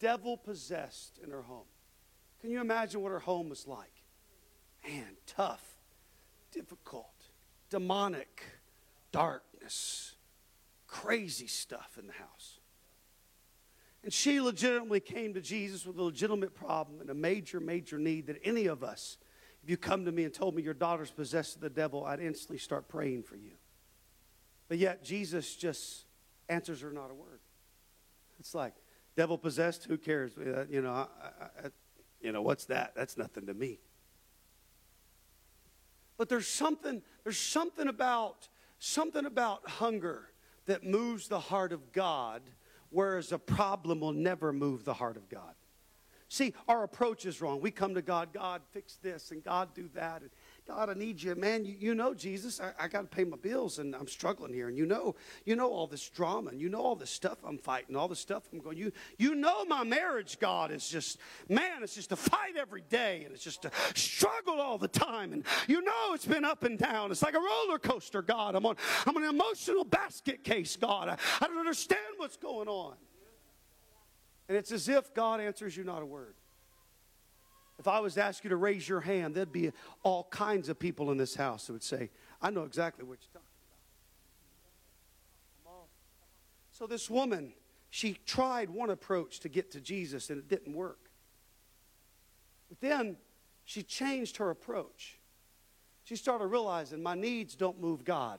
Devil 0.00 0.36
possessed 0.36 1.18
in 1.22 1.30
her 1.30 1.42
home. 1.42 1.66
Can 2.40 2.50
you 2.50 2.60
imagine 2.60 3.02
what 3.02 3.12
her 3.12 3.20
home 3.20 3.50
was 3.50 3.68
like? 3.68 3.92
Man, 4.86 5.16
tough, 5.26 5.62
difficult, 6.50 7.12
demonic, 7.70 8.42
darkness, 9.12 10.14
crazy 10.86 11.46
stuff 11.46 11.98
in 12.00 12.06
the 12.06 12.14
house. 12.14 12.58
And 14.02 14.12
she 14.12 14.40
legitimately 14.40 15.00
came 15.00 15.34
to 15.34 15.40
Jesus 15.40 15.86
with 15.86 15.98
a 15.98 16.02
legitimate 16.02 16.54
problem 16.54 17.00
and 17.00 17.10
a 17.10 17.14
major, 17.14 17.60
major 17.60 17.98
need 17.98 18.26
that 18.26 18.40
any 18.42 18.66
of 18.66 18.82
us, 18.82 19.18
if 19.62 19.70
you 19.70 19.76
come 19.76 20.06
to 20.06 20.10
me 20.10 20.24
and 20.24 20.34
told 20.34 20.56
me 20.56 20.62
your 20.62 20.74
daughter's 20.74 21.10
possessed 21.10 21.56
of 21.56 21.60
the 21.60 21.70
devil, 21.70 22.04
I'd 22.04 22.18
instantly 22.18 22.58
start 22.58 22.88
praying 22.88 23.22
for 23.22 23.36
you. 23.36 23.52
But 24.72 24.78
yet 24.78 25.04
Jesus 25.04 25.54
just 25.54 26.06
answers 26.48 26.80
her 26.80 26.90
not 26.90 27.10
a 27.10 27.14
word. 27.14 27.40
It's 28.40 28.54
like, 28.54 28.72
devil 29.16 29.36
possessed, 29.36 29.84
who 29.84 29.98
cares? 29.98 30.32
Uh, 30.38 30.64
you 30.66 30.80
know, 30.80 30.92
I, 30.92 31.06
I, 31.42 31.68
you 32.22 32.32
know, 32.32 32.40
what's 32.40 32.64
that? 32.64 32.94
That's 32.96 33.18
nothing 33.18 33.44
to 33.48 33.52
me. 33.52 33.80
But 36.16 36.30
there's 36.30 36.48
something, 36.48 37.02
there's 37.22 37.36
something 37.36 37.86
about, 37.86 38.48
something 38.78 39.26
about 39.26 39.68
hunger 39.68 40.30
that 40.64 40.84
moves 40.84 41.28
the 41.28 41.38
heart 41.38 41.74
of 41.74 41.92
God, 41.92 42.40
whereas 42.88 43.30
a 43.30 43.38
problem 43.38 44.00
will 44.00 44.14
never 44.14 44.54
move 44.54 44.86
the 44.86 44.94
heart 44.94 45.18
of 45.18 45.28
God. 45.28 45.52
See, 46.30 46.54
our 46.66 46.82
approach 46.82 47.26
is 47.26 47.42
wrong. 47.42 47.60
We 47.60 47.70
come 47.70 47.94
to 47.94 48.00
God, 48.00 48.32
God, 48.32 48.62
fix 48.70 48.96
this, 48.96 49.32
and 49.32 49.44
God, 49.44 49.74
do 49.74 49.90
that. 49.92 50.22
And 50.22 50.30
God, 50.66 50.90
I 50.90 50.94
need 50.94 51.20
you, 51.20 51.34
man. 51.34 51.64
You, 51.64 51.74
you 51.78 51.94
know, 51.94 52.14
Jesus, 52.14 52.60
I, 52.60 52.72
I 52.78 52.86
got 52.86 53.00
to 53.02 53.08
pay 53.08 53.24
my 53.24 53.36
bills 53.36 53.80
and 53.80 53.96
I'm 53.96 54.06
struggling 54.06 54.54
here. 54.54 54.68
And 54.68 54.78
you 54.78 54.86
know, 54.86 55.16
you 55.44 55.56
know 55.56 55.68
all 55.68 55.88
this 55.88 56.08
drama 56.08 56.50
and 56.50 56.60
you 56.60 56.68
know 56.68 56.80
all 56.80 56.94
this 56.94 57.10
stuff 57.10 57.38
I'm 57.44 57.58
fighting, 57.58 57.96
all 57.96 58.06
the 58.06 58.14
stuff 58.14 58.44
I'm 58.52 58.60
going. 58.60 58.76
You, 58.76 58.92
you 59.18 59.34
know 59.34 59.64
my 59.64 59.82
marriage, 59.82 60.38
God, 60.38 60.70
is 60.70 60.88
just, 60.88 61.18
man, 61.48 61.82
it's 61.82 61.96
just 61.96 62.12
a 62.12 62.16
fight 62.16 62.56
every 62.56 62.82
day 62.88 63.22
and 63.24 63.34
it's 63.34 63.42
just 63.42 63.64
a 63.64 63.72
struggle 63.94 64.60
all 64.60 64.78
the 64.78 64.88
time. 64.88 65.32
And 65.32 65.44
you 65.66 65.82
know 65.82 66.14
it's 66.14 66.26
been 66.26 66.44
up 66.44 66.62
and 66.62 66.78
down. 66.78 67.10
It's 67.10 67.22
like 67.22 67.34
a 67.34 67.40
roller 67.40 67.80
coaster, 67.80 68.22
God. 68.22 68.54
I'm 68.54 68.64
on, 68.64 68.76
I'm 69.04 69.16
on 69.16 69.24
an 69.24 69.30
emotional 69.30 69.84
basket 69.84 70.44
case, 70.44 70.76
God. 70.76 71.08
I, 71.08 71.16
I 71.40 71.48
don't 71.48 71.58
understand 71.58 72.00
what's 72.18 72.36
going 72.36 72.68
on. 72.68 72.94
And 74.48 74.56
it's 74.56 74.70
as 74.70 74.88
if 74.88 75.12
God 75.12 75.40
answers 75.40 75.76
you 75.76 75.82
not 75.82 76.02
a 76.02 76.06
word. 76.06 76.34
If 77.82 77.88
I 77.88 77.98
was 77.98 78.14
to 78.14 78.22
ask 78.22 78.44
you 78.44 78.50
to 78.50 78.56
raise 78.56 78.88
your 78.88 79.00
hand, 79.00 79.34
there'd 79.34 79.50
be 79.50 79.72
all 80.04 80.28
kinds 80.30 80.68
of 80.68 80.78
people 80.78 81.10
in 81.10 81.16
this 81.16 81.34
house 81.34 81.66
that 81.66 81.72
would 81.72 81.82
say, 81.82 82.10
I 82.40 82.48
know 82.50 82.62
exactly 82.62 83.04
what 83.04 83.18
you're 83.20 83.32
talking 83.32 83.48
about. 85.64 85.88
So 86.70 86.86
this 86.86 87.10
woman, 87.10 87.54
she 87.90 88.18
tried 88.24 88.70
one 88.70 88.90
approach 88.90 89.40
to 89.40 89.48
get 89.48 89.72
to 89.72 89.80
Jesus 89.80 90.30
and 90.30 90.38
it 90.38 90.46
didn't 90.46 90.72
work. 90.72 91.10
But 92.68 92.80
then 92.80 93.16
she 93.64 93.82
changed 93.82 94.36
her 94.36 94.50
approach. 94.50 95.18
She 96.04 96.14
started 96.14 96.46
realizing 96.46 97.02
my 97.02 97.16
needs 97.16 97.56
don't 97.56 97.80
move 97.80 98.04
God. 98.04 98.38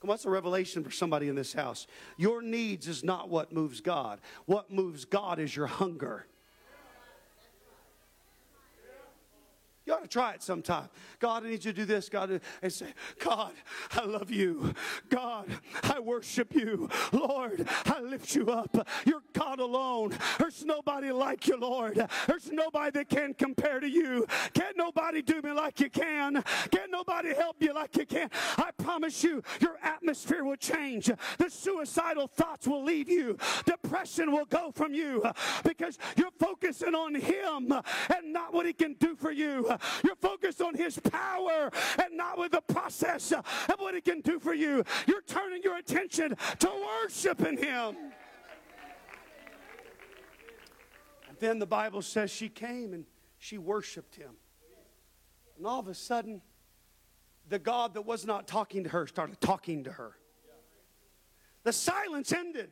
Come 0.00 0.08
on, 0.08 0.14
that's 0.14 0.24
a 0.24 0.30
revelation 0.30 0.82
for 0.82 0.90
somebody 0.90 1.28
in 1.28 1.34
this 1.34 1.52
house. 1.52 1.86
Your 2.16 2.40
needs 2.40 2.88
is 2.88 3.04
not 3.04 3.28
what 3.28 3.52
moves 3.52 3.82
God. 3.82 4.22
What 4.46 4.70
moves 4.70 5.04
God 5.04 5.38
is 5.38 5.54
your 5.54 5.66
hunger. 5.66 6.24
You 9.88 9.94
ought 9.94 10.02
to 10.02 10.08
try 10.08 10.34
it 10.34 10.42
sometime. 10.42 10.90
God, 11.18 11.46
I 11.46 11.48
need 11.48 11.64
you 11.64 11.72
to 11.72 11.78
do 11.78 11.84
this, 11.86 12.10
God, 12.10 12.42
and 12.60 12.70
say, 12.70 12.92
God, 13.20 13.52
I 13.92 14.04
love 14.04 14.30
you. 14.30 14.74
God, 15.08 15.46
I 15.82 15.98
worship 15.98 16.54
you. 16.54 16.90
Lord, 17.10 17.66
I 17.86 17.98
lift 18.00 18.34
you 18.34 18.50
up. 18.50 18.86
You're 19.06 19.22
God 19.32 19.60
alone. 19.60 20.12
There's 20.38 20.62
nobody 20.62 21.10
like 21.10 21.48
you, 21.48 21.56
Lord. 21.56 22.06
There's 22.26 22.52
nobody 22.52 22.98
that 22.98 23.08
can 23.08 23.32
compare 23.32 23.80
to 23.80 23.88
you. 23.88 24.26
Can't 24.52 24.76
nobody 24.76 25.22
do 25.22 25.40
me 25.40 25.52
like 25.52 25.80
you 25.80 25.88
can. 25.88 26.44
Can't 26.70 26.90
nobody 26.90 27.32
help 27.32 27.56
you 27.60 27.72
like 27.72 27.96
you 27.96 28.04
can. 28.04 28.28
I 28.58 28.72
promise 28.76 29.24
you, 29.24 29.42
your 29.58 29.78
atmosphere 29.82 30.44
will 30.44 30.56
change. 30.56 31.10
The 31.38 31.48
suicidal 31.48 32.26
thoughts 32.26 32.68
will 32.68 32.84
leave 32.84 33.08
you. 33.08 33.38
Depression 33.64 34.32
will 34.32 34.44
go 34.44 34.70
from 34.70 34.92
you 34.92 35.24
because 35.64 35.96
you're 36.14 36.30
focusing 36.38 36.94
on 36.94 37.14
Him 37.14 37.72
and 37.72 38.34
not 38.34 38.52
what 38.52 38.66
He 38.66 38.74
can 38.74 38.92
do 39.00 39.16
for 39.16 39.30
you. 39.30 39.77
You're 40.04 40.16
focused 40.16 40.60
on 40.60 40.74
His 40.74 40.98
power 40.98 41.70
and 42.02 42.16
not 42.16 42.38
with 42.38 42.52
the 42.52 42.60
process 42.60 43.32
of 43.32 43.44
what 43.78 43.94
He 43.94 44.00
can 44.00 44.20
do 44.20 44.38
for 44.38 44.54
you. 44.54 44.84
You're 45.06 45.22
turning 45.22 45.62
your 45.62 45.76
attention 45.76 46.36
to 46.58 46.70
worshiping 47.02 47.58
Him. 47.58 47.96
And 51.28 51.38
then 51.38 51.58
the 51.58 51.66
Bible 51.66 52.02
says 52.02 52.30
she 52.30 52.48
came 52.48 52.92
and 52.92 53.04
she 53.38 53.58
worshiped 53.58 54.16
Him. 54.16 54.32
And 55.56 55.66
all 55.66 55.80
of 55.80 55.88
a 55.88 55.94
sudden, 55.94 56.40
the 57.48 57.58
God 57.58 57.94
that 57.94 58.02
was 58.02 58.26
not 58.26 58.46
talking 58.46 58.84
to 58.84 58.90
her 58.90 59.06
started 59.06 59.40
talking 59.40 59.84
to 59.84 59.92
her. 59.92 60.12
The 61.64 61.72
silence 61.72 62.32
ended. 62.32 62.70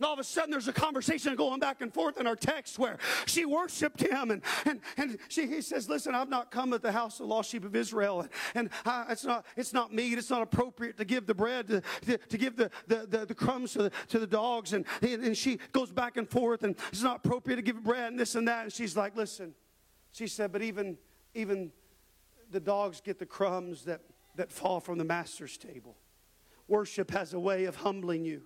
And 0.00 0.06
all 0.06 0.14
of 0.14 0.18
a 0.18 0.24
sudden, 0.24 0.50
there's 0.50 0.66
a 0.66 0.72
conversation 0.72 1.36
going 1.36 1.60
back 1.60 1.82
and 1.82 1.92
forth 1.92 2.18
in 2.18 2.26
our 2.26 2.34
text 2.34 2.78
where 2.78 2.96
she 3.26 3.44
worshiped 3.44 4.00
him. 4.00 4.30
And, 4.30 4.40
and, 4.64 4.80
and 4.96 5.18
she, 5.28 5.46
he 5.46 5.60
says, 5.60 5.90
Listen, 5.90 6.14
I've 6.14 6.30
not 6.30 6.50
come 6.50 6.72
at 6.72 6.80
the 6.80 6.90
house 6.90 7.20
of 7.20 7.26
the 7.26 7.34
lost 7.34 7.50
sheep 7.50 7.66
of 7.66 7.76
Israel. 7.76 8.22
And, 8.22 8.30
and 8.54 8.70
uh, 8.86 9.04
it's, 9.10 9.26
not, 9.26 9.44
it's 9.58 9.74
not 9.74 9.92
meat, 9.92 10.16
it's 10.16 10.30
not 10.30 10.40
appropriate 10.40 10.96
to 10.96 11.04
give 11.04 11.26
the 11.26 11.34
bread, 11.34 11.68
to, 11.68 11.82
to, 12.06 12.16
to 12.16 12.38
give 12.38 12.56
the, 12.56 12.70
the, 12.86 13.06
the, 13.10 13.26
the, 13.26 13.34
crumbs 13.34 13.72
to 13.72 13.82
the, 13.82 13.92
to 14.08 14.18
the 14.18 14.26
dogs. 14.26 14.72
And, 14.72 14.86
and 15.02 15.36
she 15.36 15.58
goes 15.72 15.92
back 15.92 16.16
and 16.16 16.26
forth, 16.26 16.62
and 16.62 16.76
it's 16.90 17.02
not 17.02 17.16
appropriate 17.22 17.56
to 17.56 17.62
give 17.62 17.84
bread 17.84 18.10
and 18.10 18.18
this 18.18 18.34
and 18.36 18.48
that. 18.48 18.62
And 18.62 18.72
she's 18.72 18.96
like, 18.96 19.14
Listen, 19.16 19.52
she 20.12 20.28
said, 20.28 20.50
But 20.50 20.62
even, 20.62 20.96
even 21.34 21.72
the 22.50 22.60
dogs 22.60 23.02
get 23.02 23.18
the 23.18 23.26
crumbs 23.26 23.84
that, 23.84 24.00
that 24.36 24.50
fall 24.50 24.80
from 24.80 24.96
the 24.96 25.04
master's 25.04 25.58
table. 25.58 25.98
Worship 26.68 27.10
has 27.10 27.34
a 27.34 27.40
way 27.40 27.66
of 27.66 27.76
humbling 27.76 28.24
you. 28.24 28.44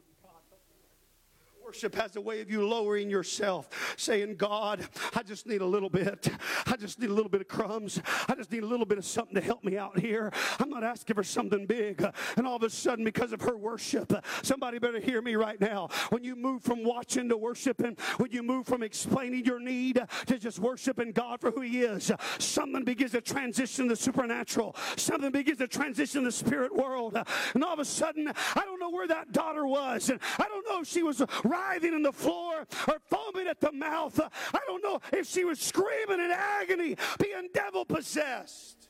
Worship 1.64 1.94
has 1.94 2.14
a 2.16 2.20
way 2.20 2.42
of 2.42 2.50
you 2.50 2.66
lowering 2.66 3.08
yourself, 3.08 3.70
saying, 3.96 4.36
God, 4.36 4.86
I 5.14 5.22
just 5.22 5.46
need 5.46 5.62
a 5.62 5.66
little 5.66 5.88
bit. 5.88 6.28
I 6.66 6.76
just 6.76 7.00
need 7.00 7.08
a 7.08 7.14
little 7.14 7.30
bit 7.30 7.40
of 7.40 7.48
crumbs. 7.48 8.02
I 8.28 8.34
just 8.34 8.52
need 8.52 8.62
a 8.62 8.66
little 8.66 8.84
bit 8.84 8.98
of 8.98 9.04
something 9.04 9.34
to 9.34 9.40
help 9.40 9.64
me 9.64 9.78
out 9.78 9.98
here. 9.98 10.30
I'm 10.60 10.68
not 10.68 10.84
asking 10.84 11.16
for 11.16 11.22
something 11.22 11.64
big. 11.64 12.04
And 12.36 12.46
all 12.46 12.56
of 12.56 12.62
a 12.64 12.70
sudden, 12.70 13.02
because 13.02 13.32
of 13.32 13.40
her 13.42 13.56
worship, 13.56 14.12
somebody 14.42 14.78
better 14.78 15.00
hear 15.00 15.22
me 15.22 15.36
right 15.36 15.58
now. 15.58 15.88
When 16.10 16.22
you 16.22 16.36
move 16.36 16.62
from 16.62 16.84
watching 16.84 17.30
to 17.30 17.36
worshiping, 17.36 17.96
when 18.18 18.30
you 18.30 18.42
move 18.42 18.66
from 18.66 18.82
explaining 18.82 19.46
your 19.46 19.58
need 19.58 20.02
to 20.26 20.38
just 20.38 20.58
worshiping 20.58 21.12
God 21.12 21.40
for 21.40 21.50
who 21.50 21.62
He 21.62 21.80
is, 21.80 22.12
something 22.38 22.84
begins 22.84 23.12
to 23.12 23.22
transition 23.22 23.88
the 23.88 23.96
supernatural. 23.96 24.76
Something 24.96 25.30
begins 25.30 25.58
to 25.58 25.68
transition 25.68 26.24
the 26.24 26.32
spirit 26.32 26.74
world. 26.74 27.16
And 27.54 27.64
all 27.64 27.72
of 27.72 27.78
a 27.78 27.86
sudden, 27.86 28.28
I 28.28 28.60
don't 28.64 28.80
know 28.80 28.90
where 28.90 29.08
that 29.08 29.32
daughter 29.32 29.66
was. 29.66 30.10
And 30.10 30.20
I 30.38 30.44
don't 30.46 30.66
know 30.68 30.80
if 30.80 30.88
she 30.88 31.02
was 31.02 31.22
writhing 31.54 31.94
in 31.94 32.02
the 32.02 32.12
floor 32.12 32.66
or 32.88 32.98
foaming 33.08 33.46
at 33.46 33.60
the 33.60 33.72
mouth. 33.72 34.18
I 34.52 34.60
don't 34.66 34.82
know 34.82 35.00
if 35.12 35.28
she 35.28 35.44
was 35.44 35.60
screaming 35.60 36.20
in 36.20 36.30
agony, 36.30 36.96
being 37.18 37.48
devil 37.52 37.84
possessed. 37.84 38.88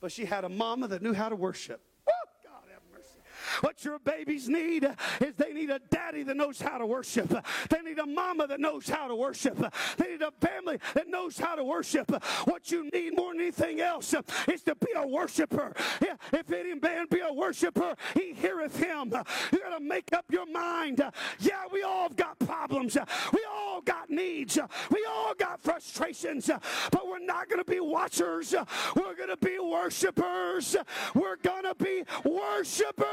But 0.00 0.12
she 0.12 0.26
had 0.26 0.44
a 0.44 0.48
mama 0.48 0.88
that 0.88 1.02
knew 1.02 1.14
how 1.14 1.30
to 1.30 1.36
worship. 1.36 1.80
What 3.60 3.84
your 3.84 3.98
babies 3.98 4.48
need 4.48 4.88
is 5.20 5.36
they 5.36 5.52
need 5.52 5.70
a 5.70 5.80
daddy 5.90 6.22
that 6.24 6.36
knows 6.36 6.60
how 6.60 6.78
to 6.78 6.86
worship. 6.86 7.34
They 7.70 7.80
need 7.80 7.98
a 7.98 8.06
mama 8.06 8.46
that 8.46 8.60
knows 8.60 8.88
how 8.88 9.08
to 9.08 9.16
worship. 9.16 9.58
They 9.96 10.08
need 10.08 10.22
a 10.22 10.32
family 10.46 10.78
that 10.94 11.08
knows 11.08 11.38
how 11.38 11.54
to 11.54 11.64
worship. 11.64 12.10
What 12.44 12.70
you 12.70 12.88
need 12.90 13.16
more 13.16 13.32
than 13.32 13.40
anything 13.40 13.80
else 13.80 14.14
is 14.48 14.62
to 14.62 14.74
be 14.74 14.88
a 14.96 15.06
worshiper. 15.06 15.72
If 16.32 16.52
any 16.52 16.74
man 16.74 17.06
be 17.10 17.20
a 17.20 17.32
worshiper, 17.32 17.94
he 18.14 18.32
heareth 18.34 18.76
him. 18.76 19.12
You 19.52 19.58
got 19.58 19.78
to 19.78 19.84
make 19.84 20.12
up 20.12 20.24
your 20.30 20.46
mind. 20.46 21.02
Yeah, 21.40 21.62
we 21.72 21.82
all 21.82 22.04
have 22.04 22.16
got 22.16 22.38
problems. 22.38 22.96
We 23.32 23.40
all 23.50 23.80
got 23.80 24.10
needs. 24.10 24.58
We 24.90 25.06
all 25.08 25.34
got 25.34 25.62
frustrations. 25.62 26.50
But 26.90 27.06
we're 27.06 27.18
not 27.18 27.48
going 27.48 27.62
to 27.62 27.70
be 27.70 27.80
watchers. 27.80 28.54
We're 28.96 29.14
going 29.14 29.28
to 29.28 29.36
be 29.36 29.58
worshipers. 29.58 30.76
We're 31.14 31.36
going 31.36 31.64
to 31.64 31.74
be 31.74 32.04
worshipers. 32.24 33.04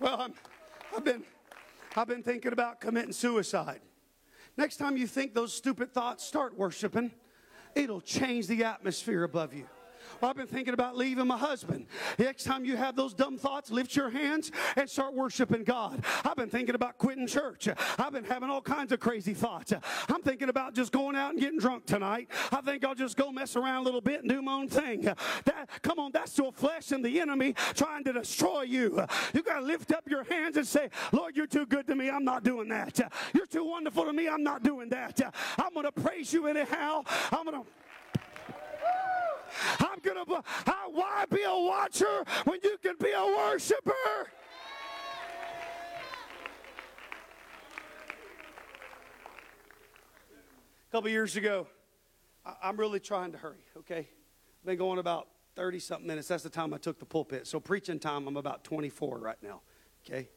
Well, 0.00 0.20
I'm, 0.20 0.34
I've 0.94 1.04
been 1.04 1.22
I've 1.96 2.08
been 2.08 2.22
thinking 2.22 2.52
about 2.52 2.80
committing 2.80 3.12
suicide. 3.12 3.80
Next 4.56 4.76
time 4.76 4.96
you 4.96 5.06
think 5.06 5.32
those 5.32 5.54
stupid 5.54 5.94
thoughts, 5.94 6.22
start 6.24 6.58
worshiping. 6.58 7.10
It'll 7.74 8.00
change 8.00 8.46
the 8.46 8.64
atmosphere 8.64 9.24
above 9.24 9.54
you. 9.54 9.66
I've 10.24 10.36
been 10.36 10.46
thinking 10.46 10.74
about 10.74 10.96
leaving 10.96 11.26
my 11.26 11.38
husband. 11.38 11.86
Next 12.18 12.44
time 12.44 12.64
you 12.64 12.76
have 12.76 12.96
those 12.96 13.14
dumb 13.14 13.38
thoughts, 13.38 13.70
lift 13.70 13.94
your 13.94 14.10
hands 14.10 14.50
and 14.76 14.88
start 14.88 15.14
worshiping 15.14 15.64
God. 15.64 16.04
I've 16.24 16.36
been 16.36 16.50
thinking 16.50 16.74
about 16.74 16.98
quitting 16.98 17.26
church. 17.26 17.68
I've 17.98 18.12
been 18.12 18.24
having 18.24 18.50
all 18.50 18.62
kinds 18.62 18.92
of 18.92 19.00
crazy 19.00 19.34
thoughts. 19.34 19.72
I'm 20.08 20.22
thinking 20.22 20.48
about 20.48 20.74
just 20.74 20.92
going 20.92 21.16
out 21.16 21.32
and 21.32 21.40
getting 21.40 21.58
drunk 21.58 21.86
tonight. 21.86 22.28
I 22.50 22.60
think 22.60 22.84
I'll 22.84 22.94
just 22.94 23.16
go 23.16 23.30
mess 23.30 23.56
around 23.56 23.82
a 23.82 23.84
little 23.84 24.00
bit 24.00 24.20
and 24.20 24.28
do 24.28 24.40
my 24.42 24.54
own 24.54 24.68
thing. 24.68 25.02
That, 25.02 25.68
come 25.82 25.98
on, 25.98 26.12
that's 26.12 26.36
your 26.38 26.52
flesh 26.52 26.92
and 26.92 27.04
the 27.04 27.20
enemy 27.20 27.54
trying 27.74 28.04
to 28.04 28.12
destroy 28.12 28.62
you. 28.62 29.04
You 29.34 29.42
got 29.42 29.60
to 29.60 29.64
lift 29.64 29.92
up 29.92 30.08
your 30.08 30.24
hands 30.24 30.56
and 30.56 30.66
say, 30.66 30.88
Lord, 31.12 31.36
you're 31.36 31.46
too 31.46 31.66
good 31.66 31.86
to 31.88 31.94
me. 31.94 32.10
I'm 32.10 32.24
not 32.24 32.44
doing 32.44 32.68
that. 32.68 33.00
You're 33.34 33.46
too 33.46 33.64
wonderful 33.64 34.04
to 34.04 34.12
me. 34.12 34.28
I'm 34.28 34.42
not 34.42 34.62
doing 34.62 34.88
that. 34.90 35.20
I'm 35.58 35.74
going 35.74 35.86
to 35.86 35.92
praise 35.92 36.32
you 36.32 36.46
anyhow. 36.46 37.02
I'm 37.30 37.44
going 37.44 37.62
to 37.62 37.68
I'm 39.80 39.98
going 40.02 40.24
to, 40.24 40.42
why 40.90 41.24
be 41.30 41.42
a 41.42 41.54
watcher 41.54 42.24
when 42.44 42.60
you 42.62 42.76
can 42.82 42.96
be 43.00 43.10
a 43.10 43.24
worshiper? 43.24 43.92
A 50.88 50.92
couple 50.92 51.10
years 51.10 51.36
ago, 51.36 51.66
I'm 52.62 52.76
really 52.76 53.00
trying 53.00 53.32
to 53.32 53.38
hurry, 53.38 53.64
okay? 53.78 54.08
Been 54.64 54.78
going 54.78 54.98
about 54.98 55.28
30 55.56 55.78
something 55.78 56.06
minutes. 56.06 56.28
That's 56.28 56.42
the 56.42 56.50
time 56.50 56.72
I 56.74 56.78
took 56.78 56.98
the 56.98 57.04
pulpit. 57.04 57.46
So, 57.46 57.58
preaching 57.58 57.98
time, 57.98 58.28
I'm 58.28 58.36
about 58.36 58.64
24 58.64 59.18
right 59.18 59.36
now, 59.42 59.60
okay? 60.04 60.28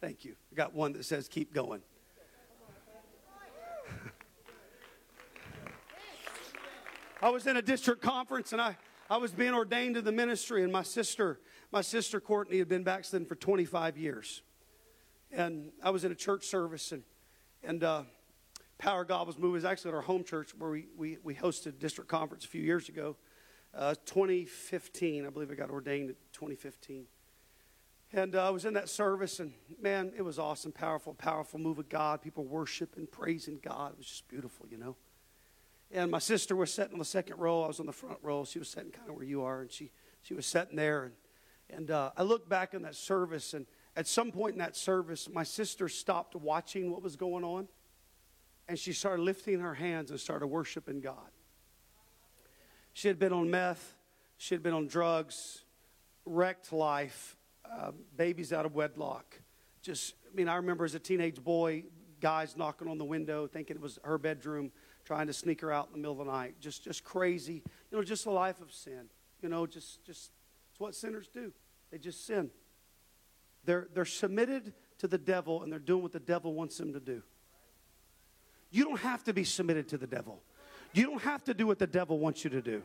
Thank 0.00 0.24
you. 0.24 0.36
I 0.52 0.54
got 0.54 0.74
one 0.74 0.92
that 0.92 1.04
says 1.04 1.28
keep 1.28 1.54
going. 1.54 1.80
I 7.24 7.30
was 7.30 7.46
in 7.46 7.56
a 7.56 7.62
district 7.62 8.02
conference 8.02 8.52
and 8.52 8.60
I, 8.60 8.76
I 9.08 9.16
was 9.16 9.32
being 9.32 9.54
ordained 9.54 9.94
to 9.94 10.02
the 10.02 10.12
ministry, 10.12 10.62
and 10.62 10.70
my 10.70 10.82
sister, 10.82 11.40
my 11.72 11.80
sister 11.80 12.20
Courtney, 12.20 12.58
had 12.58 12.68
been 12.68 12.84
backslidden 12.84 13.26
for 13.26 13.34
25 13.34 13.96
years. 13.96 14.42
And 15.32 15.72
I 15.82 15.88
was 15.88 16.04
in 16.04 16.12
a 16.12 16.14
church 16.14 16.44
service, 16.44 16.92
and, 16.92 17.02
and 17.62 17.82
uh, 17.82 18.02
Power 18.76 19.00
of 19.02 19.08
God 19.08 19.26
was 19.26 19.38
moving. 19.38 19.52
It 19.52 19.54
was 19.54 19.64
actually 19.64 19.92
at 19.92 19.94
our 19.94 20.02
home 20.02 20.22
church 20.22 20.50
where 20.58 20.68
we, 20.68 20.88
we, 20.98 21.16
we 21.22 21.34
hosted 21.34 21.68
a 21.68 21.72
district 21.72 22.10
conference 22.10 22.44
a 22.44 22.48
few 22.48 22.60
years 22.60 22.90
ago. 22.90 23.16
Uh, 23.74 23.94
2015, 24.04 25.24
I 25.24 25.30
believe 25.30 25.50
I 25.50 25.54
got 25.54 25.70
ordained 25.70 26.10
in 26.10 26.16
2015. 26.34 27.06
And 28.12 28.36
uh, 28.36 28.46
I 28.46 28.50
was 28.50 28.66
in 28.66 28.74
that 28.74 28.90
service, 28.90 29.40
and 29.40 29.54
man, 29.80 30.12
it 30.14 30.22
was 30.22 30.38
awesome, 30.38 30.72
powerful, 30.72 31.14
powerful 31.14 31.58
move 31.58 31.78
of 31.78 31.88
God. 31.88 32.20
People 32.20 32.44
worshiping, 32.44 33.06
praising 33.06 33.60
God. 33.62 33.92
It 33.92 33.96
was 33.96 34.08
just 34.08 34.28
beautiful, 34.28 34.66
you 34.70 34.76
know. 34.76 34.96
And 35.90 36.10
my 36.10 36.18
sister 36.18 36.56
was 36.56 36.72
sitting 36.72 36.94
on 36.94 36.98
the 36.98 37.04
second 37.04 37.38
row. 37.38 37.62
I 37.62 37.68
was 37.68 37.80
on 37.80 37.86
the 37.86 37.92
front 37.92 38.18
row. 38.22 38.44
She 38.44 38.58
was 38.58 38.68
sitting 38.68 38.90
kind 38.90 39.08
of 39.08 39.16
where 39.16 39.24
you 39.24 39.42
are, 39.42 39.60
and 39.60 39.70
she, 39.70 39.90
she 40.22 40.34
was 40.34 40.46
sitting 40.46 40.76
there. 40.76 41.04
And, 41.04 41.14
and 41.70 41.90
uh, 41.90 42.10
I 42.16 42.22
looked 42.22 42.48
back 42.48 42.74
in 42.74 42.82
that 42.82 42.94
service, 42.94 43.54
and 43.54 43.66
at 43.96 44.06
some 44.08 44.32
point 44.32 44.54
in 44.54 44.58
that 44.58 44.76
service, 44.76 45.28
my 45.32 45.44
sister 45.44 45.88
stopped 45.88 46.34
watching 46.34 46.90
what 46.90 47.02
was 47.02 47.16
going 47.16 47.44
on, 47.44 47.68
and 48.68 48.78
she 48.78 48.92
started 48.92 49.22
lifting 49.22 49.60
her 49.60 49.74
hands 49.74 50.10
and 50.10 50.18
started 50.18 50.48
worshiping 50.48 51.00
God. 51.00 51.30
She 52.92 53.08
had 53.08 53.18
been 53.18 53.32
on 53.32 53.50
meth, 53.50 53.94
she 54.36 54.54
had 54.54 54.62
been 54.62 54.72
on 54.72 54.86
drugs, 54.86 55.64
wrecked 56.24 56.72
life, 56.72 57.36
uh, 57.70 57.92
babies 58.16 58.52
out 58.52 58.66
of 58.66 58.74
wedlock. 58.74 59.40
Just, 59.82 60.14
I 60.30 60.34
mean, 60.34 60.48
I 60.48 60.56
remember 60.56 60.84
as 60.84 60.94
a 60.94 60.98
teenage 60.98 61.42
boy, 61.42 61.84
guys 62.20 62.56
knocking 62.56 62.88
on 62.88 62.96
the 62.96 63.04
window 63.04 63.46
thinking 63.46 63.76
it 63.76 63.82
was 63.82 63.98
her 64.02 64.16
bedroom 64.16 64.72
trying 65.04 65.26
to 65.26 65.32
sneak 65.32 65.60
her 65.60 65.72
out 65.72 65.86
in 65.86 65.92
the 65.92 65.98
middle 65.98 66.20
of 66.20 66.26
the 66.26 66.32
night. 66.32 66.54
Just, 66.60 66.84
just 66.84 67.04
crazy. 67.04 67.62
You 67.90 67.98
know, 67.98 68.02
just 68.02 68.26
a 68.26 68.30
life 68.30 68.60
of 68.60 68.72
sin. 68.72 69.08
You 69.42 69.48
know, 69.48 69.66
just, 69.66 70.04
just, 70.04 70.30
it's 70.70 70.80
what 70.80 70.94
sinners 70.94 71.28
do. 71.32 71.52
They 71.90 71.98
just 71.98 72.26
sin. 72.26 72.50
They're, 73.64 73.88
they're 73.94 74.04
submitted 74.04 74.72
to 74.98 75.08
the 75.08 75.18
devil 75.18 75.62
and 75.62 75.72
they're 75.72 75.78
doing 75.78 76.02
what 76.02 76.12
the 76.12 76.20
devil 76.20 76.54
wants 76.54 76.78
them 76.78 76.92
to 76.92 77.00
do. 77.00 77.22
You 78.70 78.84
don't 78.84 79.00
have 79.00 79.22
to 79.24 79.32
be 79.32 79.44
submitted 79.44 79.88
to 79.88 79.98
the 79.98 80.06
devil. 80.06 80.42
You 80.92 81.06
don't 81.06 81.22
have 81.22 81.44
to 81.44 81.54
do 81.54 81.66
what 81.66 81.78
the 81.78 81.86
devil 81.86 82.18
wants 82.18 82.44
you 82.44 82.50
to 82.50 82.62
do. 82.62 82.82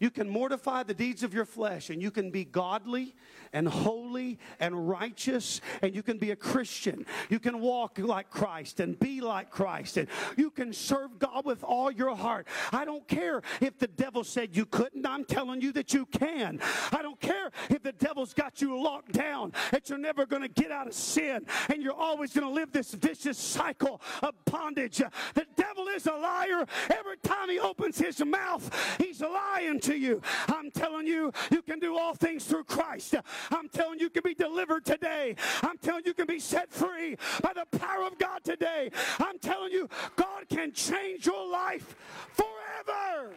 You 0.00 0.10
can 0.10 0.28
mortify 0.28 0.82
the 0.82 0.94
deeds 0.94 1.22
of 1.22 1.34
your 1.34 1.44
flesh 1.44 1.90
and 1.90 2.02
you 2.02 2.10
can 2.10 2.30
be 2.30 2.44
godly 2.44 3.14
and 3.52 3.68
holy 3.68 4.38
and 4.60 4.88
righteous 4.88 5.60
and 5.82 5.94
you 5.94 6.02
can 6.02 6.18
be 6.18 6.30
a 6.30 6.36
Christian. 6.36 7.06
You 7.28 7.38
can 7.38 7.60
walk 7.60 7.98
like 7.98 8.30
Christ 8.30 8.80
and 8.80 8.98
be 8.98 9.20
like 9.20 9.50
Christ 9.50 9.96
and 9.96 10.08
you 10.36 10.50
can 10.50 10.72
serve 10.72 11.18
God 11.18 11.44
with 11.44 11.62
all 11.62 11.90
your 11.90 12.14
heart. 12.14 12.46
I 12.72 12.84
don't 12.84 13.06
care 13.06 13.42
if 13.60 13.78
the 13.78 13.86
devil 13.86 14.24
said 14.24 14.56
you 14.56 14.66
couldn't. 14.66 15.06
I'm 15.06 15.24
telling 15.24 15.60
you 15.60 15.72
that 15.72 15.92
you 15.92 16.06
can. 16.06 16.60
I 16.92 17.02
don't 17.02 17.20
care 17.20 17.50
if 17.70 17.82
the 17.82 17.92
devil's 17.92 18.34
got 18.34 18.60
you 18.60 18.80
locked 18.80 19.12
down, 19.12 19.52
that 19.70 19.88
you're 19.88 19.98
never 19.98 20.26
going 20.26 20.42
to 20.42 20.48
get 20.48 20.70
out 20.70 20.86
of 20.86 20.94
sin 20.94 21.46
and 21.68 21.82
you're 21.82 21.92
always 21.92 22.32
going 22.32 22.46
to 22.46 22.52
live 22.52 22.72
this 22.72 22.92
vicious 22.92 23.38
cycle 23.38 24.00
of 24.22 24.34
bondage. 24.44 25.02
The 25.34 25.46
devil 25.56 25.88
is 25.88 26.06
a 26.06 26.12
liar. 26.12 26.66
Every 26.90 27.16
time 27.18 27.48
he 27.48 27.58
opens 27.58 27.98
his 27.98 28.24
mouth, 28.24 28.96
he's 28.98 29.20
lying 29.20 29.71
to 29.80 29.96
you. 29.96 30.20
I'm 30.48 30.70
telling 30.70 31.06
you, 31.06 31.32
you 31.50 31.62
can 31.62 31.78
do 31.78 31.98
all 31.98 32.14
things 32.14 32.44
through 32.44 32.64
Christ. 32.64 33.14
I'm 33.50 33.68
telling 33.68 33.98
you, 33.98 34.04
you 34.04 34.10
can 34.10 34.22
be 34.24 34.34
delivered 34.34 34.84
today. 34.84 35.36
I'm 35.62 35.78
telling 35.78 36.02
you, 36.04 36.10
you 36.10 36.14
can 36.14 36.26
be 36.26 36.40
set 36.40 36.72
free 36.72 37.16
by 37.42 37.52
the 37.54 37.78
power 37.78 38.04
of 38.04 38.18
God 38.18 38.44
today. 38.44 38.90
I'm 39.18 39.38
telling 39.38 39.72
you, 39.72 39.88
God 40.16 40.48
can 40.48 40.72
change 40.72 41.26
your 41.26 41.48
life 41.48 41.94
forever. 42.32 43.34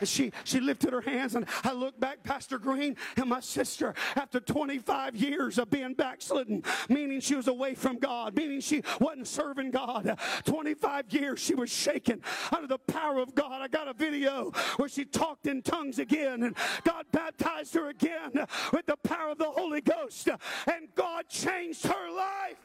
And 0.00 0.08
she, 0.08 0.32
she 0.44 0.60
lifted 0.60 0.92
her 0.92 1.00
hands, 1.00 1.34
and 1.34 1.46
I 1.64 1.72
looked 1.72 2.00
back, 2.00 2.22
Pastor 2.22 2.58
Green, 2.58 2.96
and 3.16 3.28
my 3.28 3.40
sister, 3.40 3.94
after 4.14 4.40
25 4.40 5.16
years 5.16 5.58
of 5.58 5.70
being 5.70 5.94
backslidden, 5.94 6.64
meaning 6.88 7.20
she 7.20 7.34
was 7.34 7.48
away 7.48 7.74
from 7.74 7.98
God, 7.98 8.36
meaning 8.36 8.60
she 8.60 8.82
wasn't 9.00 9.26
serving 9.26 9.70
God. 9.70 10.18
25 10.44 11.12
years 11.12 11.40
she 11.40 11.54
was 11.54 11.70
shaken 11.70 12.20
under 12.52 12.66
the 12.66 12.78
power 12.78 13.20
of 13.20 13.34
God. 13.34 13.62
I 13.62 13.68
got 13.68 13.88
a 13.88 13.94
video 13.94 14.50
where 14.76 14.88
she 14.88 15.04
talked 15.04 15.46
in 15.46 15.62
tongues 15.62 15.98
again, 15.98 16.42
and 16.42 16.56
God 16.84 17.06
baptized 17.12 17.74
her 17.74 17.88
again 17.88 18.32
with 18.72 18.86
the 18.86 18.96
power 18.96 19.30
of 19.30 19.38
the 19.38 19.50
Holy 19.50 19.80
Ghost, 19.80 20.28
and 20.66 20.88
God 20.94 21.28
changed 21.28 21.86
her 21.86 22.10
life 22.10 22.56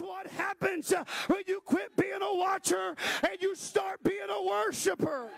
what 0.00 0.26
happens 0.28 0.92
when 1.26 1.42
you 1.46 1.60
quit 1.60 1.96
being 1.96 2.22
a 2.22 2.34
watcher 2.34 2.94
and 3.22 3.40
you 3.40 3.54
start 3.54 4.02
being 4.02 4.28
a 4.28 4.42
worshiper. 4.42 5.30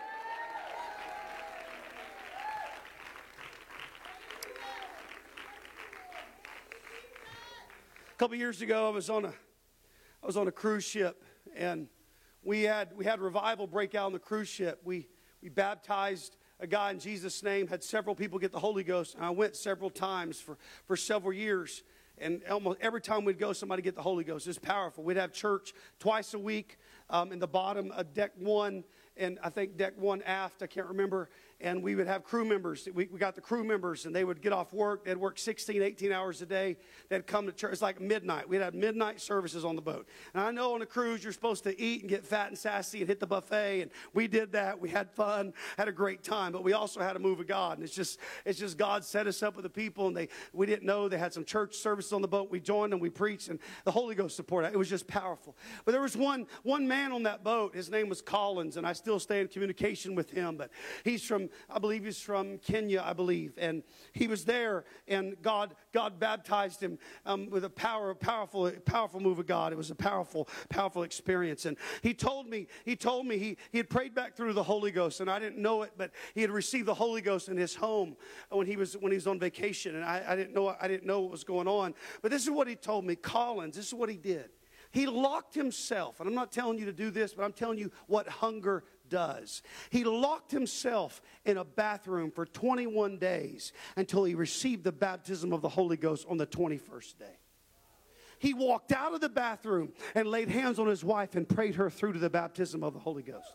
A 8.10 8.18
couple 8.18 8.36
years 8.36 8.62
ago, 8.62 8.86
I 8.86 8.90
was 8.90 9.10
on 9.10 9.24
a, 9.24 9.32
I 10.22 10.26
was 10.26 10.36
on 10.36 10.46
a 10.46 10.52
cruise 10.52 10.84
ship, 10.84 11.24
and 11.56 11.88
we 12.44 12.62
had 12.62 12.96
we 12.96 13.04
had 13.04 13.20
revival 13.20 13.66
break 13.66 13.96
out 13.96 14.06
on 14.06 14.12
the 14.12 14.20
cruise 14.20 14.48
ship. 14.48 14.80
We 14.84 15.08
we 15.42 15.48
baptized 15.48 16.36
a 16.60 16.66
guy 16.68 16.92
in 16.92 17.00
Jesus' 17.00 17.42
name, 17.42 17.66
had 17.66 17.82
several 17.82 18.14
people 18.14 18.38
get 18.38 18.52
the 18.52 18.60
Holy 18.60 18.84
Ghost, 18.84 19.16
and 19.16 19.24
I 19.24 19.30
went 19.30 19.56
several 19.56 19.90
times 19.90 20.40
for, 20.40 20.56
for 20.86 20.96
several 20.96 21.32
years 21.32 21.82
and 22.22 22.42
almost 22.50 22.78
every 22.80 23.00
time 23.00 23.24
we'd 23.24 23.38
go, 23.38 23.52
somebody 23.52 23.82
get 23.82 23.96
the 23.96 24.02
Holy 24.02 24.24
Ghost. 24.24 24.46
It's 24.46 24.58
powerful. 24.58 25.02
We'd 25.02 25.16
have 25.16 25.32
church 25.32 25.74
twice 25.98 26.34
a 26.34 26.38
week 26.38 26.78
um, 27.10 27.32
in 27.32 27.38
the 27.38 27.48
bottom 27.48 27.90
of 27.90 28.14
deck 28.14 28.32
one, 28.38 28.84
and 29.16 29.38
I 29.42 29.50
think 29.50 29.76
deck 29.76 29.94
one 29.98 30.22
aft, 30.22 30.62
I 30.62 30.66
can't 30.68 30.86
remember. 30.86 31.28
And 31.62 31.82
we 31.82 31.94
would 31.94 32.06
have 32.06 32.24
crew 32.24 32.44
members. 32.44 32.88
We, 32.92 33.08
we 33.10 33.18
got 33.18 33.34
the 33.34 33.40
crew 33.40 33.64
members, 33.64 34.04
and 34.04 34.14
they 34.14 34.24
would 34.24 34.42
get 34.42 34.52
off 34.52 34.72
work. 34.72 35.04
They'd 35.04 35.16
work 35.16 35.38
16, 35.38 35.80
18 35.80 36.12
hours 36.12 36.42
a 36.42 36.46
day. 36.46 36.76
They'd 37.08 37.26
come 37.26 37.46
to 37.46 37.52
church. 37.52 37.72
It's 37.72 37.82
like 37.82 38.00
midnight. 38.00 38.48
We'd 38.48 38.60
have 38.60 38.74
midnight 38.74 39.20
services 39.20 39.64
on 39.64 39.76
the 39.76 39.82
boat. 39.82 40.08
And 40.34 40.42
I 40.42 40.50
know 40.50 40.74
on 40.74 40.82
a 40.82 40.86
cruise, 40.86 41.22
you're 41.22 41.32
supposed 41.32 41.64
to 41.64 41.80
eat 41.80 42.00
and 42.00 42.10
get 42.10 42.24
fat 42.24 42.48
and 42.48 42.58
sassy 42.58 42.98
and 42.98 43.08
hit 43.08 43.20
the 43.20 43.26
buffet. 43.26 43.82
And 43.82 43.90
we 44.12 44.26
did 44.26 44.52
that. 44.52 44.80
We 44.80 44.88
had 44.88 45.10
fun, 45.10 45.54
had 45.78 45.88
a 45.88 45.92
great 45.92 46.22
time. 46.22 46.52
But 46.52 46.64
we 46.64 46.72
also 46.72 47.00
had 47.00 47.16
a 47.16 47.20
move 47.20 47.40
of 47.40 47.46
God. 47.46 47.78
And 47.78 47.84
it's 47.84 47.94
just, 47.94 48.18
it's 48.44 48.58
just 48.58 48.76
God 48.76 49.04
set 49.04 49.26
us 49.26 49.42
up 49.42 49.54
with 49.54 49.62
the 49.62 49.70
people, 49.70 50.08
and 50.08 50.16
they 50.16 50.28
we 50.52 50.66
didn't 50.66 50.84
know 50.84 51.08
they 51.08 51.18
had 51.18 51.32
some 51.32 51.44
church 51.44 51.76
services 51.76 52.12
on 52.12 52.22
the 52.22 52.28
boat. 52.28 52.50
We 52.50 52.60
joined 52.60 52.92
and 52.92 53.00
we 53.00 53.10
preached, 53.10 53.48
and 53.48 53.58
the 53.84 53.92
Holy 53.92 54.14
Ghost 54.14 54.34
supported. 54.34 54.72
It 54.72 54.78
was 54.78 54.90
just 54.90 55.06
powerful. 55.06 55.56
But 55.84 55.92
there 55.92 56.02
was 56.02 56.16
one 56.16 56.46
one 56.62 56.88
man 56.88 57.12
on 57.12 57.22
that 57.24 57.44
boat. 57.44 57.74
His 57.74 57.90
name 57.90 58.08
was 58.08 58.20
Collins, 58.20 58.76
and 58.76 58.86
I 58.86 58.92
still 58.92 59.20
stay 59.20 59.40
in 59.40 59.48
communication 59.48 60.14
with 60.14 60.30
him. 60.30 60.56
But 60.56 60.70
he's 61.04 61.22
from, 61.22 61.48
I 61.70 61.78
believe 61.78 62.04
he's 62.04 62.20
from 62.20 62.58
Kenya, 62.58 63.02
I 63.04 63.12
believe, 63.12 63.54
and 63.58 63.82
he 64.12 64.26
was 64.26 64.44
there, 64.44 64.84
and 65.08 65.40
God 65.42 65.74
God 65.92 66.18
baptized 66.18 66.82
him 66.82 66.98
um, 67.26 67.50
with 67.50 67.64
a 67.64 67.70
power, 67.70 68.14
powerful, 68.14 68.70
powerful 68.84 69.20
move 69.20 69.38
of 69.38 69.46
God. 69.46 69.72
It 69.72 69.76
was 69.76 69.90
a 69.90 69.94
powerful, 69.94 70.48
powerful 70.68 71.02
experience. 71.02 71.66
And 71.66 71.76
he 72.02 72.14
told 72.14 72.48
me, 72.48 72.66
he 72.84 72.96
told 72.96 73.26
me 73.26 73.38
he, 73.38 73.56
he 73.70 73.78
had 73.78 73.90
prayed 73.90 74.14
back 74.14 74.36
through 74.36 74.52
the 74.52 74.62
Holy 74.62 74.90
Ghost, 74.90 75.20
and 75.20 75.30
I 75.30 75.38
didn't 75.38 75.60
know 75.60 75.82
it, 75.82 75.92
but 75.96 76.12
he 76.34 76.40
had 76.40 76.50
received 76.50 76.86
the 76.86 76.94
Holy 76.94 77.20
Ghost 77.20 77.48
in 77.48 77.56
his 77.56 77.74
home 77.74 78.16
when 78.50 78.66
he 78.66 78.76
was 78.76 78.94
when 78.94 79.12
he 79.12 79.16
was 79.16 79.26
on 79.26 79.38
vacation, 79.38 79.96
and 79.96 80.04
I, 80.04 80.22
I 80.26 80.36
didn't 80.36 80.54
know 80.54 80.74
I 80.80 80.88
didn't 80.88 81.06
know 81.06 81.20
what 81.20 81.30
was 81.30 81.44
going 81.44 81.68
on. 81.68 81.94
But 82.20 82.30
this 82.30 82.42
is 82.42 82.50
what 82.50 82.68
he 82.68 82.74
told 82.74 83.04
me, 83.04 83.16
Collins. 83.16 83.76
This 83.76 83.86
is 83.86 83.94
what 83.94 84.08
he 84.08 84.16
did. 84.16 84.50
He 84.92 85.06
locked 85.06 85.54
himself, 85.54 86.20
and 86.20 86.28
I'm 86.28 86.34
not 86.34 86.52
telling 86.52 86.78
you 86.78 86.84
to 86.84 86.92
do 86.92 87.10
this, 87.10 87.32
but 87.32 87.44
I'm 87.44 87.54
telling 87.54 87.78
you 87.78 87.90
what 88.06 88.28
hunger 88.28 88.84
does. 89.12 89.62
He 89.90 90.04
locked 90.04 90.50
himself 90.50 91.20
in 91.44 91.58
a 91.58 91.64
bathroom 91.64 92.30
for 92.30 92.46
21 92.46 93.18
days 93.18 93.72
until 93.94 94.24
he 94.24 94.34
received 94.34 94.84
the 94.84 94.90
baptism 94.90 95.52
of 95.52 95.60
the 95.60 95.68
Holy 95.68 95.98
Ghost 95.98 96.26
on 96.30 96.38
the 96.38 96.46
21st 96.46 97.18
day. 97.18 97.36
He 98.38 98.54
walked 98.54 98.90
out 98.90 99.14
of 99.14 99.20
the 99.20 99.28
bathroom 99.28 99.92
and 100.14 100.26
laid 100.26 100.48
hands 100.48 100.78
on 100.78 100.88
his 100.88 101.04
wife 101.04 101.36
and 101.36 101.46
prayed 101.46 101.74
her 101.74 101.90
through 101.90 102.14
to 102.14 102.18
the 102.18 102.30
baptism 102.30 102.82
of 102.82 102.94
the 102.94 102.98
Holy 102.98 103.22
Ghost. 103.22 103.54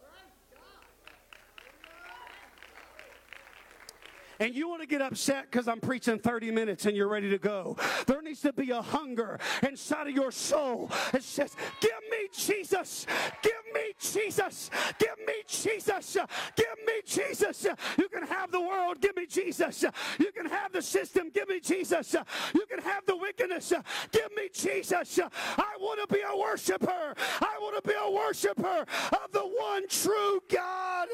and 4.39 4.55
you 4.55 4.69
want 4.69 4.81
to 4.81 4.87
get 4.87 5.01
upset 5.01 5.49
because 5.49 5.67
I'm 5.67 5.79
preaching 5.79 6.19
30 6.19 6.51
minutes 6.51 6.85
and 6.85 6.95
you're 6.95 7.07
ready 7.07 7.29
to 7.31 7.37
go. 7.37 7.77
There 8.05 8.21
needs 8.21 8.41
to 8.41 8.53
be 8.53 8.71
a 8.71 8.81
hunger 8.81 9.39
inside 9.67 10.07
of 10.07 10.13
your 10.13 10.31
soul 10.31 10.91
that 11.11 11.23
says, 11.23 11.55
Give 11.81 11.91
me 12.11 12.27
Jesus. 12.31 13.07
Give 13.41 13.53
me 13.77 13.93
Jesus. 13.99 14.69
Give 14.99 15.17
me 15.25 15.33
Jesus. 15.47 16.17
Give 16.55 16.77
me 16.85 17.01
Jesus. 17.05 17.67
You 17.97 18.09
can 18.09 18.23
have 18.23 18.51
the 18.51 18.61
world. 18.61 19.01
Give 19.01 19.15
me 19.15 19.25
Jesus. 19.25 19.85
You 20.19 20.31
can 20.31 20.47
have 20.47 20.71
the 20.71 20.81
system. 20.81 21.29
Give 21.33 21.47
me 21.47 21.59
Jesus. 21.59 22.15
You 22.53 22.65
can 22.65 22.79
have 22.79 23.05
the 23.05 23.15
wickedness. 23.15 23.73
Give 24.11 24.35
me 24.35 24.49
Jesus. 24.53 25.19
I 25.57 25.77
want 25.79 26.07
to 26.07 26.13
be 26.13 26.21
a 26.21 26.37
worshiper. 26.37 27.13
I 27.41 27.57
want 27.59 27.83
to 27.83 27.87
be 27.87 27.95
a 27.95 28.11
worshiper 28.11 28.85
of 29.11 29.31
the 29.31 29.41
one 29.41 29.87
true 29.87 30.41
God. 30.49 31.07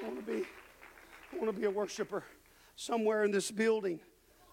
I 0.00 0.04
want 0.06 0.26
to 0.26 0.32
be, 0.32 0.44
I 1.32 1.36
want 1.36 1.54
to 1.54 1.60
be 1.60 1.66
a 1.66 1.70
worshiper 1.70 2.24
somewhere 2.76 3.24
in 3.24 3.30
this 3.30 3.50
building. 3.50 4.00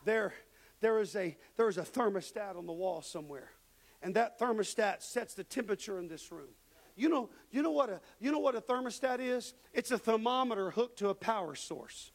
There, 0.05 0.33
there 0.81 0.99
is 0.99 1.15
a 1.15 1.35
there 1.57 1.67
is 1.67 1.77
a 1.77 1.83
thermostat 1.83 2.55
on 2.55 2.65
the 2.65 2.73
wall 2.73 3.01
somewhere, 3.01 3.49
and 4.01 4.15
that 4.15 4.39
thermostat 4.39 5.01
sets 5.01 5.33
the 5.33 5.43
temperature 5.43 5.99
in 5.99 6.07
this 6.07 6.31
room. 6.31 6.49
You 6.95 7.09
know, 7.09 7.29
you 7.51 7.61
know 7.61 7.71
what 7.71 7.89
a 7.89 8.01
you 8.19 8.31
know 8.31 8.39
what 8.39 8.55
a 8.55 8.61
thermostat 8.61 9.19
is? 9.19 9.53
It's 9.73 9.91
a 9.91 9.97
thermometer 9.97 10.71
hooked 10.71 10.99
to 10.99 11.09
a 11.09 11.15
power 11.15 11.55
source. 11.55 12.11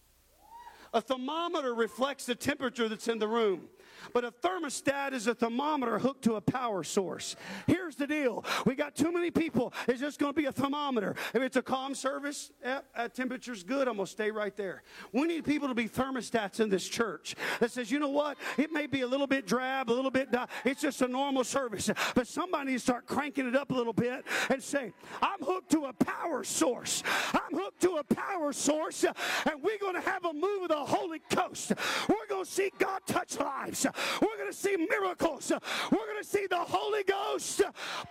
A 0.93 1.01
thermometer 1.01 1.75
reflects 1.75 2.27
the 2.27 2.35
temperature 2.35 2.89
that's 2.89 3.09
in 3.09 3.19
the 3.19 3.27
room. 3.27 3.69
But 4.13 4.25
a 4.25 4.31
thermostat 4.31 5.13
is 5.13 5.27
a 5.27 5.35
thermometer 5.35 5.99
hooked 5.99 6.23
to 6.25 6.35
a 6.35 6.41
power 6.41 6.85
source. 6.85 7.37
Here's 7.67 7.97
the 7.97 8.07
deal 8.07 8.45
we 8.67 8.75
got 8.75 8.95
too 8.95 9.13
many 9.13 9.31
people. 9.31 9.73
It's 9.89 10.01
just 10.01 10.19
going 10.19 10.33
to 10.33 10.41
be 10.41 10.47
a 10.47 10.53
thermometer. 10.53 11.15
If 11.33 11.43
it's 11.43 11.57
a 11.57 11.63
calm 11.63 11.95
service, 11.95 12.51
yeah, 12.63 12.81
temperature's 13.15 13.63
good, 13.63 13.89
I'm 13.89 13.97
going 13.97 14.07
to 14.07 14.13
stay 14.13 14.31
right 14.31 14.57
there. 14.57 14.83
We 15.13 15.27
need 15.27 15.45
people 15.45 15.69
to 15.69 15.75
be 15.75 15.89
thermostats 15.89 16.61
in 16.61 16.69
this 16.69 16.89
church 16.89 17.35
that 17.61 17.71
says, 17.71 17.91
you 17.91 17.99
know 17.99 18.09
what? 18.09 18.37
It 18.59 18.73
may 18.73 18.87
be 18.87 19.03
a 19.03 19.07
little 19.07 19.27
bit 19.27 19.47
drab, 19.47 19.91
a 19.91 19.93
little 19.93 20.11
bit, 20.11 20.31
di- 20.31 20.47
it's 20.65 20.81
just 20.81 21.03
a 21.03 21.09
normal 21.09 21.45
service. 21.45 21.91
But 22.15 22.27
somebody 22.27 22.73
needs 22.73 22.83
to 22.85 22.91
start 22.93 23.07
cranking 23.07 23.49
it 23.49 23.57
up 23.57 23.71
a 23.71 23.75
little 23.75 23.93
bit 23.93 24.25
and 24.51 24.63
say, 24.63 24.93
I'm 25.23 25.41
hooked 25.41 25.71
to 25.73 25.87
a 25.87 25.93
power 25.93 26.45
source. 26.45 27.03
I'm 27.33 27.57
hooked 27.57 27.81
to 27.83 27.97
a 27.97 28.05
power 28.05 28.53
source, 28.53 29.05
and 29.05 29.63
we're 29.63 29.79
going 29.79 29.95
to 29.95 30.01
have 30.01 30.25
a 30.25 30.33
move 30.33 30.63
of 30.63 30.69
the 30.69 30.77
Holy 30.77 31.21
Ghost. 31.35 31.73
We're 32.09 32.27
going 32.29 32.45
to 32.45 32.51
see 32.51 32.71
God 32.79 33.01
touch 33.07 33.39
lives. 33.39 33.87
We're 34.21 34.37
going 34.37 34.51
to 34.51 34.57
see 34.57 34.77
miracles. 34.77 35.53
We're 35.91 36.07
going 36.07 36.23
to 36.23 36.29
see 36.29 36.47
the 36.49 36.59
Holy 36.59 37.05
Ghost 37.05 37.63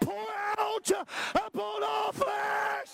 pour 0.01 0.27
out 0.57 0.91
upon 1.35 1.83
all 1.83 2.11
flesh. 2.11 2.89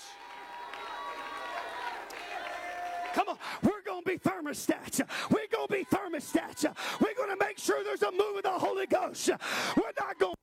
Come 3.12 3.28
on, 3.28 3.38
we're 3.62 3.82
going 3.84 4.04
to 4.04 4.08
be 4.08 4.18
thermostats. 4.18 5.00
We're 5.30 5.48
going 5.50 5.66
to 5.66 5.72
be 5.72 5.84
thermostats. 5.84 6.64
We're 7.00 7.14
going 7.14 7.36
to 7.36 7.44
make 7.44 7.58
sure 7.58 7.82
there's 7.82 8.02
a 8.02 8.12
move 8.12 8.36
of 8.36 8.42
the 8.44 8.50
Holy 8.50 8.86
Ghost. 8.86 9.30
We're 9.76 9.92
not 9.98 10.18
going 10.18 10.34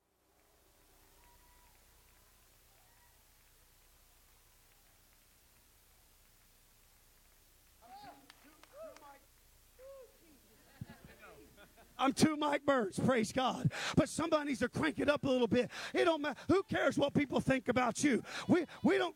I'm 11.99 12.13
two 12.13 12.35
Mike 12.35 12.65
Birds, 12.65 12.99
praise 12.99 13.31
God. 13.31 13.71
But 13.95 14.09
somebody 14.09 14.49
needs 14.49 14.59
to 14.59 14.69
crank 14.69 14.99
it 14.99 15.09
up 15.09 15.23
a 15.23 15.29
little 15.29 15.47
bit. 15.47 15.69
It 15.93 16.05
don't 16.05 16.21
matter. 16.21 16.39
Who 16.47 16.63
cares 16.63 16.97
what 16.97 17.13
people 17.13 17.39
think 17.39 17.67
about 17.67 18.03
you? 18.03 18.23
We 18.47 18.65
we 18.83 18.97
don't 18.97 19.15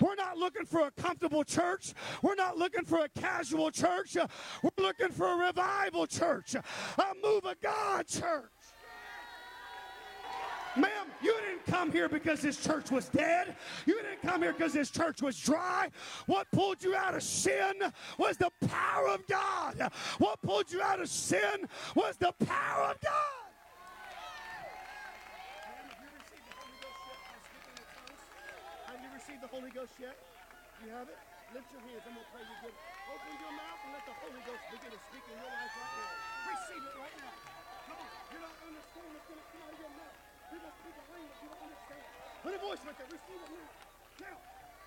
we're 0.00 0.14
not 0.14 0.36
looking 0.36 0.66
for 0.66 0.86
a 0.86 0.90
comfortable 0.90 1.44
church. 1.44 1.94
We're 2.22 2.34
not 2.34 2.58
looking 2.58 2.84
for 2.84 3.04
a 3.04 3.08
casual 3.08 3.70
church. 3.70 4.16
We're 4.62 4.84
looking 4.84 5.10
for 5.10 5.26
a 5.26 5.46
revival 5.46 6.06
church, 6.06 6.54
a 6.54 6.62
move 7.22 7.44
of 7.44 7.60
God 7.60 8.06
church. 8.06 8.50
Ma'am, 10.76 11.06
you 11.20 11.34
didn't 11.34 11.66
come 11.66 11.90
here 11.90 12.08
because 12.08 12.40
this 12.40 12.56
church 12.56 12.90
was 12.90 13.08
dead. 13.08 13.56
You 13.86 13.96
didn't 13.96 14.22
come 14.22 14.42
here 14.42 14.52
because 14.52 14.72
this 14.72 14.90
church 14.90 15.20
was 15.20 15.36
dry. 15.36 15.88
What 16.26 16.46
pulled 16.52 16.82
you 16.82 16.94
out 16.94 17.14
of 17.14 17.22
sin 17.22 17.74
was 18.18 18.36
the 18.36 18.50
power 18.68 19.08
of 19.08 19.26
God. 19.26 19.90
What 20.18 20.40
pulled 20.42 20.70
you 20.70 20.80
out 20.80 21.00
of 21.00 21.08
sin 21.08 21.66
was 21.96 22.16
the 22.16 22.32
power 22.46 22.90
of 22.90 23.00
God. 23.00 23.12
Have 28.86 29.00
you 29.02 29.08
received 29.14 29.42
the 29.42 29.48
Holy 29.48 29.70
Ghost 29.70 29.92
yet? 29.98 30.16
You 30.86 30.92
have 30.94 31.08
it? 31.08 31.18
Lift 31.52 31.66
your 31.74 31.82
hands. 31.82 32.06
I'm 32.06 32.14
going 32.14 32.22
to 32.22 32.30
pray 32.30 32.46
you 32.46 32.68
it. 32.70 32.74
Open 33.10 33.34
your 33.42 33.54
mouth 33.58 33.80
and 33.82 33.90
let 33.90 34.06
the 34.06 34.14
Holy 34.22 34.42
Ghost 34.46 34.62
begin 34.70 34.90
to 34.94 35.00
speak 35.10 35.24
in 35.26 35.34
your 35.34 35.50
life 35.50 35.74
right 35.74 35.94
now. 35.98 36.14
Receive 36.46 36.82
it 36.86 36.94
right 36.94 37.16
now. 37.18 37.34
Come 37.90 37.98
on. 37.98 38.12
You 38.30 38.38
don't 38.38 38.58
understand 38.70 39.06
what's 39.18 39.26
going 39.26 39.42
to 39.42 39.48
come 39.50 39.62
out 39.66 39.74
of 39.74 39.80
your 39.82 39.94
mouth. 39.98 40.29
Put 42.42 42.54
a 42.54 42.58
voice 42.58 42.78
right 42.86 42.96
there. 42.96 43.06
Receive 43.06 43.40
it 43.44 43.50
now. 43.50 44.26
Now. 44.26 44.36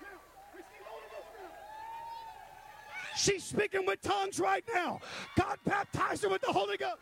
Now. 0.02 0.18
Receive 0.52 0.84
Holy 0.86 1.08
Ghost 1.10 1.28
now. 1.40 1.50
She's 3.16 3.44
speaking 3.44 3.86
with 3.86 4.02
tongues 4.02 4.40
right 4.40 4.64
now. 4.74 5.00
God 5.36 5.58
baptized 5.64 6.24
her 6.24 6.28
with 6.28 6.42
the 6.42 6.52
Holy 6.52 6.76
Ghost. 6.76 7.00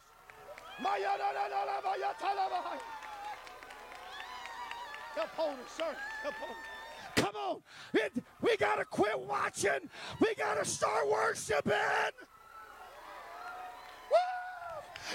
Hold 5.37 5.57
her, 5.57 5.65
sir. 5.77 5.97
Hold 6.23 6.35
her. 6.35 7.23
Come 7.23 7.37
on. 7.37 7.63
It, 7.95 8.13
we 8.41 8.57
got 8.57 8.77
to 8.77 8.85
quit 8.85 9.19
watching. 9.19 9.89
We 10.21 10.35
got 10.35 10.63
to 10.63 10.65
start 10.65 11.11
worshiping. 11.11 11.73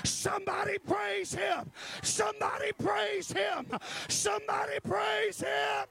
Somebody 0.04 0.78
praise 0.80 1.34
him. 1.34 1.72
Somebody 2.02 2.72
praise 2.74 3.32
him. 3.32 3.68
Somebody 4.08 4.80
praise 4.84 5.40
him. 5.40 5.86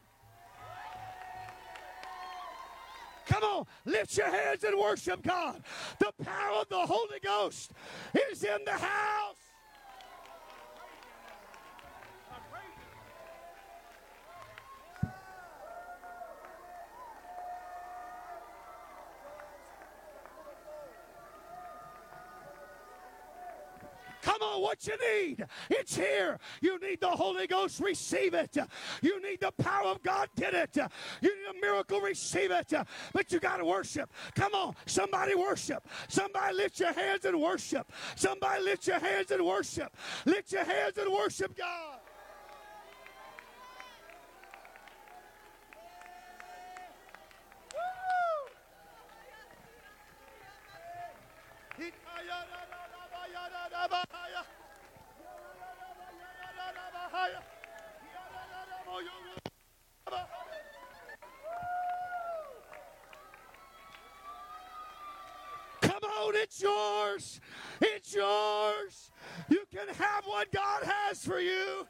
Come 3.26 3.42
on, 3.42 3.66
lift 3.84 4.16
your 4.16 4.30
hands 4.30 4.62
and 4.62 4.78
worship 4.78 5.20
God. 5.22 5.62
The 5.98 6.12
power 6.24 6.60
of 6.60 6.68
the 6.68 6.78
Holy 6.78 7.18
Ghost 7.22 7.72
is 8.30 8.44
in 8.44 8.64
the 8.64 8.72
house. 8.72 9.36
On, 24.56 24.62
what 24.62 24.86
you 24.86 24.94
need? 24.98 25.44
It's 25.70 25.96
here. 25.96 26.38
You 26.60 26.78
need 26.78 27.00
the 27.00 27.08
Holy 27.08 27.46
Ghost, 27.46 27.80
receive 27.80 28.34
it. 28.34 28.56
You 29.02 29.22
need 29.22 29.40
the 29.40 29.52
power 29.52 29.88
of 29.88 30.02
God, 30.02 30.28
get 30.36 30.54
it. 30.54 30.76
You 31.20 31.28
need 31.28 31.58
a 31.58 31.60
miracle, 31.60 32.00
receive 32.00 32.50
it. 32.50 32.72
But 33.12 33.32
you 33.32 33.40
got 33.40 33.58
to 33.58 33.64
worship. 33.64 34.12
Come 34.34 34.54
on, 34.54 34.74
somebody 34.86 35.34
worship. 35.34 35.86
Somebody 36.08 36.54
lift 36.54 36.80
your 36.80 36.92
hands 36.92 37.24
and 37.24 37.40
worship. 37.40 37.92
Somebody 38.14 38.62
lift 38.62 38.86
your 38.86 38.98
hands 38.98 39.30
and 39.30 39.44
worship. 39.44 39.94
Lift 40.24 40.52
your 40.52 40.64
hands 40.64 40.98
and 40.98 41.12
worship 41.12 41.56
God. 41.56 42.05
It's 66.46 66.62
yours. 66.62 67.40
It's 67.82 68.14
yours. 68.14 69.10
You 69.48 69.64
can 69.74 69.88
have 69.88 70.24
what 70.26 70.52
God 70.52 70.84
has 70.84 71.24
for 71.24 71.40
you. 71.40 71.88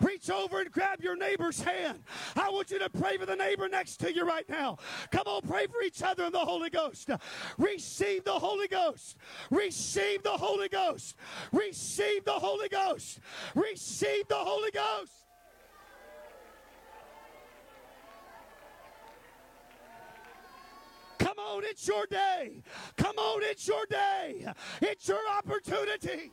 Reach 0.00 0.30
over 0.30 0.60
and 0.60 0.70
grab 0.70 0.95
your 1.06 1.16
neighbor's 1.16 1.62
hand. 1.62 2.00
I 2.34 2.50
want 2.50 2.72
you 2.72 2.80
to 2.80 2.90
pray 2.90 3.16
for 3.16 3.26
the 3.26 3.36
neighbor 3.36 3.68
next 3.68 3.98
to 3.98 4.12
you 4.12 4.26
right 4.26 4.48
now. 4.48 4.78
Come 5.12 5.22
on, 5.26 5.42
pray 5.42 5.66
for 5.68 5.80
each 5.82 6.02
other 6.02 6.24
in 6.24 6.32
the 6.32 6.38
Holy 6.40 6.68
Ghost. 6.68 7.08
Receive 7.58 8.24
the 8.24 8.32
Holy 8.32 8.66
Ghost. 8.66 9.16
Receive 9.50 10.24
the 10.24 10.30
Holy 10.30 10.68
Ghost. 10.68 11.14
Receive 11.52 12.24
the 12.24 12.32
Holy 12.32 12.68
Ghost. 12.68 13.20
Receive 13.54 14.26
the 14.26 14.34
Holy 14.34 14.72
Ghost. 14.72 15.12
Come 21.18 21.38
on, 21.38 21.62
it's 21.64 21.86
your 21.86 22.06
day. 22.06 22.62
Come 22.96 23.16
on, 23.16 23.42
it's 23.44 23.68
your 23.68 23.86
day. 23.86 24.46
It's 24.82 25.06
your 25.06 25.20
opportunity. 25.38 26.32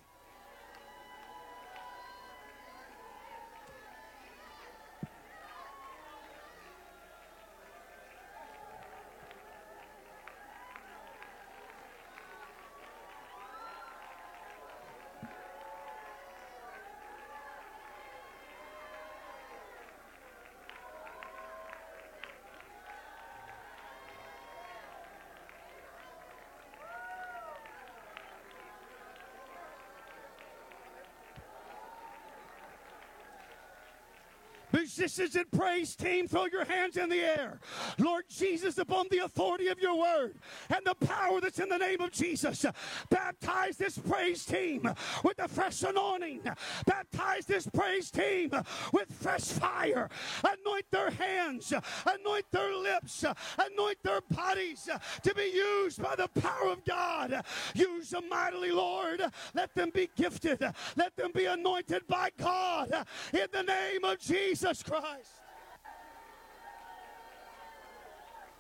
Musicians 35.04 35.36
and 35.36 35.52
praise 35.52 35.98
team, 35.98 36.30
throw 36.30 36.46
your 36.46 36.64
hands 36.64 36.96
in 36.96 37.10
the 37.10 37.20
air. 37.20 37.60
Lord 37.98 38.24
Jesus, 38.30 38.78
upon 38.78 39.08
the 39.12 39.18
authority 39.20 39.68
of 39.68 39.78
your 39.78 40.00
word 40.00 40.36
and 40.70 40.80
the 40.86 40.96
power 40.96 41.42
that's 41.42 41.60
in 41.60 41.68
the 41.68 41.78
name 41.78 42.00
of 42.00 42.12
Jesus, 42.12 42.66
baptize 43.10 43.76
this 43.76 43.98
praise 43.98 44.46
team 44.46 44.90
with 45.26 45.40
a 45.40 45.50
fresh 45.50 45.84
anointing. 45.84 46.40
Baptize 46.86 47.46
this 47.46 47.68
praise 47.68 48.12
team 48.12 48.52
with 48.94 49.12
fresh 49.12 49.44
fire. 49.44 50.10
Anoint 50.42 50.86
their 50.90 51.10
hands, 51.10 51.74
anoint 52.06 52.46
their 52.52 52.74
lips, 52.74 53.26
anoint 53.58 53.98
their 54.04 54.22
bodies 54.32 54.88
to 55.22 55.36
be 55.36 55.52
used 55.54 56.02
by 56.02 56.16
the 56.16 56.30
power 56.40 56.72
of 56.72 56.86
God. 56.86 57.44
Use 57.76 58.12
them 58.12 58.30
mightily, 58.30 58.72
Lord. 58.72 59.22
Let 59.54 59.76
them 59.76 59.92
be 59.94 60.10
gifted. 60.16 60.64
Let 60.96 61.18
them 61.18 61.32
be 61.36 61.44
anointed 61.44 62.08
by 62.08 62.30
God 62.38 63.06
in 63.34 63.48
the 63.52 63.64
name 63.64 64.06
of 64.06 64.20
Jesus. 64.20 64.44
Jesus 64.54 64.84
Christ. 64.94 65.32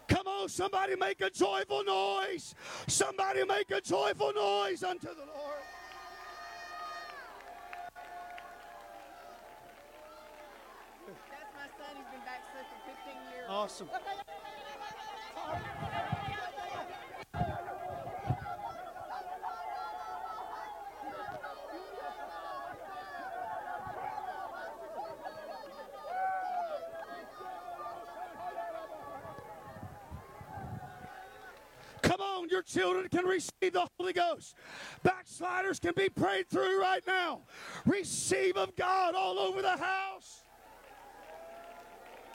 Come 0.08 0.26
on, 0.26 0.50
somebody 0.50 0.96
make 0.96 1.22
a 1.22 1.30
joyful 1.30 1.84
noise. 1.84 2.56
Somebody 2.88 3.46
make 3.46 3.70
a 3.70 3.80
joyful 3.80 4.34
noise 4.34 4.84
unto 4.84 5.10
the 5.10 5.26
Lord. 5.28 5.62
That's 11.30 11.54
my 11.54 11.68
son. 11.78 11.98
He's 11.98 12.06
been 12.12 12.26
back 12.26 12.42
for 12.52 12.66
15 12.90 13.14
years. 13.32 13.46
Awesome. 13.48 13.90
on, 32.43 32.43
your 32.54 32.62
children 32.62 33.10
can 33.10 33.26
receive 33.26 33.74
the 33.74 33.88
Holy 33.97 34.14
Ghost. 34.14 34.56
Backsliders 35.01 35.80
can 35.80 35.93
be 35.97 36.08
prayed 36.08 36.47
through 36.49 36.80
right 36.80 37.01
now. 37.06 37.41
Receive 37.86 38.56
of 38.56 38.76
God 38.76 39.16
all 39.16 39.39
over 39.39 39.62
the 39.62 39.76
house. 39.76 40.43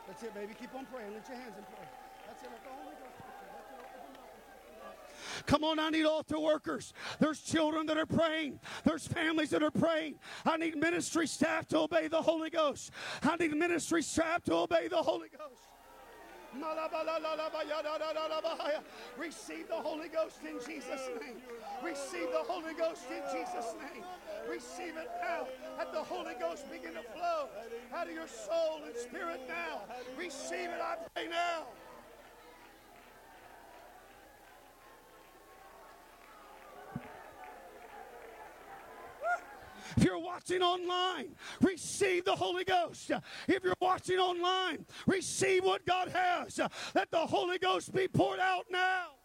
That's 0.08 0.22
it, 0.24 0.34
baby. 0.34 0.54
Keep 0.58 0.74
on 0.74 0.86
praying. 0.86 1.14
Lift 1.14 1.28
your 1.28 1.38
hands 1.38 1.54
and 1.56 1.66
pray. 1.66 1.86
That's 2.26 2.42
it. 2.42 2.48
Let 2.50 2.64
the 2.64 2.70
Holy 2.70 2.94
Ghost. 2.96 3.12
Come 5.46 5.62
on, 5.62 5.78
I 5.78 5.90
need 5.90 6.04
altar 6.04 6.40
workers. 6.40 6.92
There's 7.20 7.40
children 7.40 7.86
that 7.86 7.96
are 7.96 8.06
praying. 8.06 8.58
There's 8.84 9.06
families 9.06 9.50
that 9.50 9.62
are 9.62 9.70
praying. 9.70 10.16
I 10.44 10.56
need 10.56 10.76
ministry 10.76 11.26
staff 11.26 11.68
to 11.68 11.78
obey 11.78 12.08
the 12.08 12.20
Holy 12.20 12.50
Ghost. 12.50 12.90
I 13.22 13.36
need 13.36 13.54
ministry 13.54 14.02
staff 14.02 14.42
to 14.44 14.54
obey 14.54 14.88
the 14.88 14.96
Holy 14.96 15.28
Ghost. 15.28 15.67
Receive 19.18 19.68
the 19.68 19.74
Holy 19.74 20.08
Ghost 20.08 20.38
in 20.42 20.58
Jesus' 20.66 21.08
name. 21.20 21.42
Receive 21.84 22.30
the 22.32 22.44
Holy 22.46 22.74
Ghost 22.74 23.02
in 23.10 23.22
Jesus' 23.32 23.74
name. 23.78 24.04
Receive 24.48 24.96
it 24.96 25.10
now. 25.20 25.46
Let 25.76 25.92
the 25.92 26.02
Holy 26.02 26.34
Ghost 26.40 26.70
begin 26.70 26.94
to 26.94 27.02
flow 27.02 27.48
out 27.94 28.08
of 28.08 28.14
your 28.14 28.28
soul 28.28 28.82
and 28.86 28.96
spirit 28.96 29.42
now. 29.48 29.82
Receive 30.16 30.70
it, 30.70 30.80
I 30.80 30.96
pray 31.14 31.28
now. 31.28 31.66
If 39.98 40.04
you're 40.04 40.20
watching 40.20 40.62
online, 40.62 41.34
receive 41.60 42.24
the 42.24 42.36
Holy 42.36 42.62
Ghost. 42.62 43.10
If 43.48 43.64
you're 43.64 43.74
watching 43.80 44.18
online, 44.18 44.86
receive 45.08 45.64
what 45.64 45.84
God 45.86 46.06
has. 46.10 46.60
Let 46.94 47.10
the 47.10 47.26
Holy 47.26 47.58
Ghost 47.58 47.92
be 47.92 48.06
poured 48.06 48.38
out 48.38 48.66
now. 48.70 49.17